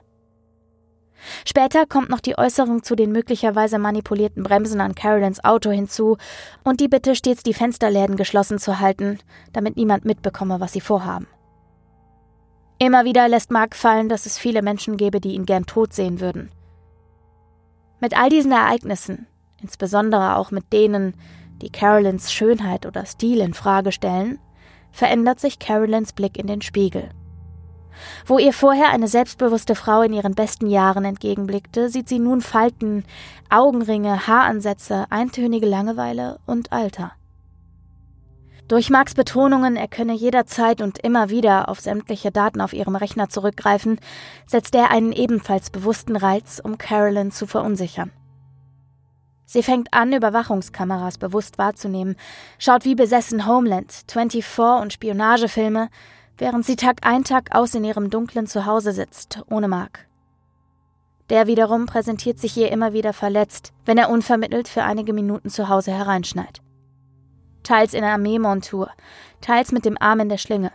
[1.46, 6.18] Später kommt noch die Äußerung zu den möglicherweise manipulierten Bremsen an Carolyns Auto hinzu
[6.64, 9.20] und die Bitte, stets die Fensterläden geschlossen zu halten,
[9.54, 11.28] damit niemand mitbekomme, was sie vorhaben.
[12.80, 16.20] Immer wieder lässt Mark fallen, dass es viele Menschen gäbe, die ihn gern tot sehen
[16.20, 16.50] würden.
[17.99, 19.28] Mit all diesen Ereignissen,
[19.61, 21.15] insbesondere auch mit denen,
[21.61, 24.40] die Carolyns Schönheit oder Stil in Frage stellen,
[24.91, 27.10] verändert sich Carolyns Blick in den Spiegel.
[28.26, 33.03] Wo ihr vorher eine selbstbewusste Frau in ihren besten Jahren entgegenblickte, sieht sie nun Falten,
[33.49, 37.14] Augenringe, Haaransätze, eintönige Langeweile und Alter.
[38.68, 43.30] Durch Marks Betonungen, er könne jederzeit und immer wieder auf sämtliche Daten auf ihrem Rechner
[43.30, 43.98] zurückgreifen,
[44.45, 48.11] setzt er einen ebenfalls bewussten Reiz, um Carolyn zu verunsichern.
[49.45, 52.18] Sie fängt an, Überwachungskameras bewusst wahrzunehmen,
[52.60, 55.88] schaut wie besessen Homeland, 24 und Spionagefilme,
[56.38, 60.07] während sie Tag ein Tag aus in ihrem dunklen Zuhause sitzt, ohne Mark.
[61.30, 65.69] Der wiederum präsentiert sich ihr immer wieder verletzt, wenn er unvermittelt für einige Minuten zu
[65.69, 66.61] Hause hereinschneit
[67.68, 68.89] teils in Armeemontur,
[69.41, 70.72] teils mit dem Arm in der Schlinge.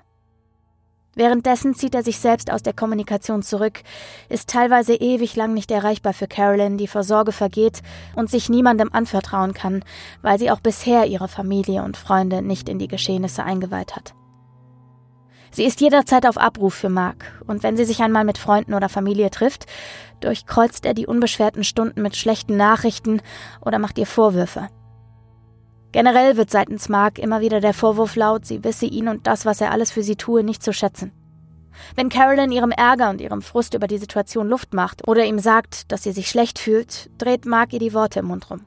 [1.14, 3.82] Währenddessen zieht er sich selbst aus der Kommunikation zurück,
[4.28, 7.82] ist teilweise ewig lang nicht erreichbar für Carolyn, die vor Sorge vergeht
[8.14, 9.85] und sich niemandem anvertrauen kann,
[10.23, 14.14] weil sie auch bisher ihre Familie und Freunde nicht in die Geschehnisse eingeweiht hat.
[15.51, 18.89] Sie ist jederzeit auf Abruf für Mark, und wenn sie sich einmal mit Freunden oder
[18.89, 19.66] Familie trifft,
[20.20, 23.20] durchkreuzt er die unbeschwerten Stunden mit schlechten Nachrichten
[23.60, 24.69] oder macht ihr Vorwürfe.
[25.93, 29.60] Generell wird seitens Mark immer wieder der Vorwurf laut, sie wisse ihn und das, was
[29.60, 31.12] er alles für sie tue, nicht zu schätzen.
[31.94, 35.93] Wenn Carolyn ihrem Ärger und ihrem Frust über die Situation Luft macht oder ihm sagt,
[35.93, 38.62] dass sie sich schlecht fühlt, dreht Mark ihr die Worte im Mund rum.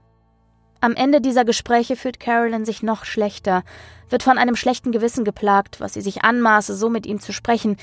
[0.82, 3.64] Am Ende dieser Gespräche fühlt Carolyn sich noch schlechter,
[4.10, 7.78] wird von einem schlechten Gewissen geplagt, was sie sich anmaße, so mit ihm zu sprechen,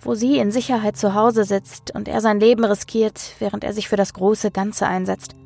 [0.00, 3.88] wo sie in Sicherheit zu Hause sitzt und er sein Leben riskiert, während er sich
[3.88, 5.36] für das große Ganze einsetzt.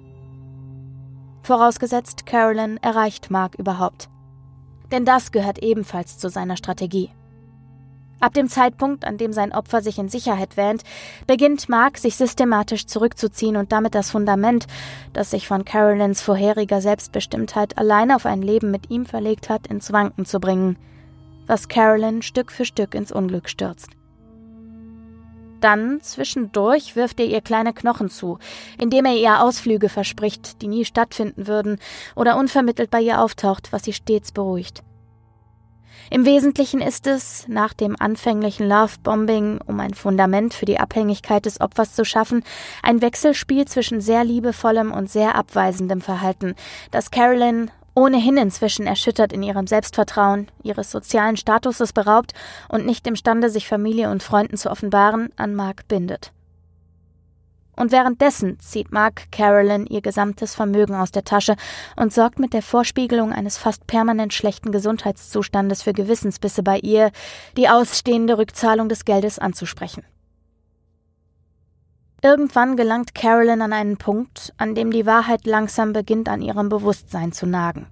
[1.42, 4.08] Vorausgesetzt, Carolyn erreicht Mark überhaupt.
[4.92, 7.10] Denn das gehört ebenfalls zu seiner Strategie.
[8.20, 10.84] Ab dem Zeitpunkt, an dem sein Opfer sich in Sicherheit wähnt,
[11.26, 14.68] beginnt Mark sich systematisch zurückzuziehen und damit das Fundament,
[15.12, 19.92] das sich von Carolyns vorheriger Selbstbestimmtheit allein auf ein Leben mit ihm verlegt hat, ins
[19.92, 20.78] Wanken zu bringen,
[21.48, 23.90] was Carolyn Stück für Stück ins Unglück stürzt.
[25.62, 28.38] Dann, zwischendurch, wirft er ihr kleine Knochen zu,
[28.78, 31.78] indem er ihr Ausflüge verspricht, die nie stattfinden würden,
[32.16, 34.82] oder unvermittelt bei ihr auftaucht, was sie stets beruhigt.
[36.10, 41.60] Im Wesentlichen ist es, nach dem anfänglichen Lovebombing, um ein Fundament für die Abhängigkeit des
[41.60, 42.42] Opfers zu schaffen,
[42.82, 46.54] ein Wechselspiel zwischen sehr liebevollem und sehr abweisendem Verhalten,
[46.90, 52.32] das Carolyn ohnehin inzwischen erschüttert in ihrem Selbstvertrauen, ihres sozialen Statuses beraubt
[52.68, 56.32] und nicht imstande, sich Familie und Freunden zu offenbaren, an Mark bindet.
[57.74, 61.56] Und währenddessen zieht Mark Carolyn ihr gesamtes Vermögen aus der Tasche
[61.96, 67.10] und sorgt mit der Vorspiegelung eines fast permanent schlechten Gesundheitszustandes für Gewissensbisse bei ihr,
[67.56, 70.04] die ausstehende Rückzahlung des Geldes anzusprechen.
[72.24, 77.32] Irgendwann gelangt Carolyn an einen Punkt, an dem die Wahrheit langsam beginnt an ihrem Bewusstsein
[77.32, 77.88] zu nagen.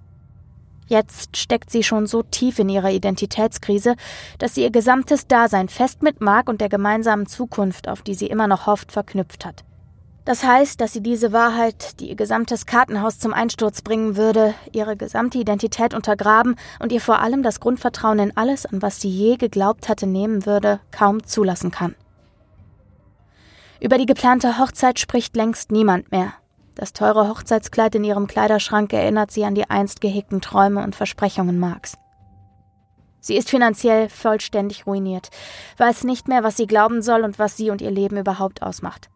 [0.87, 3.95] Jetzt steckt sie schon so tief in ihrer Identitätskrise,
[4.39, 8.27] dass sie ihr gesamtes Dasein fest mit Mark und der gemeinsamen Zukunft, auf die sie
[8.27, 9.65] immer noch hofft, verknüpft hat.
[10.23, 14.95] Das heißt, dass sie diese Wahrheit, die ihr gesamtes Kartenhaus zum Einsturz bringen würde, ihre
[14.95, 19.35] gesamte Identität untergraben und ihr vor allem das Grundvertrauen in alles, an was sie je
[19.35, 21.95] geglaubt hatte, nehmen würde, kaum zulassen kann.
[23.81, 26.33] Über die geplante Hochzeit spricht längst niemand mehr.
[26.75, 31.59] Das teure Hochzeitskleid in ihrem Kleiderschrank erinnert sie an die einst gehegten Träume und Versprechungen
[31.59, 31.97] Marks.
[33.19, 35.29] Sie ist finanziell vollständig ruiniert,
[35.77, 39.09] weiß nicht mehr, was sie glauben soll und was sie und ihr Leben überhaupt ausmacht.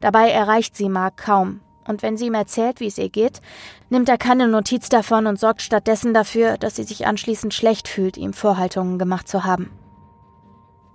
[0.00, 3.40] Dabei erreicht sie Mark kaum, und wenn sie ihm erzählt, wie es ihr geht,
[3.88, 8.18] nimmt er keine Notiz davon und sorgt stattdessen dafür, dass sie sich anschließend schlecht fühlt,
[8.18, 9.70] ihm Vorhaltungen gemacht zu haben.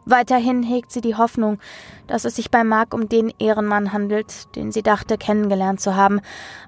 [0.05, 1.59] Weiterhin hegt sie die Hoffnung,
[2.07, 6.21] dass es sich bei Mark um den Ehrenmann handelt, den sie dachte kennengelernt zu haben,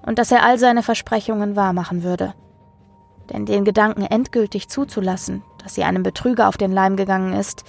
[0.05, 2.33] und dass er all seine Versprechungen wahrmachen würde.
[3.31, 7.63] Denn den Gedanken endgültig zuzulassen, dass sie einem Betrüger auf den Leim gegangen ist,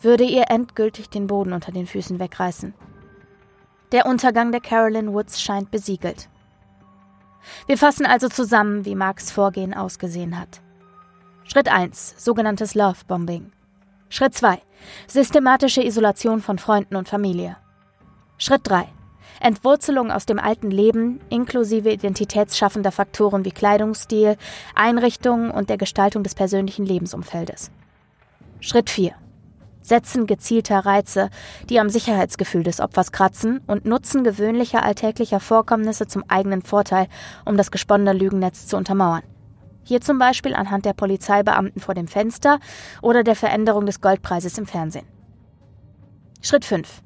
[0.00, 2.74] würde ihr endgültig den Boden unter den Füßen wegreißen.
[3.92, 6.28] Der Untergang der Carolyn Woods scheint besiegelt.
[7.66, 10.60] Wir fassen also zusammen, wie Marks Vorgehen ausgesehen hat.
[11.44, 12.14] Schritt 1.
[12.16, 13.52] Sogenanntes Love Bombing.
[14.08, 14.60] Schritt 2.
[15.06, 17.56] Systematische Isolation von Freunden und Familie.
[18.38, 18.86] Schritt 3.
[19.40, 24.36] Entwurzelung aus dem alten Leben inklusive identitätsschaffender Faktoren wie Kleidungsstil,
[24.74, 27.70] Einrichtungen und der Gestaltung des persönlichen Lebensumfeldes.
[28.60, 29.12] Schritt 4.
[29.82, 31.28] Setzen gezielter Reize,
[31.68, 37.08] die am Sicherheitsgefühl des Opfers kratzen und Nutzen gewöhnlicher alltäglicher Vorkommnisse zum eigenen Vorteil,
[37.44, 39.22] um das gesponnene Lügennetz zu untermauern.
[39.84, 42.58] Hier zum Beispiel anhand der Polizeibeamten vor dem Fenster
[43.02, 45.06] oder der Veränderung des Goldpreises im Fernsehen.
[46.40, 47.02] Schritt 5.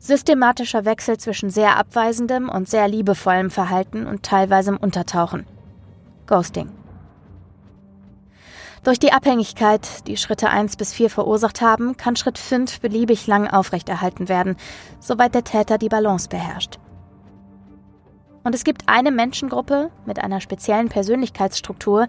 [0.00, 5.46] Systematischer Wechsel zwischen sehr abweisendem und sehr liebevollem Verhalten und teilweise im Untertauchen.
[6.26, 6.70] Ghosting.
[8.84, 13.48] Durch die Abhängigkeit, die Schritte 1 bis 4 verursacht haben, kann Schritt 5 beliebig lang
[13.48, 14.56] aufrechterhalten werden,
[15.00, 16.78] soweit der Täter die Balance beherrscht.
[18.48, 22.08] Und es gibt eine Menschengruppe mit einer speziellen Persönlichkeitsstruktur,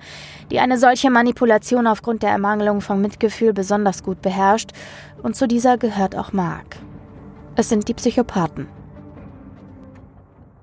[0.49, 4.71] die eine solche Manipulation aufgrund der Ermangelung von Mitgefühl besonders gut beherrscht,
[5.21, 6.77] und zu dieser gehört auch Mark.
[7.57, 8.69] Es sind die Psychopathen.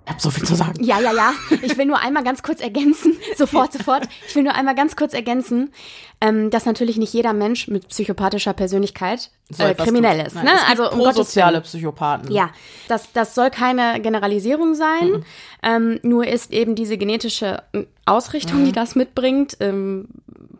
[0.06, 0.84] Ich habe so viel zu sagen.
[0.84, 1.32] Ja, ja, ja.
[1.62, 3.16] Ich will nur einmal ganz kurz ergänzen.
[3.36, 4.08] Sofort, sofort.
[4.28, 5.72] Ich will nur einmal ganz kurz ergänzen,
[6.20, 10.36] ähm, dass natürlich nicht jeder Mensch mit psychopathischer Persönlichkeit So äh, kriminell ist.
[10.36, 10.52] Nein, Ne?
[10.52, 11.62] es gibt Also um Willen.
[11.62, 12.30] Psychopathen.
[12.30, 12.50] Ja,
[12.86, 15.24] das, das soll keine Generalisierung sein.
[15.68, 20.06] Ähm, nur ist eben diese genetische äh, Ausrichtung, die das mitbringt, ähm,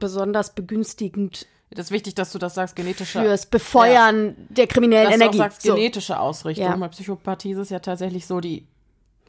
[0.00, 3.20] besonders begünstigend Das ist wichtig, dass du das sagst, genetische.
[3.22, 5.38] fürs Befeuern der kriminellen dass Energie.
[5.38, 5.74] du auch sagst, So.
[5.74, 6.66] genetische Ausrichtung.
[6.66, 6.76] Ja.
[6.76, 8.66] Bei Psychopathie ist es ja tatsächlich so, die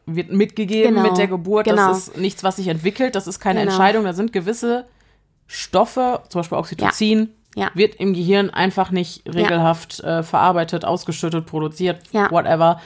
[0.07, 1.65] wird mitgegeben Genau, mit der Geburt.
[1.65, 1.89] genau.
[1.89, 3.13] Das ist nichts, was sich entwickelt.
[3.15, 3.71] Das ist keine Genau.
[3.73, 4.03] Entscheidung.
[4.05, 4.85] Da sind gewisse
[5.47, 7.71] Stoffe, zum Beispiel Oxytocin, Ja.
[7.73, 12.29] wird im Gehirn einfach nicht regelhaft äh, verarbeitet, ausgeschüttet, produziert, Ja.
[12.31, 12.79] whatever.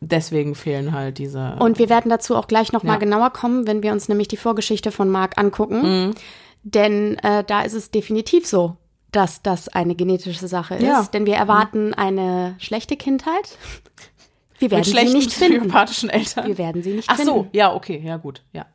[0.00, 1.56] Deswegen fehlen halt diese.
[1.58, 2.98] Und wir werden dazu auch gleich noch mal Ja.
[2.98, 5.82] genauer kommen, wenn wir uns nämlich die Vorgeschichte von Mark angucken.
[6.08, 6.14] Mhm.
[6.62, 8.76] Denn äh, da ist es definitiv so,
[9.10, 10.82] dass das eine genetische Sache ist.
[10.82, 11.08] Ja.
[11.12, 13.56] Denn wir erwarten eine schlechte Kindheit.
[14.58, 15.72] Wir werden mit sie nicht finden.
[16.10, 16.46] Eltern.
[16.46, 17.32] Wir werden sie nicht Ach finden.
[17.32, 18.66] so, ja, okay, ja gut, ja.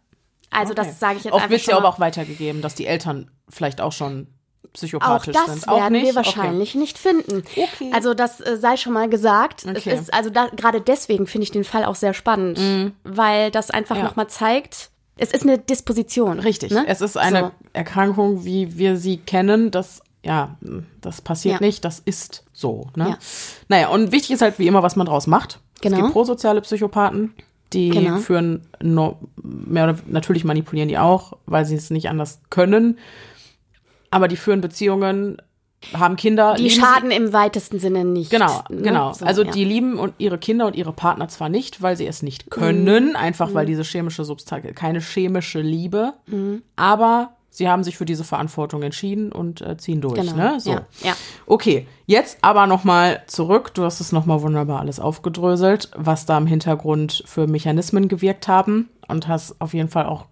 [0.49, 0.83] Also Okay.
[0.85, 3.31] das sage ich jetzt Oft einfach wird ja schon aber auch weitergegeben, dass die Eltern
[3.49, 4.27] vielleicht auch schon
[4.73, 5.67] Auch psychopathisch das sind.
[5.67, 6.05] werden nicht?
[6.07, 7.43] wir wahrscheinlich nicht finden.
[7.55, 7.91] Okay.
[7.93, 9.63] Also das äh, sei schon mal gesagt.
[9.67, 9.77] Okay.
[9.91, 12.59] Es ist also da, gerade deswegen finde ich den Fall auch sehr spannend,
[13.03, 14.03] weil das einfach Ja.
[14.03, 16.39] noch mal zeigt, es ist eine Disposition.
[16.39, 16.47] Okay.
[16.47, 16.71] Richtig.
[16.71, 16.85] Ne?
[16.87, 17.51] Es ist eine So.
[17.73, 19.69] Erkrankung, wie wir sie kennen.
[19.69, 20.57] Das, ja,
[21.01, 21.65] das passiert Ja.
[21.67, 21.85] nicht.
[21.85, 22.87] Das ist so.
[22.95, 23.09] Ne?
[23.09, 23.17] Ja.
[23.69, 25.59] Naja, und wichtig ist halt wie immer, was man draus macht.
[25.81, 25.97] Genau.
[25.97, 27.35] Es gibt prosoziale Psychopathen,
[27.73, 28.17] die Genau.
[28.17, 32.97] führen no, mehr oder natürlich manipulieren die auch, weil sie es nicht anders können.
[34.13, 35.41] Aber die führen Beziehungen,
[35.93, 36.53] haben Kinder.
[36.55, 38.29] Die lieben sie- schaden im weitesten Sinne nicht.
[38.31, 38.81] Genau, ne?
[38.83, 39.11] genau.
[39.13, 39.51] So, also ja.
[39.51, 43.09] die lieben und ihre Kinder und ihre Partner zwar nicht, weil sie es nicht können,
[43.09, 43.15] Mhm.
[43.17, 46.63] einfach weil diese chemische Substanz, keine chemische Liebe, Mhm.
[46.77, 50.15] aber sie haben sich für diese Verantwortung entschieden und äh, ziehen durch.
[50.15, 50.59] Genau, Ne?
[50.61, 50.71] So.
[50.71, 51.13] ja, ja.
[51.47, 53.73] Okay, jetzt aber nochmal zurück.
[53.73, 58.87] Du hast es nochmal wunderbar alles aufgedröselt, was da im Hintergrund für Mechanismen gewirkt haben
[59.09, 60.25] und hast auf jeden Fall auch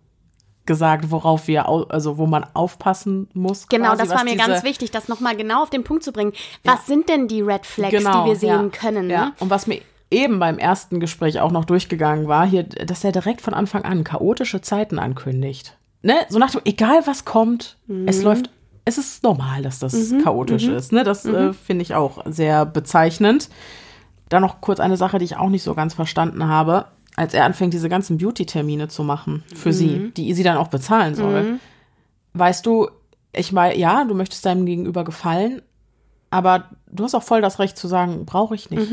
[0.65, 3.67] gesagt, worauf wir, also wo man aufpassen muss.
[3.67, 6.11] Genau, quasi, das war mir diese, ganz wichtig, das nochmal genau auf den Punkt zu
[6.11, 6.33] bringen.
[6.63, 8.69] Was sind denn die Red Flags, die wir sehen Genau, ja.
[8.69, 9.09] können?
[9.09, 9.25] Ja.
[9.27, 9.33] Ne?
[9.39, 9.81] Und was mir
[10.11, 14.03] eben beim ersten Gespräch auch noch durchgegangen war, hier, dass er direkt von Anfang an
[14.03, 15.77] chaotische Zeiten ankündigt.
[16.03, 16.15] Ne?
[16.29, 18.07] So nach dem, egal was kommt, Mhm.
[18.07, 18.49] es läuft,
[18.85, 20.91] es ist normal, dass das chaotisch ist.
[20.91, 21.03] Ne?
[21.03, 23.49] Das äh, finde ich auch sehr bezeichnend.
[24.29, 26.85] Dann noch kurz eine Sache, die ich auch nicht so ganz verstanden habe.
[27.15, 29.73] Als er anfängt, diese ganzen Beauty-Termine zu machen für Mhm.
[29.73, 31.59] sie, die sie dann auch bezahlen soll.
[32.33, 32.89] Weißt du,
[33.33, 35.61] ich meine, ja, du möchtest deinem Gegenüber gefallen,
[36.29, 38.87] aber du hast auch voll das Recht zu sagen, brauche ich nicht.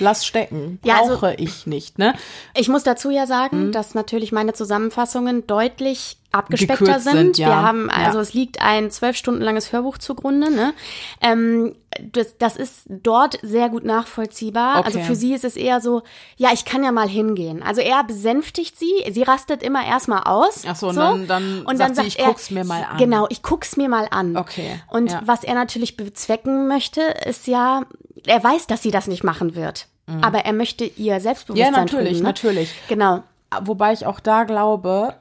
[0.00, 0.62] Lass stecken.
[0.62, 0.78] Mhm.
[0.84, 2.14] Ja, also- Brauche ich nicht, ne?
[2.56, 3.72] Ich muss dazu ja sagen, Mhm.
[3.72, 7.12] dass natürlich meine Zusammenfassungen deutlich abgespeckter sind.
[7.16, 7.48] sind, ja.
[7.48, 8.22] Wir haben, also Ja.
[8.22, 10.50] es liegt ein zwölf Stunden langes Hörbuch zugrunde.
[10.50, 10.72] Ne?
[11.20, 11.74] Ähm,
[12.12, 14.78] das, das ist dort sehr gut nachvollziehbar.
[14.78, 14.86] Okay.
[14.86, 16.02] Also für sie ist es eher so,
[16.36, 17.62] ja, ich kann ja mal hingehen.
[17.62, 20.62] Also er besänftigt sie, sie rastet immer erstmal aus.
[20.68, 22.84] Ach so, und dann- dann und sagt dann sie, sagt ich er, guck's mir mal
[22.84, 22.96] an.
[22.98, 24.36] Genau, ich guck's mir mal an.
[24.36, 25.22] Okay, Und ja.
[25.24, 27.82] was er natürlich bezwecken möchte, ist ja,
[28.26, 29.86] er weiß, dass sie das nicht machen wird.
[30.22, 31.74] Aber er möchte ihr Selbstbewusstsein Mhm.
[31.76, 32.28] Ja, natürlich, trüben, ne?
[32.28, 32.74] natürlich.
[32.88, 33.22] Genau.
[33.62, 35.14] Wobei ich auch da glaube,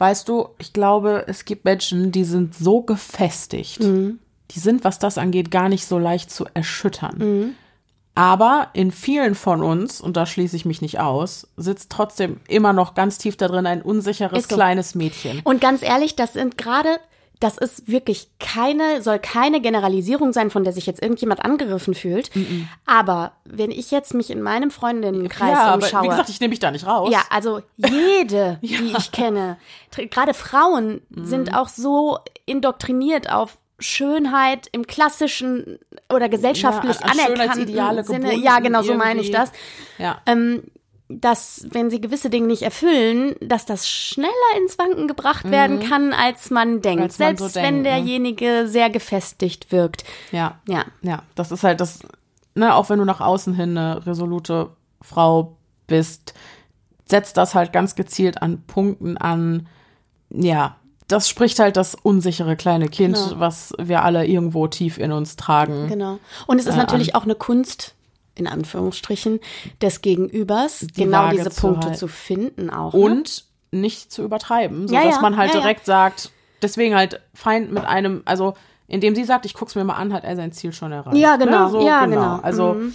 [0.00, 3.80] weißt du, ich glaube, es gibt Menschen, die sind so gefestigt.
[3.82, 4.18] Mhm.
[4.50, 7.18] Die sind, was das angeht, gar nicht so leicht zu erschüttern.
[7.18, 7.54] Mhm.
[8.14, 12.72] Aber in vielen von uns, und da schließe ich mich nicht aus, sitzt trotzdem immer
[12.72, 14.56] noch ganz tief da drin ein unsicheres so.
[14.56, 15.40] kleines Mädchen.
[15.44, 16.98] Und ganz ehrlich, das sind gerade,
[17.40, 22.30] das ist wirklich keine, soll keine Generalisierung sein, von der sich jetzt irgendjemand angegriffen fühlt.
[22.86, 26.02] Aber wenn ich jetzt mich in meinem Freundinnenkreis ja, aber umschaue.
[26.04, 27.08] wie gesagt, ich nehme mich da nicht raus.
[27.10, 29.56] ja, also jede, die ich kenne,
[30.10, 31.24] gerade Frauen Mhm.
[31.24, 35.78] sind auch so indoktriniert auf Schönheit im klassischen
[36.12, 38.34] oder gesellschaftlich Ja, an- an anerkannten Sinne.
[38.36, 39.50] Ja, genau, so meine ich das.
[39.98, 40.20] ja.
[40.26, 40.62] ähm,
[41.10, 46.12] dass, wenn sie gewisse Dinge nicht erfüllen, dass das schneller ins Wanken gebracht werden kann,
[46.12, 46.98] als man denkt.
[46.98, 47.02] Mhm.
[47.02, 47.82] Als man so Selbst denkt, wenn ne?
[47.82, 50.04] derjenige sehr gefestigt wirkt.
[50.30, 50.60] Ja.
[50.68, 50.84] Ja.
[51.02, 52.00] Ja, das ist halt das,
[52.54, 54.70] ne, auch wenn du nach außen hin eine resolute
[55.02, 55.56] Frau
[55.86, 56.34] bist,
[57.08, 59.66] setzt das halt ganz gezielt an Punkten an,
[60.30, 60.76] ja,
[61.08, 63.40] das spricht halt das unsichere kleine Kind, Genau.
[63.40, 65.88] was wir alle irgendwo tief in uns tragen.
[65.88, 66.20] Genau.
[66.46, 67.96] Und es ist Äh, natürlich auch eine Kunst,
[68.34, 69.40] in Anführungsstrichen,
[69.82, 71.98] des Gegenübers, Die genau Waage diese zu Punkte halten.
[71.98, 72.94] zu finden auch.
[72.94, 73.00] ne?
[73.00, 76.30] Und nicht zu übertreiben, so Ja, dass ja, man halt ja, direkt sagt,
[76.62, 78.54] deswegen halt Feind mit einem, also
[78.88, 81.16] indem sie sagt, ich guck's mir mal an, hat er sein Ziel schon erreicht.
[81.16, 81.66] Ja, genau.
[81.66, 81.70] Ne?
[81.70, 82.40] So, ja, genau.
[82.42, 82.94] Also Mhm.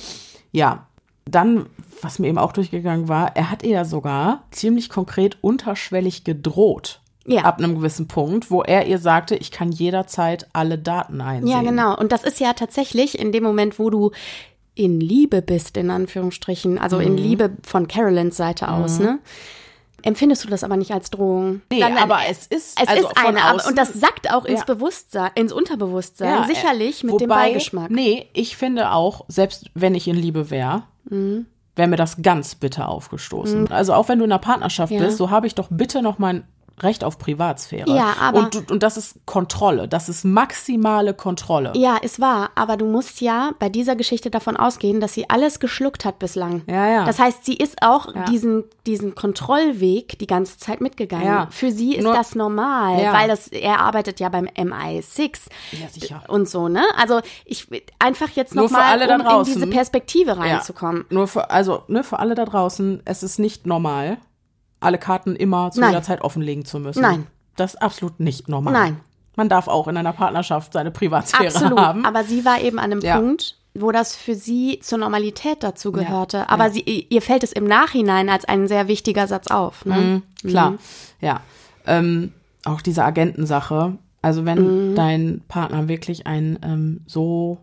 [0.51, 0.87] ja,
[1.23, 1.67] dann,
[2.01, 6.99] was mir eben auch durchgegangen war, er hat ihr ja sogar ziemlich konkret unterschwellig gedroht.
[7.27, 7.41] Ja.
[7.43, 11.47] Ab einem gewissen Punkt, wo er ihr sagte, ich kann jederzeit alle Daten einsehen.
[11.51, 11.97] Ja, genau.
[11.97, 14.11] Und das ist ja tatsächlich in dem Moment, wo du
[14.75, 17.01] in Liebe bist, in Anführungsstrichen, also Mhm.
[17.03, 19.19] in Liebe von Carolines Seite aus, ne?
[20.03, 21.61] Empfindest du das aber nicht als Drohung?
[21.71, 24.59] Nee, Dann- aber es ist, Es also ist eine, aber, und das sackt auch ins
[24.59, 24.65] Ja.
[24.65, 27.89] Bewusstsein, ins Unterbewusstsein, Ja, sicherlich mit dem wobei, Beigeschmack.
[27.89, 31.47] Nee, ich finde auch, selbst wenn ich in Liebe wäre, Mhm.
[31.75, 33.71] wäre mir das ganz bitter aufgestoßen.
[33.71, 34.99] Also auch wenn du in einer Partnerschaft Ja.
[34.99, 36.43] bist, so habe ich doch bitte noch mein
[36.81, 37.89] Recht auf Privatsphäre.
[37.89, 41.71] Ja, aber- und, und das ist Kontrolle, das ist maximale Kontrolle.
[41.75, 45.59] Ja, es war, aber du musst ja bei dieser Geschichte davon ausgehen, dass sie alles
[45.61, 46.63] geschluckt hat bislang.
[46.67, 47.05] Ja, ja.
[47.05, 48.25] Das heißt, sie ist auch Ja.
[48.25, 51.25] diesen, diesen Kontrollweg die ganze Zeit mitgegangen.
[51.25, 51.47] Ja.
[51.49, 53.13] Für sie ist Nur- das normal, Ja.
[53.13, 55.39] weil das, er arbeitet ja beim MI6
[55.71, 56.23] Ja, sicher.
[56.27, 56.83] und so, ne?
[56.97, 57.67] Also ich
[57.99, 59.53] einfach jetzt Nur noch für mal, alle da um in draußen.
[59.53, 60.37] diese Perspektive Ja.
[60.37, 61.05] reinzukommen.
[61.09, 64.17] Nur für, also, ne, für alle da draußen, es ist nicht normal,
[64.85, 65.89] alle Karten immer zu Nein.
[65.91, 67.01] jeder Zeit offenlegen zu müssen.
[67.01, 67.27] Nein.
[67.55, 68.73] Das ist absolut nicht normal.
[68.73, 68.99] Nein.
[69.35, 71.79] Man darf auch in einer Partnerschaft seine Privatsphäre Absolut.
[71.79, 72.05] haben.
[72.05, 73.17] Aber sie war eben an einem Ja.
[73.17, 75.97] Punkt, wo das für sie zur Normalität dazu Ja.
[76.03, 76.49] gehörte.
[76.49, 76.69] Aber Ja.
[76.71, 79.83] sie, ihr fällt es im Nachhinein als ein sehr wichtiger Satz auf.
[79.85, 80.21] Ne?
[80.43, 80.75] Mhm, klar,
[81.19, 81.41] ja.
[81.85, 82.31] Ähm,
[82.63, 83.97] auch diese Agentensache.
[84.21, 84.95] Also wenn Mhm.
[84.95, 87.57] dein Partner wirklich ein ähm, so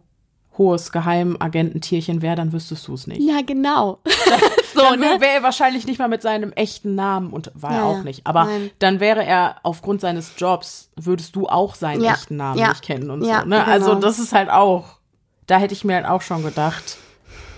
[0.59, 3.23] hohes Geheimagententierchen wäre, dann wüsstest du es nicht.
[3.23, 3.99] Ja, genau.
[4.75, 5.07] so, dann ne?
[5.21, 8.03] wäre er wahrscheinlich nicht mal mit seinem echten Namen und war er Ja, auch ja.
[8.03, 8.27] nicht.
[8.27, 8.71] Aber Nein.
[8.79, 12.69] dann wäre er aufgrund seines Jobs, würdest du auch seinen Ja, echten Namen ja.
[12.71, 13.47] nicht kennen und Ja, so.
[13.49, 13.59] Ne?
[13.61, 13.71] genau.
[13.71, 14.97] Also das ist halt auch,
[15.47, 16.97] da hätte ich mir halt auch schon gedacht.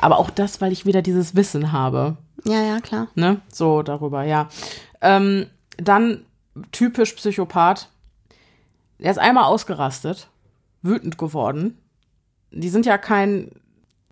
[0.00, 2.16] Aber auch das, weil ich wieder dieses Wissen habe.
[2.44, 3.08] Ja, ja, klar.
[3.14, 3.40] Ne?
[3.50, 4.48] So darüber, ja.
[5.00, 5.46] Ähm,
[5.78, 6.24] dann
[6.72, 7.88] typisch Psychopath.
[8.98, 10.28] Er ist einmal ausgerastet,
[10.82, 11.78] wütend geworden.
[12.50, 13.50] Die sind ja kein,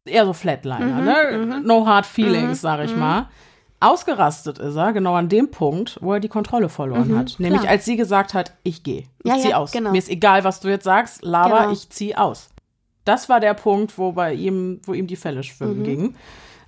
[0.05, 1.63] eher so Flatliner, ne?
[1.65, 3.29] No hard feelings, sag ich mal.
[3.81, 7.35] Ausgerastet ist er, genau an dem Punkt, wo er die Kontrolle verloren hat.
[7.39, 7.73] Nämlich klar.
[7.73, 9.05] als sie gesagt hat, ich gehe.
[9.25, 9.73] Ich Ja, zieh ja, aus.
[9.73, 9.91] genau.
[9.91, 11.73] Mir ist egal, was du jetzt sagst, laber, Genau.
[11.73, 12.51] ich zieh aus.
[13.05, 15.85] Das war der Punkt, wo bei ihm, wo ihm die Fälle schwimmen Mhm.
[15.85, 16.17] gingen.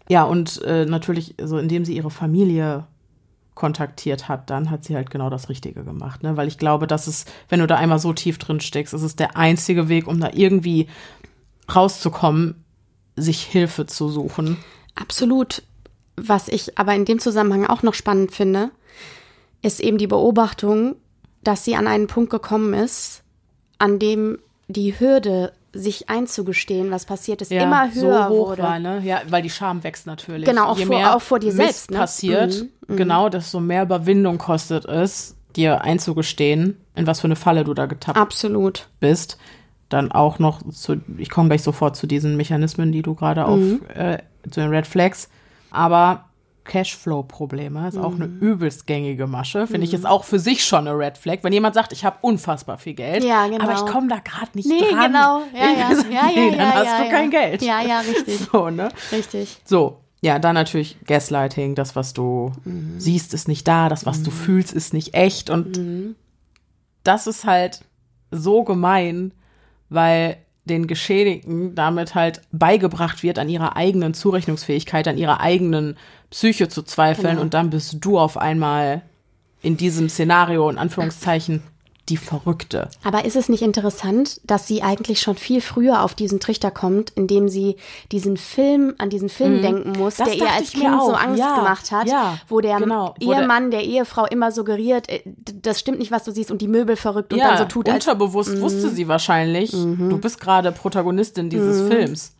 [0.08, 2.84] Ja, und äh, natürlich, so indem sie ihre Familie
[3.54, 6.24] kontaktiert hat, dann hat sie halt genau das Richtige gemacht.
[6.24, 6.36] Ne?
[6.36, 9.14] Weil ich glaube, dass es, wenn du da einmal so tief drin steckst, ist es
[9.14, 10.88] der einzige Weg, um da irgendwie
[11.72, 12.63] rauszukommen,
[13.16, 14.56] sich Hilfe zu suchen.
[14.94, 15.62] Absolut.
[16.16, 18.70] Was ich aber in dem Zusammenhang auch noch spannend finde,
[19.62, 20.96] ist eben die Beobachtung,
[21.42, 23.22] dass sie an einen Punkt gekommen ist,
[23.78, 24.38] an dem
[24.68, 28.62] die Hürde, sich einzugestehen, was passiert ist, immer höher so hoch wurde.
[28.62, 29.00] war, ne?
[29.04, 30.48] Ja, weil die Scham wächst natürlich.
[30.48, 31.98] Genau, auch Je vor- mehr auch vor dir Mist selbst, ne?
[31.98, 37.74] passiert, genau, desto mehr Überwindung kostet es, dir einzugestehen, in was für eine Falle du
[37.74, 38.86] da getappt Absolut.
[39.00, 39.36] bist.
[39.94, 43.60] Dann auch noch zu, ich komme gleich sofort zu diesen Mechanismen, die du gerade auf,
[43.94, 44.18] äh,
[44.50, 45.28] zu den Red Flags.
[45.70, 46.24] Aber
[46.64, 48.38] Cashflow-Probleme ist auch eine Mhm.
[48.40, 49.66] übelst gängige Masche.
[49.66, 51.38] Finde ich jetzt auch für sich schon eine Red Flag.
[51.42, 53.62] Wenn jemand sagt, ich habe unfassbar viel Geld, Ja, genau.
[53.62, 55.12] aber ich komme da gerade nicht Nee, dran.
[55.12, 55.42] genau.
[55.54, 55.88] Ja, ja.
[55.90, 57.62] Also, Ja, ja, nee, ja, dann hast du kein Geld.
[57.62, 58.40] Ja, ja, richtig.
[58.52, 58.88] So, ne?
[59.12, 59.58] Richtig.
[59.64, 62.98] So, ja, dann natürlich Gaslighting, das, was du Mhm.
[62.98, 65.50] siehst, ist nicht da, das, was du fühlst, ist nicht echt.
[65.50, 66.16] Und Mhm.
[67.04, 67.82] das ist halt
[68.30, 69.32] so gemein,
[69.94, 75.96] weil den Geschädigten damit halt beigebracht wird, an ihrer eigenen Zurechnungsfähigkeit, an ihrer eigenen
[76.30, 77.30] Psyche zu zweifeln.
[77.30, 77.42] Genau.
[77.42, 79.02] Und dann bist du auf einmal
[79.62, 81.62] in diesem Szenario, in Anführungszeichen,
[82.10, 82.90] die Verrückte.
[83.02, 87.10] Aber ist es nicht interessant, dass sie eigentlich schon viel früher auf diesen Trichter kommt,
[87.10, 87.76] indem sie
[88.12, 91.12] diesen Film, an diesen Film denken muss, Das der ihr als Kind so.
[91.14, 93.14] Angst Ja, gemacht hat, ja, wo der genau.
[93.20, 95.22] Wo der- Ehemann der, Ehefrau immer suggeriert, äh,
[95.62, 98.04] das stimmt nicht, was du siehst und die Möbel verrückt und dann so tut, als
[98.04, 98.12] Mhm.
[98.12, 102.32] unterbewusst wusste sie wahrscheinlich, du bist gerade Protagonistin dieses Films.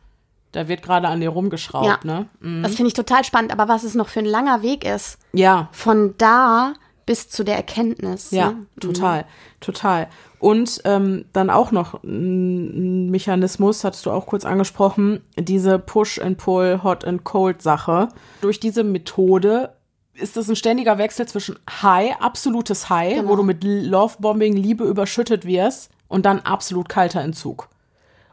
[0.52, 1.98] Da wird gerade an dir rumgeschraubt, Ja.
[2.04, 2.26] ne?
[2.40, 2.62] Mhm.
[2.62, 5.68] Das finde ich total spannend, aber was es noch für ein langer Weg ist, Ja,
[5.72, 6.74] von da
[7.06, 8.30] bis zu der Erkenntnis.
[8.30, 8.66] ja, ne?
[8.80, 9.24] total,
[9.60, 10.08] total.
[10.38, 16.36] Und ähm, dann auch noch ein Mechanismus, hattest du auch kurz angesprochen, diese Push and
[16.38, 18.08] Pull, Hot and Cold Sache.
[18.40, 19.72] Durch diese Methode
[20.14, 23.30] ist es ein ständiger Wechsel zwischen High, absolutes High, Genau.
[23.30, 27.68] wo du mit Lovebombing, Liebe überschüttet wirst und dann absolut kalter Entzug.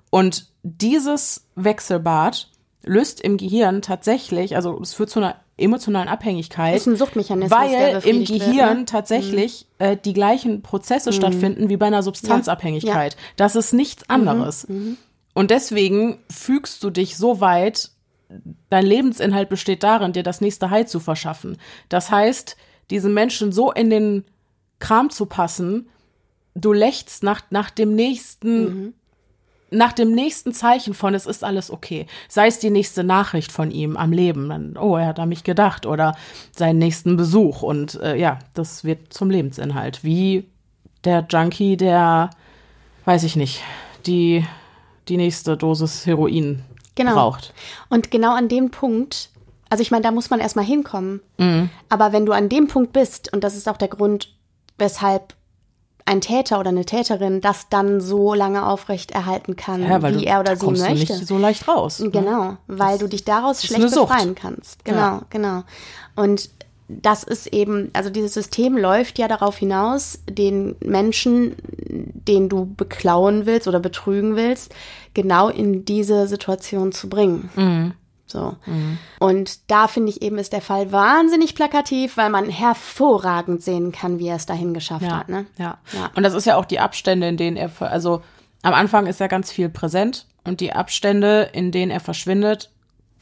[0.09, 2.49] Und dieses Wechselbad
[2.83, 6.75] löst im Gehirn tatsächlich, also es führt zu einer emotionalen Abhängigkeit.
[6.75, 8.85] Ist ein Suchtmechanismus, Weil im befriedigt wird, Gehirn ne?
[8.85, 13.15] tatsächlich äh, die gleichen Prozesse stattfinden wie bei einer Substanzabhängigkeit.
[13.35, 14.13] Das ist nichts Mhm.
[14.27, 14.67] anderes.
[15.33, 17.91] Und deswegen fügst du dich so weit,
[18.69, 21.57] dein Lebensinhalt besteht darin, dir das nächste High zu verschaffen.
[21.89, 22.57] Das heißt,
[22.89, 24.25] diesen Menschen so in den
[24.79, 25.89] Kram zu passen,
[26.55, 28.93] du lächst nach, nach dem nächsten, Mhm.
[29.71, 32.05] Nach dem nächsten Zeichen von es ist alles okay.
[32.27, 35.43] Sei es die nächste Nachricht von ihm am Leben, dann, oh, er hat an mich
[35.43, 36.15] gedacht oder
[36.51, 40.03] seinen nächsten Besuch und äh, ja, das wird zum Lebensinhalt.
[40.03, 40.45] Wie
[41.05, 42.29] der Junkie, der,
[43.05, 43.61] weiß ich nicht,
[44.05, 44.45] die,
[45.07, 46.63] die nächste Dosis Heroin
[46.95, 47.13] Genau.
[47.13, 47.53] braucht.
[47.89, 49.29] Und genau an dem Punkt,
[49.69, 51.21] also ich meine, da muss man erstmal hinkommen.
[51.37, 51.69] Mhm.
[51.87, 54.35] Aber wenn du an dem Punkt bist, und das ist auch der Grund,
[54.77, 55.33] weshalb
[56.05, 60.19] ein Täter oder eine Täterin das dann so lange aufrecht erhalten kann, Ja, wie du,
[60.23, 61.05] er oder sie kommst möchte.
[61.07, 61.99] du nicht so leicht raus.
[61.99, 62.09] ne?
[62.09, 64.83] Genau, weil du dich daraus schlecht befreien kannst.
[64.85, 65.21] Genau, Ja.
[65.29, 65.63] genau.
[66.15, 66.49] Und
[66.87, 71.55] das ist eben, also dieses System läuft ja darauf hinaus, den Menschen,
[71.87, 74.73] den du beklauen willst oder betrügen willst,
[75.13, 77.49] genau in diese Situation zu bringen.
[77.55, 77.93] Mhm.
[78.31, 78.55] So.
[79.19, 84.19] Und da finde ich eben, ist der Fall wahnsinnig plakativ, weil man hervorragend sehen kann,
[84.19, 85.29] wie er es dahin geschafft Ja, hat.
[85.29, 85.45] Ne?
[85.57, 85.77] ja.
[85.93, 86.09] Ja.
[86.15, 88.21] Und das ist ja auch die Abstände, in denen er, also
[88.63, 92.69] am Anfang ist ja ganz viel präsent und die Abstände, in denen er verschwindet,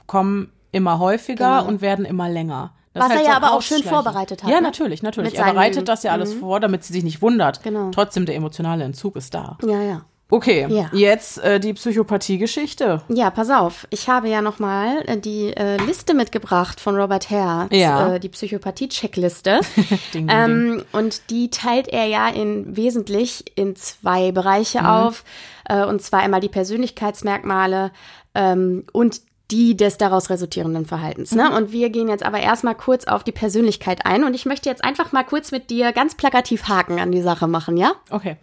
[0.08, 1.68] kommen immer häufiger Genau.
[1.68, 2.74] und werden immer länger.
[2.94, 4.64] Das Was er ja aber auch schön vorbereitet hat, Ja, ne?
[4.64, 5.34] natürlich, natürlich.
[5.34, 7.62] Mit Er bereitet das ja alles vor, damit sie sich nicht wundert.
[7.64, 7.92] Genau.
[7.92, 9.58] Trotzdem, der emotionale Entzug ist da.
[9.64, 10.02] Ja, ja.
[10.32, 10.90] Okay, Ja.
[10.94, 13.02] jetzt äh, die Psychopathie-Geschichte.
[13.10, 13.88] Ja, pass auf.
[13.90, 18.16] Ich habe ja noch mal äh, die äh, Liste mitgebracht von Robert Herz, Ja.
[18.16, 19.60] äh, die Psychopathie-Checkliste.
[20.14, 25.24] Ähm, und die teilt er ja in wesentlich in zwei Bereiche auf.
[25.66, 27.92] Äh, und zwar einmal die Persönlichkeitsmerkmale
[28.36, 31.32] ähm, und die des daraus resultierenden Verhaltens.
[31.34, 31.52] Ne?
[31.56, 34.24] Und wir gehen jetzt aber erstmal kurz auf die Persönlichkeit ein.
[34.24, 37.48] Und ich möchte jetzt einfach mal kurz mit dir ganz plakativ Haken an die Sache
[37.48, 37.94] machen, ja?
[38.12, 38.38] Okay.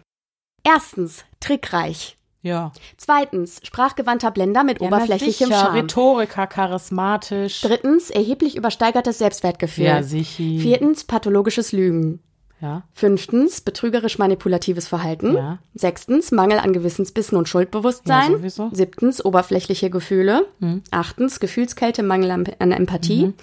[0.67, 2.17] Erstens, trickreich.
[2.41, 2.71] Ja.
[2.97, 5.81] Zweitens, sprachgewandter Blender mit Ja, oberflächlichem sicher, Charme.
[5.81, 7.61] Rhetoriker, charismatisch.
[7.61, 9.85] Drittens, erheblich übersteigertes Selbstwertgefühl.
[9.85, 10.43] Ja, sicher.
[10.59, 12.19] Viertens, pathologisches Lügen.
[12.59, 12.83] Ja.
[12.93, 15.35] Fünftens, betrügerisch manipulatives Verhalten.
[15.35, 15.59] Ja.
[15.75, 18.43] Sechstens, Mangel an Gewissensbissen und Schuldbewusstsein.
[18.43, 18.65] Ja.
[18.65, 18.69] Hm.
[18.73, 20.47] Siebtens, oberflächliche Gefühle.
[20.89, 23.27] Achtens, Gefühlskälte, Mangel an, an Empathie.
[23.27, 23.33] Mhm.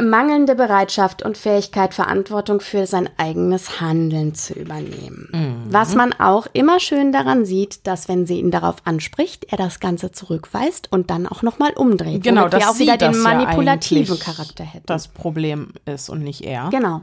[0.00, 5.28] Mangelnde Bereitschaft und Fähigkeit, Verantwortung für sein eigenes Handeln zu übernehmen.
[5.32, 5.72] Mhm.
[5.72, 9.80] Was man auch immer schön daran sieht, dass wenn sie ihn darauf anspricht, er das
[9.80, 12.22] Ganze zurückweist und dann auch nochmal umdreht.
[12.22, 14.86] Genau, womit wir auch wieder den ja manipulativen eigentlich Charakter hätten.
[14.86, 16.70] Das Problem ist und nicht er.
[16.70, 17.02] Genau.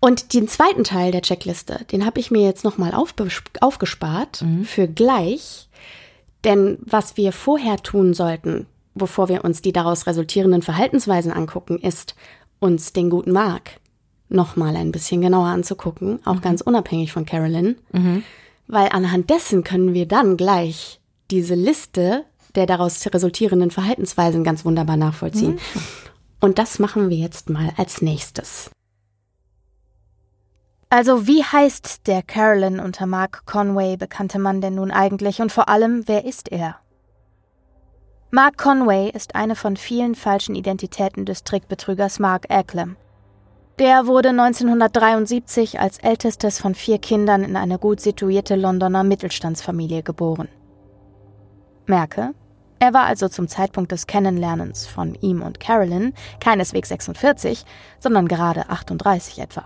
[0.00, 5.68] Und den zweiten Teil der Checkliste, den habe ich mir jetzt nochmal aufgespart für gleich.
[6.44, 12.14] Denn was wir vorher tun sollten, bevor wir uns die daraus resultierenden Verhaltensweisen angucken, ist,
[12.58, 13.80] uns den guten Mark
[14.28, 17.76] nochmal ein bisschen genauer anzugucken, auch ganz unabhängig von Carolyn.
[18.66, 21.00] Weil anhand dessen können wir dann gleich
[21.30, 25.58] diese Liste der daraus resultierenden Verhaltensweisen ganz wunderbar nachvollziehen.
[26.40, 28.70] Und das machen wir jetzt mal als nächstes.
[30.88, 35.68] Also wie heißt der Carolyn unter Mark Conway bekannte Mann denn nun eigentlich und vor
[35.68, 36.80] allem, wer ist er?
[38.32, 42.96] Mark Conway ist eine von vielen falschen Identitäten des Trickbetrügers Mark Eklem.
[43.80, 50.48] Der wurde 1973 als ältestes von vier Kindern in eine gut situierte Londoner Mittelstandsfamilie geboren.
[51.86, 52.32] Merke,
[52.78, 57.64] er war also zum Zeitpunkt des Kennenlernens von ihm und Carolyn keineswegs 46,
[57.98, 59.64] sondern gerade 38 etwa.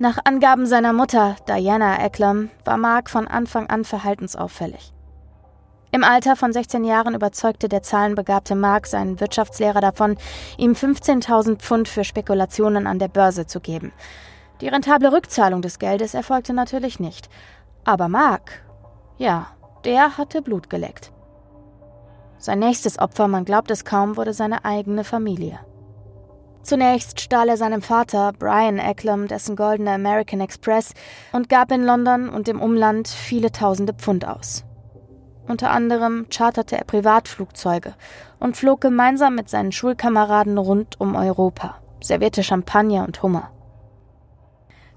[0.00, 4.92] Nach Angaben seiner Mutter, Diana Eklem, war Mark von Anfang an verhaltensauffällig.
[5.90, 10.16] Im Alter von 16 Jahren überzeugte der zahlenbegabte Mark seinen Wirtschaftslehrer davon,
[10.58, 13.92] ihm 15.000 Pfund für Spekulationen an der Börse zu geben.
[14.60, 17.30] Die rentable Rückzahlung des Geldes erfolgte natürlich nicht.
[17.84, 18.62] Aber Mark,
[19.16, 19.46] ja,
[19.84, 21.12] der hatte Blut geleckt.
[22.36, 25.58] Sein nächstes Opfer, man glaubt es kaum, wurde seine eigene Familie.
[26.62, 30.92] Zunächst stahl er seinem Vater, Brian Eklem, dessen goldene American Express
[31.32, 34.64] und gab in London und im Umland viele tausende Pfund aus.
[35.48, 37.94] Unter anderem charterte er Privatflugzeuge
[38.38, 43.50] und flog gemeinsam mit seinen Schulkameraden rund um Europa, servierte Champagner und Hummer.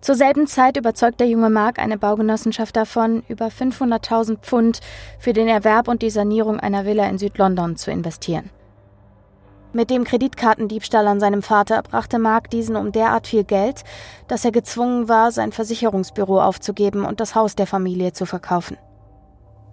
[0.02, 4.82] Zur selben Zeit überzeugt der junge Mark eine Baugenossenschaft davon, über 500.000 Pfund
[5.20, 8.50] für den Erwerb und die Sanierung einer Villa in Südlondon zu investieren.
[9.74, 13.84] Mit dem Kreditkartendiebstahl an seinem Vater brachte Mark diesen um derart viel Geld,
[14.28, 18.76] dass er gezwungen war, sein Versicherungsbüro aufzugeben und das Haus der Familie zu verkaufen.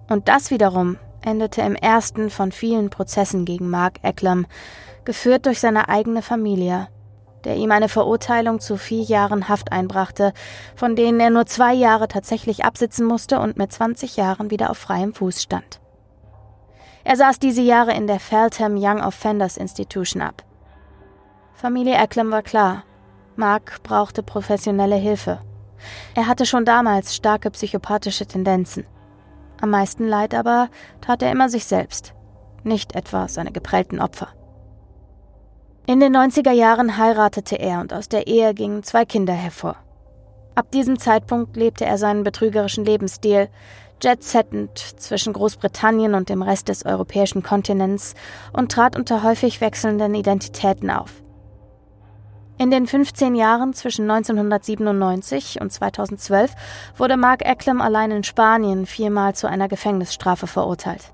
[0.09, 4.47] Und das wiederum endete im ersten von vielen Prozessen gegen Mark Eklem,
[5.05, 6.89] geführt durch seine eigene Familie,
[7.45, 10.33] der ihm eine Verurteilung zu vier Jahren Haft einbrachte,
[10.75, 14.79] von denen er nur zwei Jahre tatsächlich absitzen musste und mit 20 Jahren wieder auf
[14.79, 15.81] freiem Fuß stand.
[17.05, 20.43] Er saß diese Jahre in der Feltham Young Offenders Institution ab.
[21.55, 22.85] Familie Eklem war klar.
[23.35, 25.41] Mark brauchte professionelle Hilfe.
[26.15, 28.85] Er hatte schon damals starke psychopathische Tendenzen.
[29.61, 30.69] Am meisten Leid aber
[31.01, 32.15] tat er immer sich selbst,
[32.63, 34.29] nicht etwa seine geprellten Opfer.
[35.87, 39.77] In den 90er Jahren heiratete er und aus der Ehe gingen zwei Kinder hervor.
[40.55, 43.49] Ab diesem Zeitpunkt lebte er seinen betrügerischen Lebensstil,
[44.03, 48.15] jet-settend zwischen Großbritannien und dem Rest des europäischen Kontinents
[48.53, 51.23] und trat unter häufig wechselnden Identitäten auf.
[52.61, 56.53] In den 15 Jahren zwischen 1997 und 2012
[56.97, 61.13] wurde Mark Eklem allein in Spanien viermal zu einer Gefängnisstrafe verurteilt.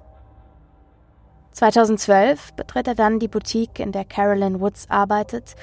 [1.52, 5.54] 2012 betritt er dann die Boutique, in der Carolyn Woods arbeitet,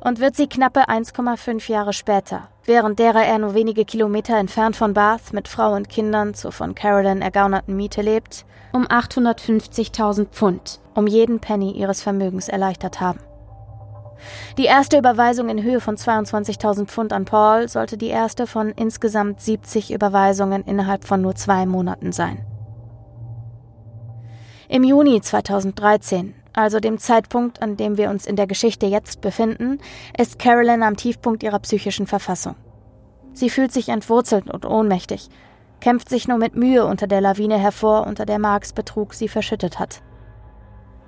[0.00, 4.92] und wird sie knappe 1,5 Jahre später, während derer er nur wenige Kilometer entfernt von
[4.92, 11.06] Bath mit Frau und Kindern zur von Carolyn ergaunerten Miete lebt, um 850.000 Pfund, um
[11.06, 13.20] jeden Penny ihres Vermögens erleichtert haben.
[14.56, 19.40] Die erste Überweisung in Höhe von 22.000 Pfund an Paul sollte die erste von insgesamt
[19.40, 22.44] 70 Überweisungen innerhalb von nur zwei Monaten sein.
[24.68, 29.78] Im Juni 2013, also dem Zeitpunkt, an dem wir uns in der Geschichte jetzt befinden,
[30.18, 32.54] ist Carolyn am Tiefpunkt ihrer psychischen Verfassung.
[33.32, 35.28] Sie fühlt sich entwurzelt und ohnmächtig,
[35.80, 39.78] kämpft sich nur mit Mühe unter der Lawine hervor, unter der Marx Betrug sie verschüttet
[39.78, 40.02] hat.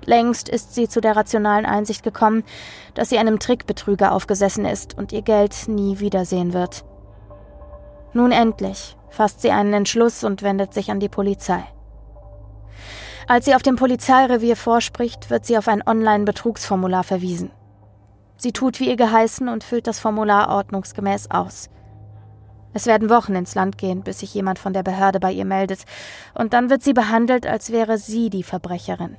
[0.05, 2.43] Längst ist sie zu der rationalen Einsicht gekommen,
[2.93, 6.83] dass sie einem Trickbetrüger aufgesessen ist und ihr Geld nie wiedersehen wird.
[8.13, 11.63] Nun endlich fasst sie einen Entschluss und wendet sich an die Polizei.
[13.27, 17.51] Als sie auf dem Polizeirevier vorspricht, wird sie auf ein Online-Betrugsformular verwiesen.
[18.37, 21.69] Sie tut wie ihr geheißen und füllt das Formular ordnungsgemäß aus.
[22.73, 25.83] Es werden Wochen ins Land gehen, bis sich jemand von der Behörde bei ihr meldet,
[26.33, 29.17] und dann wird sie behandelt, als wäre sie die Verbrecherin.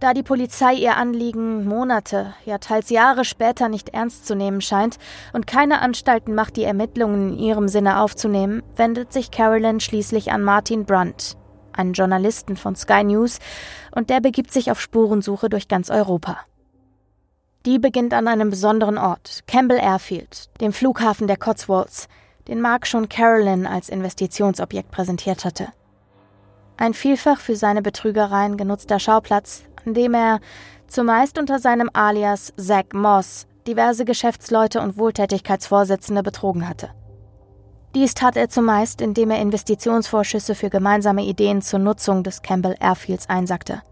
[0.00, 4.96] Da die Polizei ihr Anliegen Monate, ja teils Jahre später nicht ernst zu nehmen scheint
[5.34, 10.42] und keine Anstalten macht, die Ermittlungen in ihrem Sinne aufzunehmen, wendet sich Carolyn schließlich an
[10.42, 11.36] Martin Brunt,
[11.74, 13.40] einen Journalisten von Sky News,
[13.94, 16.38] und der begibt sich auf Spurensuche durch ganz Europa.
[17.66, 22.08] Die beginnt an einem besonderen Ort, Campbell Airfield, dem Flughafen der Cotswolds,
[22.48, 25.68] den Mark schon Carolyn als Investitionsobjekt präsentiert hatte.
[26.78, 30.40] Ein vielfach für seine Betrügereien genutzter Schauplatz, an dem er,
[30.86, 36.90] zumeist unter seinem Alias Zack Moss, diverse Geschäftsleute und Wohltätigkeitsvorsitzende betrogen hatte.
[37.94, 43.28] Dies tat er zumeist, indem er Investitionsvorschüsse für gemeinsame Ideen zur Nutzung des Campbell Airfields
[43.28, 43.82] einsackte.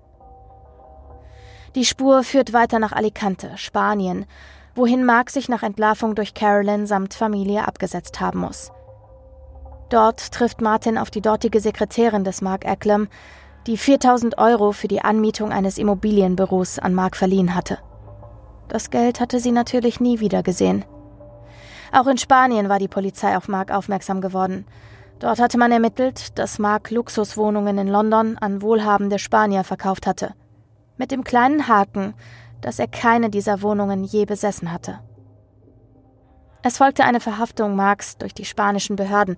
[1.74, 4.26] Die Spur führt weiter nach Alicante, Spanien,
[4.74, 8.70] wohin Mark sich nach Entlarvung durch Carolyn samt Familie abgesetzt haben muss.
[9.90, 13.08] Dort trifft Martin auf die dortige Sekretärin des Mark Eklem,
[13.66, 17.78] die 4000 Euro für die Anmietung eines Immobilienbüros an Mark verliehen hatte.
[18.68, 20.84] Das Geld hatte sie natürlich nie wieder gesehen.
[21.92, 24.66] Auch in Spanien war die Polizei auf Mark aufmerksam geworden.
[25.20, 30.34] Dort hatte man ermittelt, dass Mark Luxuswohnungen in London an wohlhabende Spanier verkauft hatte.
[30.96, 32.14] Mit dem kleinen Haken,
[32.60, 35.00] dass er keine dieser Wohnungen je besessen hatte.
[36.62, 39.36] Es folgte eine Verhaftung Marks durch die spanischen Behörden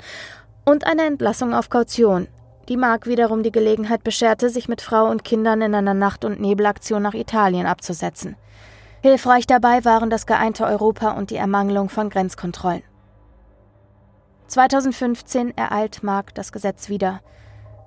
[0.65, 2.29] und eine Entlassung auf Kaution,
[2.71, 6.41] die Mark wiederum die Gelegenheit bescherte, sich mit Frau und Kindern in einer Nacht- und
[6.41, 8.37] Nebelaktion nach Italien abzusetzen.
[9.03, 12.85] Hilfreich dabei waren das geeinte Europa und die Ermangelung von Grenzkontrollen.
[14.47, 17.21] 2015 ereilt Mark das Gesetz wieder.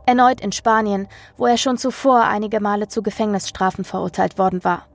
[0.06, 1.08] Erneut in Spanien,
[1.38, 4.86] wo er schon zuvor einige Male zu Gefängnisstrafen verurteilt worden war.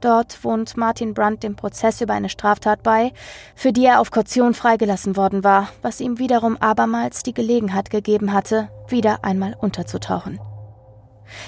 [0.00, 3.12] Dort wohnt Martin Brandt dem Prozess über eine Straftat bei,
[3.56, 8.32] für die er auf Kaution freigelassen worden war, was ihm wiederum abermals die Gelegenheit gegeben
[8.32, 10.38] hatte, wieder einmal unterzutauchen.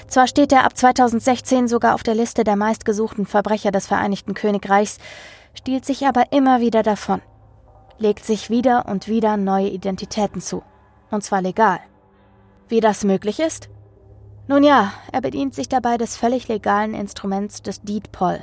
[0.08, 4.98] Zwar steht er ab 2016 sogar auf der Liste der meistgesuchten Verbrecher des Vereinigten Königreichs,
[5.54, 7.22] stiehlt sich aber immer wieder davon,
[7.98, 10.62] legt sich wieder und wieder neue Identitäten zu,
[11.10, 11.78] und zwar legal.
[12.68, 13.68] Wie das möglich ist?
[14.50, 18.40] Nun ja, er bedient sich dabei des völlig legalen Instruments des Deed Poll.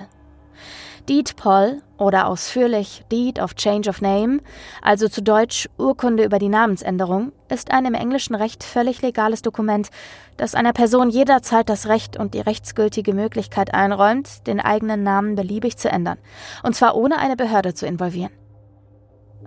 [1.09, 4.39] Deed Poll oder ausführlich Deed of Change of Name,
[4.81, 9.89] also zu Deutsch Urkunde über die Namensänderung, ist ein im englischen Recht völlig legales Dokument,
[10.37, 15.75] das einer Person jederzeit das Recht und die rechtsgültige Möglichkeit einräumt, den eigenen Namen beliebig
[15.75, 16.19] zu ändern,
[16.63, 18.31] und zwar ohne eine Behörde zu involvieren.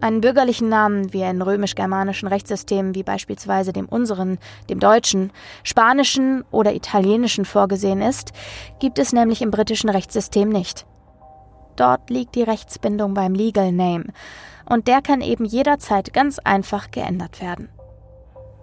[0.01, 4.39] Einen bürgerlichen Namen, wie er in römisch-germanischen Rechtssystemen wie beispielsweise dem unseren,
[4.71, 5.31] dem deutschen,
[5.63, 8.33] spanischen oder italienischen vorgesehen ist,
[8.79, 10.87] gibt es nämlich im britischen Rechtssystem nicht.
[11.77, 14.07] Dort liegt die Rechtsbindung beim Legal Name
[14.67, 17.69] und der kann eben jederzeit ganz einfach geändert werden.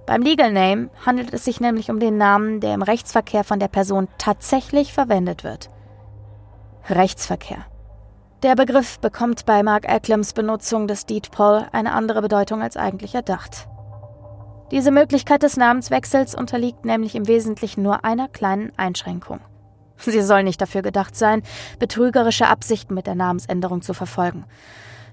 [0.07, 3.67] Beim Legal Name handelt es sich nämlich um den Namen, der im Rechtsverkehr von der
[3.67, 5.69] Person tatsächlich verwendet wird.
[6.89, 7.65] Rechtsverkehr.
[8.43, 13.15] Der Begriff bekommt bei Mark Ecklems Benutzung des Deed Poll eine andere Bedeutung als eigentlich
[13.15, 13.67] erdacht.
[14.69, 19.39] Diese Möglichkeit des Namenswechsels unterliegt nämlich im Wesentlichen nur einer kleinen Einschränkung.
[19.97, 21.41] Sie soll nicht dafür gedacht sein,
[21.79, 24.45] betrügerische Absichten mit der Namensänderung zu verfolgen.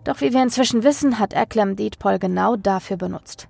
[0.04, 3.48] Doch wie wir inzwischen wissen, hat Eklem Dietpol genau dafür benutzt.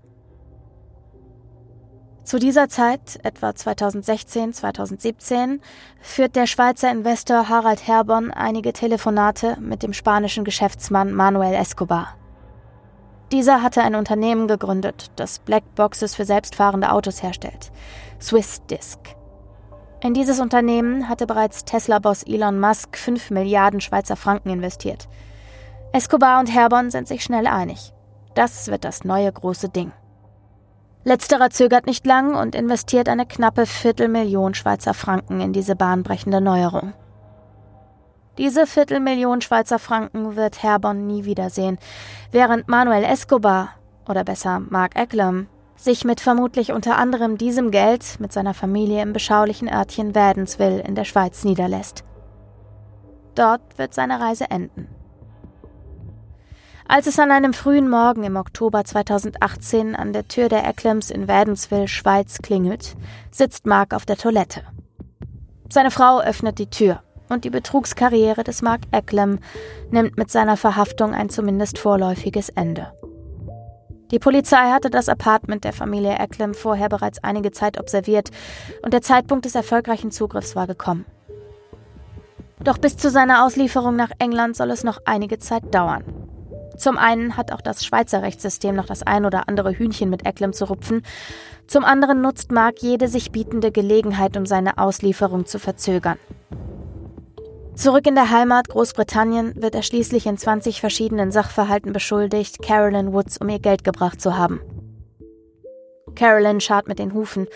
[2.25, 5.61] Zu dieser Zeit, etwa 2016, 2017,
[6.01, 12.17] führt der Schweizer Investor Harald Herborn einige Telefonate mit dem spanischen Geschäftsmann Manuel Escobar.
[13.31, 17.71] Dieser hatte ein Unternehmen gegründet, das Blackboxes für selbstfahrende Autos herstellt,
[18.23, 19.01] Swiss Disc.
[20.01, 25.09] In dieses Unternehmen hatte bereits Tesla-Boss Elon Musk 5 Milliarden Schweizer Franken investiert.
[25.93, 27.93] Escobar und Herborn sind sich schnell einig.
[28.35, 29.93] Das wird das neue große Ding.
[31.05, 36.95] Letzterer zögert nicht lang und investiert eine knappe Viertelmillion Schweizer Franken in diese bahnbrechende Neuerung.
[38.39, 41.79] Diese Viertelmillion Schweizer Franken wird Herborn nie wiedersehen,
[42.33, 43.75] während Manuel Escobar,
[44.09, 49.13] oder besser Mark Eklem, sich mit vermutlich unter anderem diesem Geld mit seiner Familie im
[49.13, 52.05] beschaulichen Örtchen Wädenswil in der Schweiz niederlässt.
[53.35, 54.89] Dort wird seine Reise enden.
[56.95, 61.27] Als es an einem frühen Morgen im Oktober 2018 an der Tür der Ecklems in
[61.27, 62.95] Wädenswil, Schweiz klingelt,
[63.33, 64.61] sitzt Mark auf der Toilette.
[65.69, 69.41] Seine Frau öffnet die Tür und die Betrugskarriere des Mark Ecklem
[69.91, 72.93] nimmt mit seiner Verhaftung ein zumindest vorläufiges Ende.
[74.13, 78.31] Die Polizei hatte das Apartment der Familie Ecklem vorher bereits einige Zeit observiert
[78.85, 81.07] und der Zeitpunkt des erfolgreichen Zugriffs war gekommen.
[82.63, 86.05] Doch bis zu seiner Auslieferung nach England soll es noch einige Zeit dauern.
[86.77, 90.53] Zum einen hat auch das Schweizer Rechtssystem noch das ein oder andere Hühnchen mit Ecklem
[90.53, 91.03] zu rupfen,
[91.67, 96.19] zum anderen nutzt Mark jede sich bietende Gelegenheit, um seine Auslieferung zu verzögern.
[97.75, 103.39] Zurück in der Heimat Großbritannien wird er schließlich in 20 verschiedenen Sachverhalten beschuldigt, Carolyn Woods
[103.39, 104.61] um ihr Geld gebracht zu haben.
[106.15, 107.49] Carolyn schart mit den Hufen.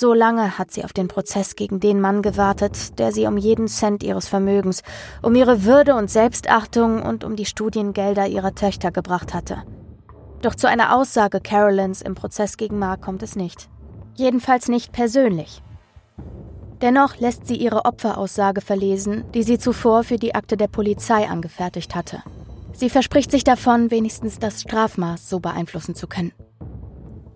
[0.00, 3.66] So lange hat sie auf den Prozess gegen den Mann gewartet, der sie um jeden
[3.66, 4.84] Cent ihres Vermögens,
[5.22, 9.64] um ihre Würde und Selbstachtung und um die Studiengelder ihrer Töchter gebracht hatte.
[10.40, 13.68] Doch zu einer Aussage Carolyns im Prozess gegen Mark kommt es nicht.
[14.14, 15.64] Jedenfalls nicht persönlich.
[16.80, 21.96] Dennoch lässt sie ihre Opferaussage verlesen, die sie zuvor für die Akte der Polizei angefertigt
[21.96, 22.22] hatte.
[22.72, 26.30] Sie verspricht sich davon, wenigstens das Strafmaß so beeinflussen zu können.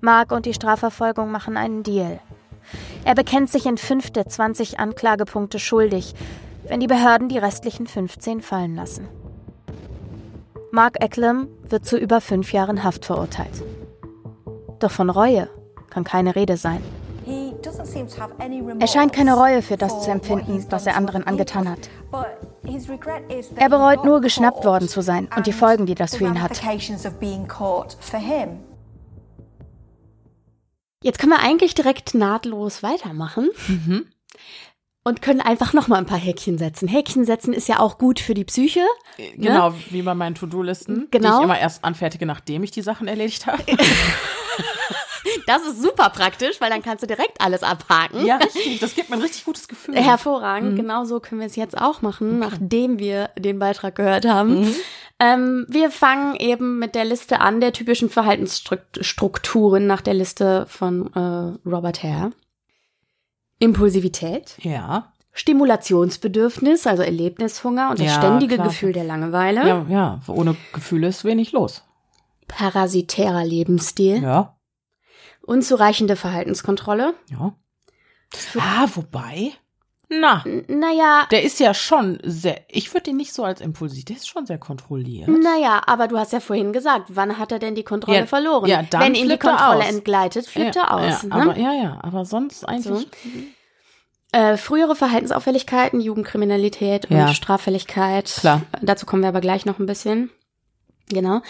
[0.00, 2.20] Mark und die Strafverfolgung machen einen Deal.
[3.04, 6.14] Er bekennt sich in fünf der 20 Anklagepunkte schuldig,
[6.68, 9.08] wenn die Behörden die restlichen 15 fallen lassen.
[10.70, 13.62] Mark Ecklem wird zu über fünf Jahren Haft verurteilt.
[14.78, 15.48] Doch von Reue
[15.90, 16.82] kann keine Rede sein.
[18.78, 21.90] Er scheint keine Reue für das zu empfinden, was er anderen angetan hat.
[23.56, 26.60] Er bereut nur, geschnappt worden zu sein und die Folgen, die das für ihn hat.
[31.02, 33.50] Jetzt können wir eigentlich direkt nahtlos weitermachen.
[33.68, 34.06] Mhm.
[35.04, 36.86] Und können einfach noch mal ein paar Häkchen setzen.
[36.86, 38.84] Häkchen setzen ist ja auch gut für die Psyche.
[39.18, 39.32] Ne?
[39.36, 39.76] Genau, ne?
[39.90, 41.28] wie bei meinen To-Do-Listen, genau.
[41.28, 43.64] die ich immer erst anfertige, nachdem ich die Sachen erledigt habe.
[45.46, 48.24] Das ist super praktisch, weil dann kannst du direkt alles abhaken.
[48.24, 48.80] Ja, richtig.
[48.80, 49.96] Das gibt mir ein richtig gutes Gefühl.
[49.96, 50.72] Hervorragend.
[50.72, 50.76] Mhm.
[50.76, 52.50] Genau so können wir es jetzt auch machen, okay.
[52.50, 54.60] nachdem wir den Beitrag gehört haben.
[54.60, 54.74] Mhm.
[55.18, 61.12] Ähm, wir fangen eben mit der Liste an, der typischen Verhaltensstrukturen nach der Liste von
[61.14, 62.32] äh, Robert Hare.
[63.58, 64.56] Impulsivität.
[64.60, 65.12] Ja.
[65.32, 68.66] Stimulationsbedürfnis, also Erlebnishunger und das ja, ständige klar.
[68.66, 69.66] Gefühl der Langeweile.
[69.66, 71.84] Ja, ja, ohne Gefühle ist wenig los.
[72.48, 74.22] Parasitärer Lebensstil.
[74.22, 74.56] Ja.
[75.42, 77.14] Unzureichende Verhaltenskontrolle.
[77.30, 77.54] Ja.
[78.58, 79.52] Ah, wobei.
[80.08, 80.44] Na.
[80.68, 81.26] Naja.
[81.30, 84.46] Der ist ja schon sehr, ich würde ihn nicht so als impulsiv, der ist schon
[84.46, 85.28] sehr kontrolliert.
[85.28, 88.68] Naja, aber du hast ja vorhin gesagt, wann hat er denn die Kontrolle ja, verloren?
[88.68, 91.22] Ja, dann Wenn ihm die Kontrolle entgleitet, flippt ja, er aus.
[91.22, 91.34] Ja, ne?
[91.34, 92.84] aber, ja, ja, aber sonst eigentlich.
[92.84, 93.06] So.
[94.32, 97.34] Äh, frühere Verhaltensauffälligkeiten, Jugendkriminalität und.
[97.34, 98.34] Straffälligkeit.
[98.40, 98.62] Klar.
[98.80, 100.30] Dazu kommen wir aber gleich noch ein bisschen.
[101.08, 101.42] Genau.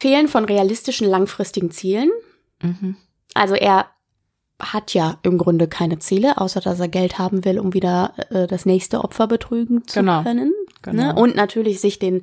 [0.00, 2.10] Fehlen von realistischen langfristigen Zielen.
[2.62, 2.96] Mhm.
[3.34, 3.86] Also er
[4.60, 8.46] hat ja im Grunde keine Ziele, außer dass er Geld haben will, um wieder äh,
[8.46, 10.22] das nächste Opfer betrügen zu genau.
[10.22, 10.48] können.
[10.48, 10.54] Ne?
[10.82, 11.02] Genau.
[11.02, 11.14] Ne?
[11.14, 12.22] Und natürlich sich den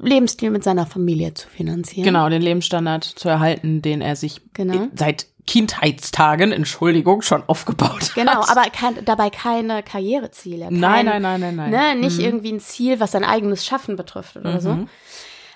[0.00, 2.04] Lebensstil mit seiner Familie zu finanzieren.
[2.04, 4.88] Genau, den Lebensstandard zu erhalten, den er sich genau.
[4.94, 8.46] seit Kindheitstagen, Entschuldigung, schon aufgebaut genau, hat.
[8.46, 10.66] Genau, aber kein, dabei keine Karriereziele.
[10.66, 11.70] Kein, nein, nein, nein, nein, nein.
[11.70, 12.24] Ne, nicht mhm.
[12.24, 14.60] irgendwie ein Ziel, was sein eigenes Schaffen betrifft oder mhm.
[14.60, 14.78] so.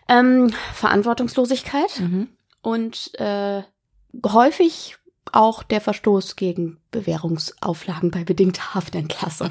[0.08, 2.28] Ähm, Verantwortungslosigkeit mhm.
[2.62, 3.62] und äh,
[4.26, 4.96] häufig
[5.30, 9.48] auch der Verstoß gegen Bewährungsauflagen bei bedingter Haftentlassung.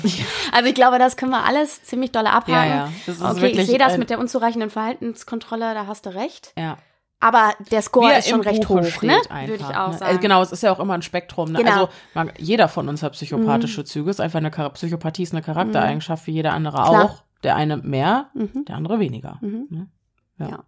[0.52, 2.54] Also ich glaube, das können wir alles ziemlich doll abhaken.
[2.54, 2.90] Ja, ja.
[3.06, 6.54] Das ist okay, wirklich ich sehe das mit der unzureichenden Verhaltenskontrolle, da hast du recht.
[6.58, 6.78] Ja.
[7.20, 9.14] Aber der Score Wie ist schon recht Buche hoch, ne?
[9.30, 9.98] einfach, Würde ich auch ne?
[9.98, 10.20] sagen.
[10.20, 11.52] Genau, es ist ja auch immer ein Spektrum.
[11.52, 11.60] Ne?
[11.60, 11.72] Genau.
[11.72, 14.10] Also man, jeder von uns hat psychopathische Züge.
[14.10, 17.06] Ist einfach eine Psychopathie ist eine Charaktereigenschaft wie jeder andere Klar.
[17.06, 17.24] auch.
[17.44, 18.66] Der eine mehr, Mhm.
[18.66, 19.38] der andere weniger.
[19.42, 19.68] Mhm.
[19.70, 19.88] Ne?
[20.40, 20.64] Ja.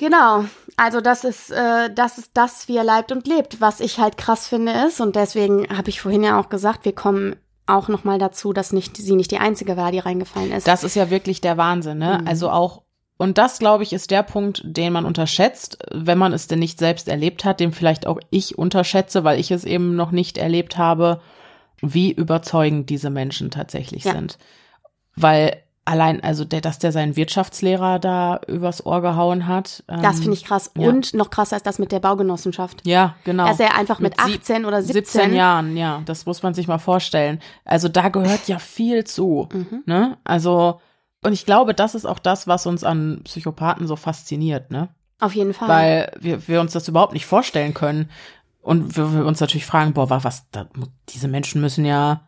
[0.00, 0.46] Genau,
[0.78, 3.60] also das ist, äh, das ist das, wie er leibt und lebt.
[3.60, 6.94] Was ich halt krass finde ist, und deswegen habe ich vorhin ja auch gesagt, wir
[6.94, 7.36] kommen
[7.66, 10.66] auch noch mal dazu, dass nicht sie nicht die einzige war, die reingefallen ist.
[10.66, 12.20] Das ist ja wirklich der Wahnsinn, ne?
[12.22, 12.26] Mhm.
[12.28, 12.80] Also auch,
[13.18, 16.78] und das, glaube ich, ist der Punkt, den man unterschätzt, wenn man es denn nicht
[16.78, 20.78] selbst erlebt hat, den vielleicht auch ich unterschätze, weil ich es eben noch nicht erlebt
[20.78, 21.20] habe,
[21.82, 24.12] wie überzeugend diese Menschen tatsächlich Ja.
[24.12, 24.38] sind.
[25.14, 29.82] Weil allein, also der, dass der seinen Wirtschaftslehrer da übers Ohr gehauen hat.
[29.86, 30.70] das ähm, finde ich krass.
[30.76, 30.88] ja.
[30.88, 32.86] Und noch krasser ist das mit der Baugenossenschaft.
[32.86, 33.46] Ja, genau.
[33.46, 36.54] Dass er einfach mit, Mit sieb- 18 oder 17, 17 Jahren, ja, das muss man
[36.54, 37.40] sich mal vorstellen.
[37.64, 39.82] Also da gehört ja viel zu, Mhm.
[39.86, 40.18] ne?
[40.24, 40.80] Also
[41.22, 44.88] und ich glaube, das ist auch das, was uns an Psychopathen so fasziniert, ne?
[45.18, 45.68] Auf jeden Fall.
[45.68, 48.08] Weil wir, wir uns das überhaupt nicht vorstellen können
[48.62, 50.66] und wir, wir uns natürlich fragen, boah, wa- was, da,
[51.10, 52.22] diese Menschen müssen ja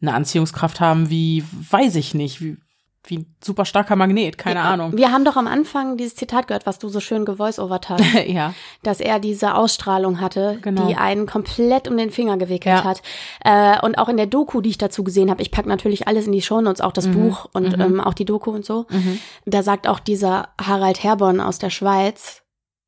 [0.00, 2.56] eine Anziehungskraft haben, wie, weiß ich nicht, wie,
[3.04, 4.96] wie ein super starker Magnet, keine Ja, Ahnung.
[4.96, 8.52] Wir haben doch am Anfang dieses Zitat gehört, was du so schön gevoice-overt hast, ja,
[8.82, 10.86] dass er diese Ausstrahlung hatte, Genau.
[10.86, 12.84] die einen komplett um den Finger gewickelt Ja.
[12.84, 13.02] hat.
[13.42, 16.26] Äh, und auch in der Doku, die ich dazu gesehen habe, ich pack natürlich alles
[16.26, 17.80] in die Shownotes, auch das Buch und Mhm.
[17.82, 18.86] ähm, auch die Doku und so.
[18.90, 19.18] mhm.
[19.46, 22.42] Da sagt auch dieser Harald Herborn aus der Schweiz,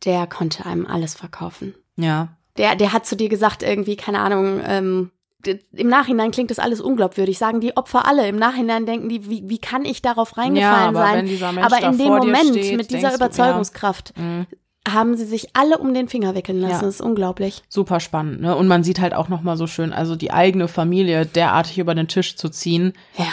[0.04, 1.74] der konnte einem alles verkaufen.
[1.96, 2.28] ja,
[2.58, 5.10] Der, der hat zu dir gesagt, irgendwie, keine Ahnung, ähm,
[5.46, 7.38] im Nachhinein klingt das alles unglaubwürdig.
[7.38, 8.26] Sagen die Opfer alle.
[8.28, 11.58] Im Nachhinein denken die, wie, wie kann ich darauf ja, reingefallen aber sein?
[11.58, 14.46] Aber in dem Moment, steht, mit dieser denkst du, Überzeugungskraft, ja, mhm.
[14.88, 16.72] haben sie sich alle um den Finger wickeln lassen.
[16.72, 16.80] Ja.
[16.80, 17.62] Das ist unglaublich.
[17.68, 18.56] super spannend, ne?
[18.56, 21.94] Und man sieht halt auch noch mal so schön, also die eigene Familie derartig über
[21.94, 22.92] den Tisch zu ziehen.
[23.16, 23.26] Ja.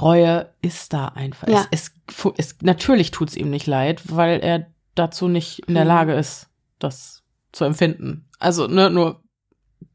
[0.00, 1.48] Reue ist da einfach.
[1.48, 1.66] Ja.
[1.70, 5.88] Es, es, es, natürlich tut's ihm nicht leid, weil er dazu nicht in der Mhm.
[5.88, 6.48] Lage ist,
[6.78, 7.22] das
[7.52, 8.28] zu empfinden.
[8.38, 9.21] Also ne, nur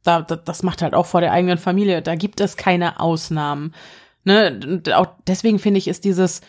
[0.07, 2.01] da, da, das macht halt auch vor der eigenen Familie.
[2.01, 3.73] Da gibt es keine Ausnahmen.
[4.23, 4.59] Ne?
[4.63, 6.41] Und auch deswegen finde ich, ist dieses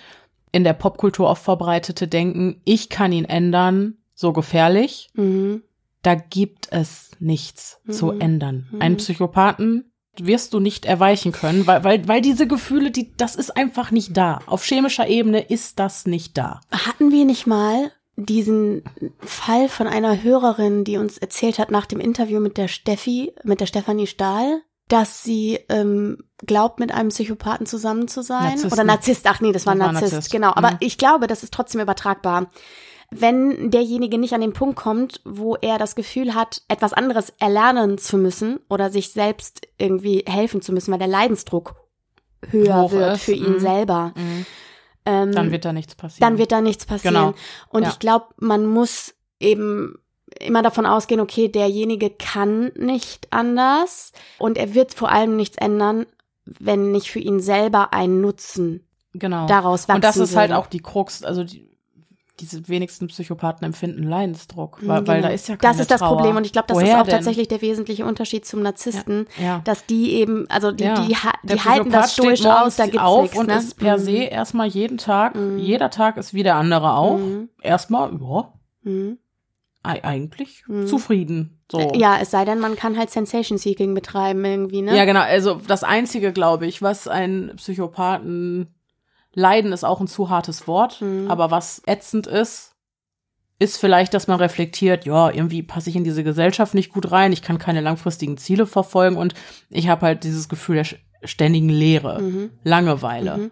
[0.53, 5.11] in der Popkultur oft verbreitete Denken, ich kann ihn ändern, so gefährlich.
[5.15, 5.63] Mhm.
[6.03, 7.93] Da gibt es nichts Mhm.
[7.93, 8.69] zu ändern.
[8.71, 8.81] Mhm.
[8.81, 13.57] Einen Psychopathen wirst du nicht erweichen können, weil, weil, weil diese Gefühle, die, das ist
[13.57, 14.41] einfach nicht da.
[14.47, 16.61] Auf chemischer Ebene ist das nicht da.
[16.73, 17.93] Hatten wir nicht mal
[18.25, 18.83] diesen
[19.21, 23.61] Fall von einer Hörerin, die uns erzählt hat nach dem Interview mit der Steffi, mit
[23.61, 28.45] der Stefanie Stahl, dass sie ähm, glaubt, mit einem Psychopathen zusammen zu sein?
[28.45, 28.73] Narzissten.
[28.73, 30.33] Oder Narzisst, ach nee, das war Das war Narzisst, Narzisst.
[30.33, 30.53] genau.
[30.55, 30.77] Aber Mhm.
[30.81, 32.47] ich glaube, das ist trotzdem übertragbar.
[33.11, 37.99] Wenn derjenige nicht an den Punkt kommt, wo er das Gefühl hat, etwas anderes erlernen
[37.99, 41.75] zu müssen oder sich selbst irgendwie helfen zu müssen, weil der Leidensdruck
[42.51, 43.61] höher Hoch wird ist, für ihn mhm.
[43.61, 44.13] selber,
[45.09, 46.21] ähm, Dann wird da nichts passieren.
[46.21, 47.15] dann wird da nichts passieren.
[47.15, 47.35] Genau.
[47.71, 47.89] Und Ja.
[47.89, 49.99] ich glaube, man muss eben
[50.41, 56.07] immer davon ausgehen, okay, derjenige kann nicht anders und er wird vor allem nichts ändern,
[56.45, 59.47] wenn nicht für ihn selber ein Nutzen genau.
[59.47, 60.59] daraus wachsen Und das ist halt würde.
[60.61, 61.68] auch die Krux, also die,
[62.41, 65.29] diese wenigsten Psychopathen empfinden Leidensdruck, Mhm, weil, weil genau.
[65.29, 66.17] da ist ja keine Das ist das Trauer.
[66.17, 67.15] Problem und ich glaube, das Woher ist auch denn?
[67.15, 69.61] tatsächlich der wesentliche Unterschied zum Narzissten, Ja.
[69.65, 70.95] dass die eben, also die, Ja.
[71.03, 73.57] die, Der die halten das stoisch aus, da gibt's auf nichts, und ne?
[73.59, 74.03] ist per Mhm.
[74.03, 75.59] se erstmal jeden Tag, Mhm.
[75.59, 77.19] jeder Tag ist wie der andere auch.
[77.19, 77.49] Mhm.
[77.63, 78.53] Erstmal, ja,
[78.83, 79.19] Mhm.
[79.83, 80.87] ei- eigentlich Mhm.
[80.87, 81.55] zufrieden.
[81.71, 81.93] So.
[81.95, 84.97] Ja, es sei denn, man kann halt Sensation Seeking betreiben irgendwie, ne?
[84.97, 85.21] Ja, genau.
[85.21, 88.69] Also das Einzige, glaube ich, was ein Psychopathen
[89.39, 91.01] leiden, ist auch ein zu hartes Wort.
[91.01, 91.31] Mhm.
[91.31, 92.75] Aber was ätzend ist,
[93.61, 97.33] ist vielleicht, dass man reflektiert, ja, irgendwie passe ich in diese Gesellschaft nicht gut rein,
[97.33, 99.35] ich kann keine langfristigen Ziele verfolgen und
[99.71, 100.87] ich habe halt dieses Gefühl der
[101.25, 102.51] ständigen Leere, Mhm.
[102.63, 103.37] Langeweile.
[103.37, 103.51] Mhm.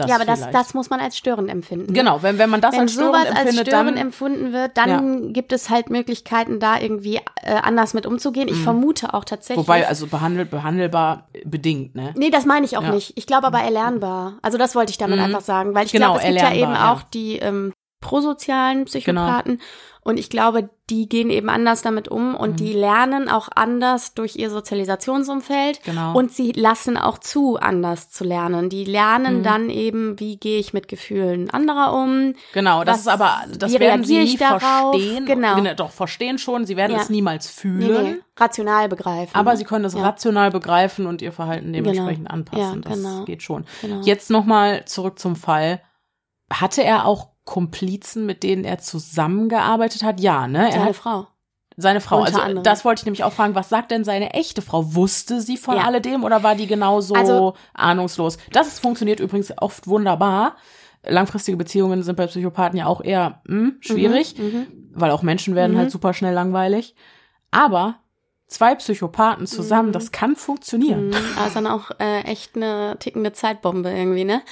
[0.00, 0.54] Das ja, aber das, vielleicht.
[0.54, 1.92] das muss man als störend empfinden.
[1.94, 4.76] Genau, wenn, wenn man das Wenn als störend sowas als empfindet, störend dann empfunden wird,
[4.76, 8.48] dann gibt es halt Möglichkeiten, da irgendwie äh, anders mit umzugehen.
[8.48, 8.64] Ich Mhm.
[8.64, 9.66] vermute auch tatsächlich.
[9.66, 12.12] Wobei, also behandelt, behandelbar bedingt, ne?
[12.16, 12.92] Nee, das meine ich auch Ja.
[12.92, 13.12] nicht.
[13.16, 14.34] Ich glaube aber erlernbar.
[14.42, 15.24] Also das wollte ich damit Mhm.
[15.24, 16.92] einfach sagen, weil ich Genau, glaube, es gibt ja eben ja.
[16.92, 19.64] auch die ähm, prosozialen Psychopathen Genau.
[20.02, 22.56] und ich glaube, die gehen eben anders damit um und Mhm.
[22.56, 26.16] die lernen auch anders durch ihr Sozialisationsumfeld Genau.
[26.16, 28.68] und sie lassen auch zu, anders zu lernen.
[28.70, 29.42] Die lernen Mhm.
[29.42, 32.34] dann eben, wie gehe ich mit Gefühlen anderer um.
[32.52, 34.60] Genau, das Was- ist aber, das werden sie nie darauf?
[34.94, 35.26] verstehen.
[35.26, 35.60] Genau.
[35.74, 37.02] Doch, verstehen schon, sie werden Ja.
[37.02, 38.04] es niemals Nee, fühlen.
[38.04, 39.34] nee, rational begreifen.
[39.36, 40.00] Aber sie können es Ja.
[40.02, 42.34] rational begreifen und ihr Verhalten dementsprechend Genau.
[42.34, 42.82] anpassen.
[42.82, 43.24] Ja, das genau.
[43.26, 43.64] geht schon.
[43.82, 44.00] Genau.
[44.02, 45.82] Jetzt nochmal zurück zum Fall.
[46.52, 50.20] Hatte er auch Komplizen, mit denen er zusammengearbeitet hat?
[50.20, 50.66] Ja, ne?
[50.66, 51.26] Er Seine hat Frau.
[51.76, 52.18] Seine Frau.
[52.18, 52.62] Unter Also anderem.
[52.62, 53.54] das wollte ich nämlich auch fragen.
[53.56, 54.94] Was sagt denn seine echte Frau?
[54.94, 55.82] Wusste sie von Ja.
[55.84, 58.38] alledem oder war die genauso Also- ahnungslos?
[58.52, 60.56] Das funktioniert übrigens oft wunderbar.
[61.04, 64.66] Langfristige Beziehungen sind bei Psychopathen ja auch eher hm, schwierig, Mhm.
[64.92, 66.94] weil auch Menschen werden halt super schnell langweilig.
[67.50, 67.96] Aber
[68.50, 71.08] zwei Psychopathen zusammen, das kann funktionieren.
[71.08, 71.14] Mhm.
[71.36, 74.42] Aber ist dann auch äh, echt eine tickende Zeitbombe irgendwie, ne?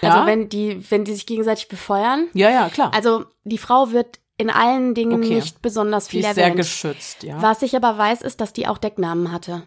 [0.00, 0.12] Ja.
[0.12, 2.28] Also wenn die, wenn die sich gegenseitig befeuern.
[2.32, 2.92] Ja, ja, klar.
[2.94, 5.34] Also die Frau wird in allen Dingen Okay.
[5.34, 6.58] nicht besonders die viel ist sehr erwähnt.
[6.58, 7.42] geschützt, ja.
[7.42, 9.64] Was ich aber weiß, ist, dass die auch Decknamen hatte.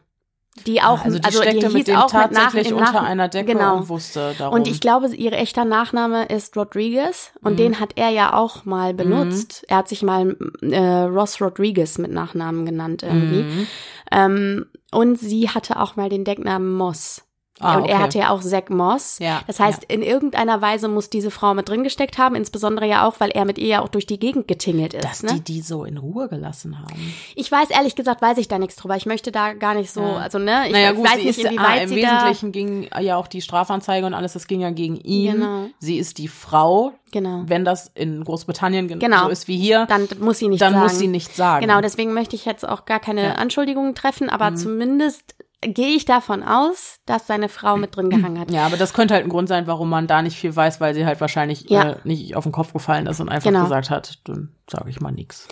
[0.68, 3.04] Die auch, also die steckte hieß mit dem auch mit tatsächlich nach, im unter nach,
[3.04, 3.78] einer Decke genau.
[3.78, 4.54] und wusste darum.
[4.54, 7.58] Und ich glaube, ihr echter Nachname ist Rodriguez und Mhm.
[7.58, 9.64] den hat er ja auch mal benutzt.
[9.70, 13.44] Er hat sich mal äh, Ross Rodriguez mit Nachnamen genannt irgendwie.
[13.44, 13.68] Mhm.
[14.12, 17.24] Ähm, und sie hatte auch mal den Decknamen Moss.
[17.64, 18.04] Ah, und er okay.
[18.04, 19.20] hatte ja auch Zack Moss.
[19.20, 23.08] Ja, Das heißt, in irgendeiner Weise muss diese Frau mit drin gesteckt haben, insbesondere ja
[23.08, 25.04] auch, weil er mit ihr ja auch durch die Gegend getingelt ist.
[25.04, 25.34] dass ne?
[25.36, 27.14] die die so in Ruhe gelassen haben.
[27.36, 28.96] Ich weiß ehrlich gesagt, weiß ich da nichts drüber.
[28.96, 30.18] Ich möchte da gar nicht so, Ja.
[30.18, 32.90] also ne, ich naja gut, weiß sie nicht, ist ah, inwieweit im sie Wesentlichen ging
[33.00, 35.34] ja auch die Strafanzeige und alles, das ging ja gegen ihn.
[35.34, 35.66] Genau.
[35.80, 36.94] Sie ist die Frau.
[37.12, 39.26] genau, Wenn das in Großbritannien gen- Genau.
[39.26, 40.84] so ist wie hier, dann muss sie nicht dann sagen.
[40.84, 41.66] muss sie nicht sagen.
[41.66, 43.30] Genau, deswegen möchte ich jetzt auch gar keine Ja.
[43.32, 43.36] Mhm.
[43.40, 48.52] Anschuldigungen treffen, aber zumindest gehe ich davon aus, dass seine Frau mit drin gehangen hat.
[48.54, 50.94] ja, aber das könnte halt ein Grund sein, warum man da nicht viel weiß, weil
[50.94, 51.92] sie halt wahrscheinlich Ja.
[51.92, 53.64] äh, nicht auf den Kopf gefallen ist und einfach Genau.
[53.64, 55.48] gesagt hat, dann sage ich mal nix.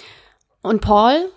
[0.61, 1.31] Und Paul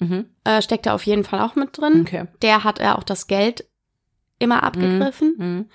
[0.00, 0.26] Mhm.
[0.44, 2.00] äh, steckt da auf jeden Fall auch mit drin.
[2.00, 2.26] Okay.
[2.42, 3.64] Der hat ja auch das Geld
[4.38, 5.34] immer abgegriffen.
[5.38, 5.68] Mhm.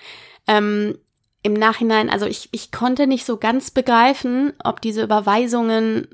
[0.47, 0.97] Ähm,
[1.41, 6.07] Im Nachhinein, also ich, ich konnte nicht so ganz begreifen, ob diese Überweisungen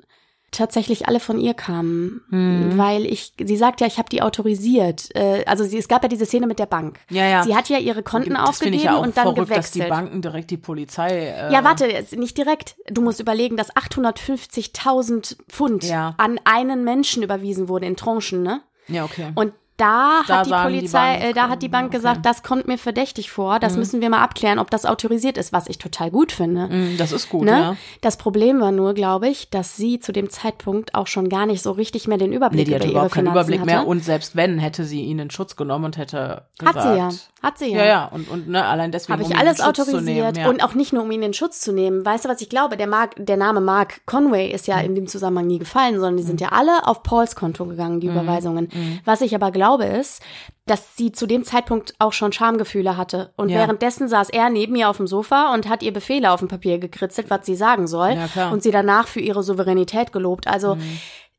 [0.55, 2.77] tatsächlich alle von ihr kamen, Mhm.
[2.77, 5.13] weil ich, sie sagt ja, ich habe die autorisiert.
[5.15, 6.99] Äh, also sie, es gab ja diese Szene mit der Bank.
[7.09, 7.43] Ja, ja.
[7.43, 9.79] Sie hat ja ihre Konten das aufgegeben ich ja auch und dann verrückt, dass die
[9.79, 9.89] gewechselt.
[9.89, 11.09] Banken direkt die Polizei.
[11.09, 12.75] Äh, Ja, warte, nicht direkt.
[12.89, 16.15] Du musst überlegen, dass 850.000 Pfund Ja.
[16.17, 18.61] an einen Menschen überwiesen wurde in Tranchen, ne?
[18.87, 19.31] Ja, okay.
[19.35, 21.97] Und da, Da hat die sagen die Polizei, Bank, äh, da hat die Bank okay.
[21.97, 25.51] gesagt, das kommt mir verdächtig vor, das müssen wir mal abklären, ob das autorisiert ist,
[25.51, 26.67] was ich total gut finde.
[26.67, 27.51] Mhm, das ist gut, Ne?
[27.51, 27.77] ja.
[28.01, 31.61] Das Problem war nur, glaube ich, dass sie zu dem Zeitpunkt auch schon gar nicht
[31.61, 33.69] so richtig mehr den Nee, Überblick die über hatte ihre überhaupt keinen Finanzen Überblick hatte.
[33.83, 33.87] mehr.
[33.87, 36.75] Und selbst wenn, hätte sie ihn in Schutz genommen und hätte gesagt.
[36.77, 37.09] hat sie ja,
[37.45, 37.77] hat sie ja.
[37.79, 38.05] Ja, ja.
[38.07, 39.13] Und, und ne, allein deswegen.
[39.13, 40.49] Habe ich um alles autorisiert nehmen, ja.
[40.49, 42.05] und auch nicht nur, um ihn in Schutz zu nehmen.
[42.05, 42.75] Weißt du, was ich glaube?
[42.75, 44.73] Der, Mark, der Name Mark Conway ist Mhm.
[44.73, 47.95] ja in dem Zusammenhang nie gefallen, sondern die sind ja alle auf Pauls Konto gegangen,
[47.95, 47.99] Mhm.
[48.01, 48.69] die Überweisungen.
[49.05, 50.21] Was ich aber glaube ist,
[50.67, 53.31] dass sie zu dem Zeitpunkt auch schon Schamgefühle hatte.
[53.37, 53.59] Und Ja.
[53.59, 56.79] währenddessen saß er neben ihr auf dem Sofa und hat ihr Befehle auf dem Papier
[56.79, 58.17] gekritzelt, was sie sagen soll.
[58.35, 58.47] Ja.
[58.47, 58.53] Mhm.
[58.53, 60.47] Und sie danach für ihre Souveränität gelobt.
[60.47, 60.75] Also,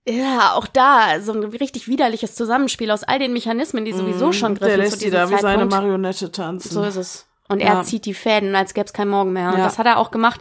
[0.09, 4.53] ja, auch da so ein richtig widerliches Zusammenspiel aus all den Mechanismen, die sowieso schon
[4.53, 4.59] Mhm.
[4.59, 5.67] Der griffen lässt zu die da wie seine.
[5.67, 6.71] Marionette tanzen.
[6.71, 7.27] So ist es.
[7.49, 7.79] Und Ja.
[7.79, 9.51] er zieht die Fäden, als gäbe es keinen Morgen mehr.
[9.51, 9.65] Und Ja.
[9.65, 10.41] das hat er auch gemacht.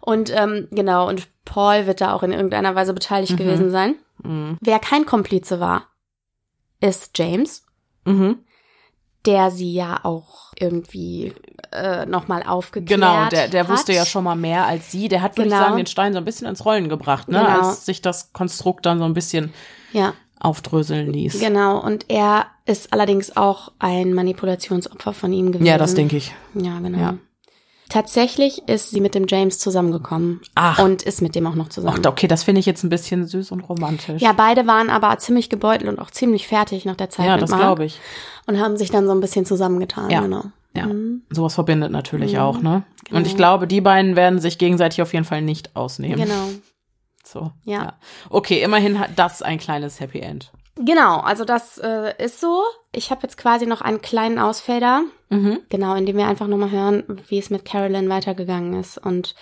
[0.00, 3.96] Und ähm, genau, und Paul wird da auch in irgendeiner Weise beteiligt gewesen sein.
[4.22, 4.58] Mhm.
[4.60, 5.88] Wer kein Komplize war,
[6.80, 7.64] ist James,
[8.04, 8.38] Mhm.
[9.26, 11.34] der sie ja auch irgendwie
[11.72, 13.70] äh, nochmal aufgeklärt Genau, der, der hat.
[13.70, 15.08] wusste ja schon mal mehr als sie.
[15.08, 15.64] Der hat, würde ich Genau.
[15.64, 17.38] sagen, den Stein so ein bisschen ins Rollen gebracht, ne?
[17.38, 17.68] Genau.
[17.68, 19.52] als sich das Konstrukt dann so ein bisschen
[19.92, 21.38] Ja, aufdröseln ließ.
[21.38, 21.78] genau.
[21.80, 25.66] Und er ist allerdings auch ein Manipulationsopfer von ihm gewesen.
[25.66, 26.34] Ja, das denke ich.
[26.54, 26.98] Ja, genau.
[26.98, 27.14] Ja.
[27.88, 30.40] Tatsächlich ist sie mit dem James zusammengekommen.
[30.54, 30.78] Ach.
[30.78, 32.06] Und ist mit dem auch noch Ach, zusammen.
[32.06, 34.22] okay, das finde ich jetzt ein bisschen süß und romantisch.
[34.22, 37.50] Ja, beide waren aber ziemlich gebeutelt und auch ziemlich fertig nach der Zeit ja das
[37.50, 37.98] glaube ich.
[38.46, 40.20] und haben sich dann so ein bisschen zusammengetan, Ja.
[40.20, 40.44] genau.
[40.74, 40.86] Ja.
[40.86, 41.22] Mhm.
[41.30, 42.38] Sowas verbindet natürlich Mhm.
[42.40, 42.84] auch, ne?
[43.10, 43.26] Und Genau.
[43.26, 46.16] ich glaube, die beiden werden sich gegenseitig auf jeden Fall nicht ausnehmen.
[46.22, 46.48] Genau.
[47.24, 47.52] So.
[47.64, 47.94] Ja.
[48.28, 50.52] Okay, immerhin hat das ein kleines Happy End.
[50.76, 52.62] Genau, also das äh, ist so.
[52.92, 55.58] Ich habe jetzt quasi noch einen kleinen Ausfader, Mhm.
[55.68, 59.34] genau, in dem wir einfach nochmal hören, wie es mit Carolyn weitergegangen ist und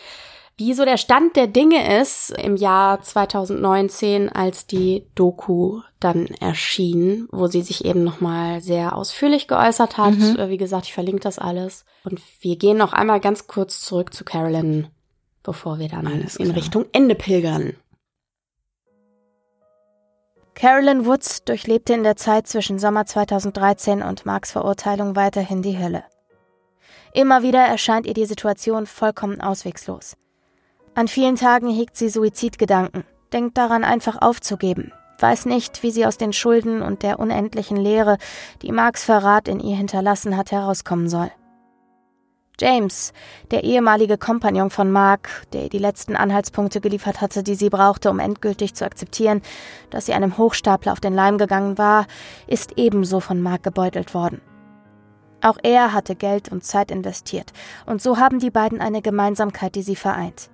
[0.58, 7.28] wie so der Stand der Dinge ist im Jahr 2019, als die Doku dann erschien,
[7.30, 10.14] wo sie sich eben nochmal sehr ausführlich geäußert hat.
[10.14, 10.36] Mhm.
[10.36, 11.84] Äh, Wie gesagt, ich verlinke das alles.
[12.02, 14.88] Und wir gehen noch einmal ganz kurz zurück zu Carolyn,
[15.44, 16.56] bevor wir dann Alles in klar.
[16.56, 17.74] Richtung Ende pilgern.
[20.56, 26.02] Carolyn Woods durchlebte in der Zeit zwischen Sommer 2013 und Marks Verurteilung weiterhin die Hölle.
[27.12, 30.16] Immer wieder erscheint ihr die Situation vollkommen auswegslos.
[30.98, 36.18] An vielen Tagen hegt sie Suizidgedanken, denkt daran, einfach aufzugeben, weiß nicht, wie sie aus
[36.18, 38.18] den Schulden und der unendlichen Leere,
[38.62, 41.30] die Marks Verrat in ihr hinterlassen hat, herauskommen soll.
[42.60, 43.12] James,
[43.52, 48.10] der ehemalige Kompagnon von Mark, der ihr die letzten Anhaltspunkte geliefert hatte, die sie brauchte,
[48.10, 49.42] um endgültig zu akzeptieren,
[49.90, 52.08] dass sie einem Hochstapler auf den Leim gegangen war,
[52.48, 54.40] ist ebenso von Mark gebeutelt worden.
[55.42, 57.52] Auch er hatte Geld und Zeit investiert,
[57.86, 60.50] und so haben die beiden eine Gemeinsamkeit, die sie vereint.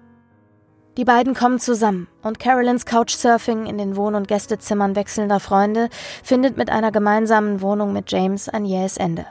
[0.97, 5.89] Die beiden kommen zusammen und Carolyns Couchsurfing in den Wohn- und Gästezimmern wechselnder Freunde
[6.23, 9.27] findet mit einer gemeinsamen Wohnung mit James ein jähes Ende.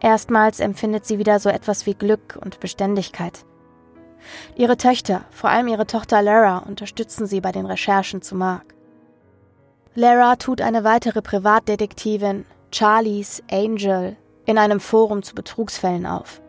[0.00, 3.44] Erstmals empfindet sie wieder so etwas wie Glück und Beständigkeit.
[4.56, 8.74] Ihre Töchter, vor allem ihre Tochter Lara, unterstützen sie bei den Recherchen zu Mark.
[9.94, 14.16] Lara tut eine weitere Privatdetektivin, Charlies Angel,
[14.46, 16.42] in einem Forum zu Betrugsfällen auf.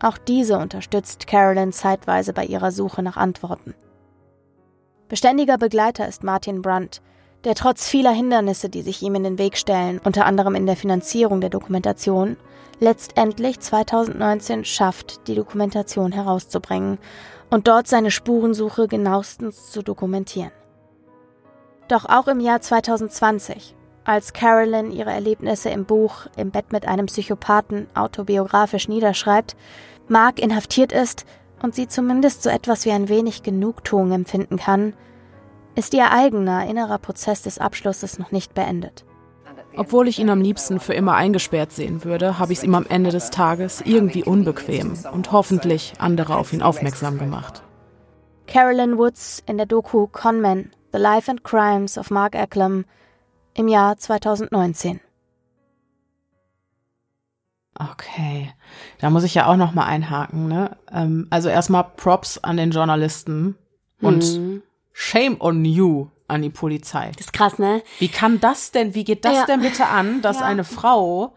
[0.00, 3.74] Auch diese unterstützt Carolyn zeitweise bei ihrer Suche nach Antworten.
[5.08, 7.00] Beständiger Begleiter ist Martin Brandt,
[7.44, 10.76] der trotz vieler Hindernisse, die sich ihm in den Weg stellen, unter anderem in der
[10.76, 12.36] Finanzierung der Dokumentation,
[12.80, 16.98] letztendlich 2019 schafft, die Dokumentation herauszubringen
[17.50, 20.50] und dort seine Spurensuche genauestens zu dokumentieren.
[21.88, 23.75] Doch auch im Jahr 2020
[24.06, 29.56] als Carolyn ihre Erlebnisse im Buch Im Bett mit einem Psychopathen autobiografisch niederschreibt,
[30.08, 31.26] Mark inhaftiert ist
[31.60, 34.94] und sie zumindest so etwas wie ein wenig Genugtuung empfinden kann,
[35.74, 39.04] ist ihr eigener innerer Prozess des Abschlusses noch nicht beendet.
[39.76, 42.86] Obwohl ich ihn am liebsten für immer eingesperrt sehen würde, habe ich es ihm am
[42.88, 47.62] Ende des Tages irgendwie unbequem und hoffentlich andere auf ihn aufmerksam gemacht.
[48.46, 52.84] Carolyn Woods in der Doku Conman, The Life and Crimes of Mark Ecklam
[53.56, 55.00] im Jahr 2019.
[57.78, 58.52] Okay,
[59.00, 60.48] da muss ich ja auch noch mal einhaken.
[60.48, 60.76] Ne?
[60.90, 63.56] Ähm, also erstmal Props an den Journalisten
[64.00, 64.62] und hm.
[64.92, 67.12] Shame on you an die Polizei.
[67.16, 67.82] Das ist krass, ne?
[67.98, 69.46] Wie kann das denn, wie geht das ja.
[69.46, 70.46] denn bitte an, dass ja.
[70.46, 71.34] eine Frau,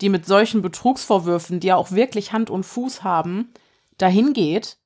[0.00, 3.52] die mit solchen Betrugsvorwürfen, die ja auch wirklich Hand und Fuß haben,
[3.98, 4.78] dahin geht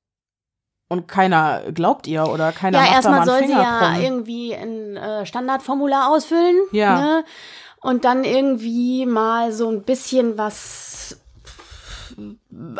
[0.89, 4.55] und keiner glaubt ihr oder keiner ja, macht erstmal da mal soll sie ja irgendwie
[4.55, 6.57] ein äh, Standardformular ausfüllen.
[6.73, 7.01] Ja.
[7.01, 7.25] Ne?
[7.81, 11.21] Und dann irgendwie mal so ein bisschen was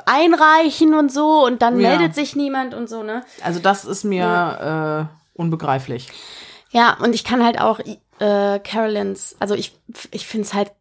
[0.07, 1.91] einreichen und so und dann ja.
[1.91, 3.23] meldet sich niemand und so, ne?
[3.43, 5.01] Also das ist mir ja.
[5.01, 6.09] äh, unbegreiflich.
[6.71, 7.79] Ja, und ich kann halt auch
[8.19, 9.79] äh, Carolins, also ich,
[10.11, 10.73] ich finde es halt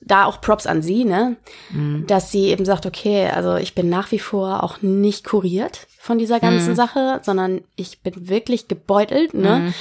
[0.00, 1.36] da auch Props an sie, ne?
[1.70, 2.06] Mhm.
[2.06, 6.18] Dass sie eben sagt, okay, also ich bin nach wie vor auch nicht kuriert von
[6.18, 6.76] dieser ganzen mhm.
[6.76, 9.56] Sache, sondern ich bin wirklich gebeutelt, ne?
[9.56, 9.74] Mhm.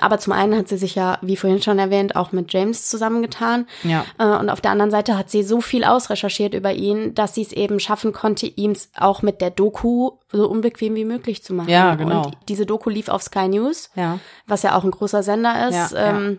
[0.00, 3.66] Aber zum einen hat sie sich ja, wie vorhin schon erwähnt, auch mit James zusammengetan.
[3.82, 4.04] Ja.
[4.18, 7.42] Äh, und auf der anderen Seite hat sie so viel ausrecherchiert über ihn, dass sie
[7.42, 11.68] es eben schaffen konnte, ihm auch mit der Doku so unbequem wie möglich zu machen.
[11.68, 12.26] Ja, genau.
[12.26, 14.20] Und diese Doku lief auf Sky News, ja.
[14.46, 15.92] was ja auch ein großer Sender ist.
[15.92, 16.38] Ja, ähm,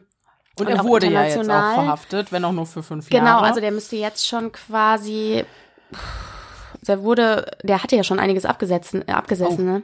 [0.58, 1.44] und, und er wurde ja jetzt auch
[1.74, 3.38] verhaftet, wenn auch nur für fünf genau, Jahre.
[3.38, 5.44] Genau, also der müsste jetzt schon quasi
[6.90, 9.72] der wurde, der hatte ja schon einiges abgesessen, äh, abgesessen, oh.
[9.72, 9.84] ne?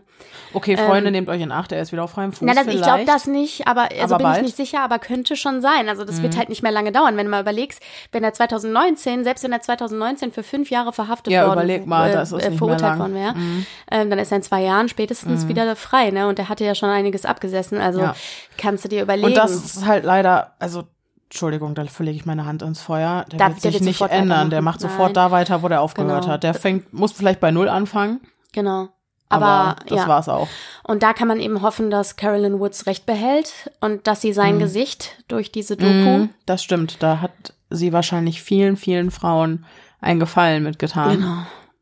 [0.53, 2.41] Okay, Freunde, ähm, nehmt euch in Acht, er ist wieder auf freiem Fuß.
[2.41, 4.37] Na, das, ich glaube das nicht, aber also aber bin bald.
[4.37, 5.89] ich nicht sicher, aber könnte schon sein.
[5.89, 6.23] Also das mhm.
[6.23, 9.51] wird halt nicht mehr lange dauern, wenn du mal überlegst, wenn er 2019, selbst wenn
[9.51, 13.15] er 2019 für fünf Jahre verhaftet ja, worden, überleg mal, das ist äh, verurteilt worden
[13.15, 13.65] wäre, mhm.
[13.91, 15.49] ähm, dann ist er in zwei Jahren spätestens mhm.
[15.49, 16.27] wieder frei, ne?
[16.27, 17.79] Und er hatte ja schon einiges abgesessen.
[17.79, 18.15] Also ja.
[18.57, 19.27] kannst du dir überlegen.
[19.27, 20.83] Und das ist halt leider, also
[21.25, 23.25] Entschuldigung, da verlege ich meine Hand ins Feuer.
[23.31, 24.49] Der da, wird sich nicht ändern.
[24.49, 25.13] Der macht sofort Nein.
[25.15, 26.33] da weiter, wo der aufgehört genau.
[26.33, 26.43] hat.
[26.43, 28.21] Der fängt, muss vielleicht bei Null anfangen.
[28.53, 28.89] Genau.
[29.27, 30.07] Aber, aber das ja.
[30.07, 30.47] war's auch.
[30.83, 34.55] Und da kann man eben hoffen, dass Carolyn Woods recht behält und dass sie sein
[34.55, 34.59] mhm.
[34.59, 35.91] Gesicht durch diese Doku.
[35.91, 37.01] Mhm, das stimmt.
[37.01, 37.31] Da hat
[37.69, 39.65] sie wahrscheinlich vielen, vielen Frauen
[39.99, 41.17] einen Gefallen mitgetan.
[41.17, 41.37] Genau.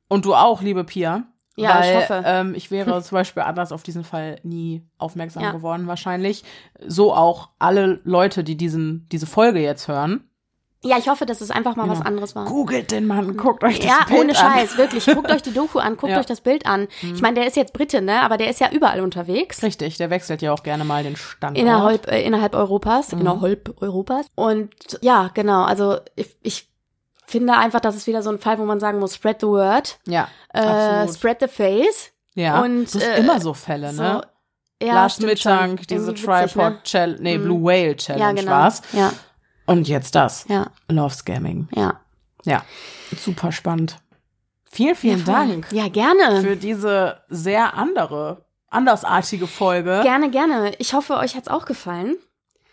[0.07, 1.23] Und du auch, liebe Pia.
[1.55, 2.23] Ja, weil, ich hoffe.
[2.25, 5.51] Ähm, ich wäre zum Beispiel anders auf diesen Fall nie aufmerksam ja.
[5.51, 6.43] geworden, wahrscheinlich.
[6.85, 10.29] So auch alle Leute, die diesen, diese Folge jetzt hören.
[10.85, 11.93] Ja, ich hoffe, dass es einfach mal ja.
[11.93, 12.43] was anderes war.
[12.43, 14.15] Googelt den Mann, guckt euch das ja, Bild an.
[14.15, 15.05] Ja, ohne Scheiß, wirklich.
[15.05, 16.19] Guckt euch die Doku an, guckt ja.
[16.19, 16.87] euch das Bild an.
[17.01, 17.15] Mhm.
[17.15, 18.21] Ich meine, der ist jetzt Brite, ne?
[18.21, 19.63] Aber der ist ja überall unterwegs.
[19.63, 21.57] Richtig, der wechselt ja auch gerne mal den Standort.
[21.57, 23.21] Innerhalb, äh, innerhalb Europas, mhm.
[23.21, 24.25] innerhalb Europas.
[24.35, 24.71] Und
[25.01, 26.72] ja, genau, also ich, ich
[27.33, 29.97] finde einfach, das ist wieder so ein Fall, wo man sagen muss, spread the word.
[30.05, 30.27] Ja.
[30.53, 32.11] Äh, spread the face.
[32.35, 32.61] Ja.
[32.61, 34.21] Und, das äh, immer so Fälle, so, ne?
[34.81, 36.79] Ja, Last Midtank, diese Tripod ne?
[36.83, 37.43] Challenge, nee, mhm.
[37.43, 38.51] Blue Whale Challenge ja, genau.
[38.51, 38.81] war's.
[38.91, 39.11] Ja.
[39.65, 40.45] Und jetzt das.
[40.47, 40.67] Ja.
[40.89, 41.69] Love Scamming.
[41.75, 42.01] Ja.
[42.45, 42.63] Ja.
[43.17, 43.97] Super spannend.
[44.69, 45.67] Vielen, vielen ja, Dank.
[45.71, 46.41] Ja, gerne.
[46.41, 50.01] Für diese sehr andere, andersartige Folge.
[50.03, 50.73] Gerne, gerne.
[50.77, 52.15] Ich hoffe, euch hat's auch gefallen.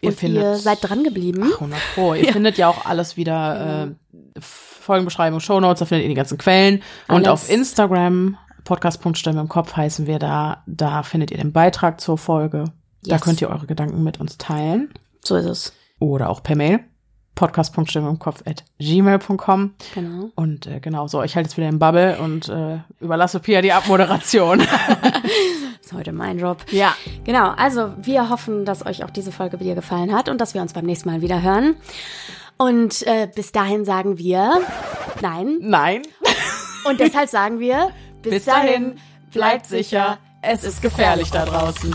[0.00, 1.52] Ihr, und ihr seid dran geblieben.
[1.54, 2.14] 100 Pro.
[2.14, 2.32] Ihr ja.
[2.32, 3.94] findet ja auch alles wieder,
[4.36, 6.82] äh, Folgenbeschreibung, Shownotes, da findet ihr die ganzen Quellen.
[7.06, 7.18] Alles.
[7.18, 12.18] Und auf Instagram, podcast.stimme im Kopf heißen wir da, da findet ihr den Beitrag zur
[12.18, 12.64] Folge.
[13.04, 13.08] Yes.
[13.08, 14.92] Da könnt ihr eure Gedanken mit uns teilen.
[15.22, 15.72] So ist es.
[15.98, 16.80] Oder auch per Mail
[17.40, 19.74] podcast.stimme im Kopf at gmail.com.
[19.94, 20.30] Genau.
[20.34, 23.72] Und äh, genau, so, ich halte jetzt wieder im Bubble und äh, überlasse Pia die
[23.72, 24.62] Abmoderation.
[25.90, 26.64] ist heute mein Job.
[26.70, 26.94] Ja.
[27.24, 30.62] Genau, also wir hoffen, dass euch auch diese Folge wieder gefallen hat und dass wir
[30.62, 31.76] uns beim nächsten Mal wieder hören.
[32.56, 34.60] Und äh, bis dahin sagen wir
[35.20, 35.58] nein.
[35.60, 36.02] Nein.
[36.84, 37.90] Und deshalb sagen wir
[38.22, 38.98] bis, bis dahin,
[39.32, 41.94] bleibt sicher, Es ist gefährlich da draußen.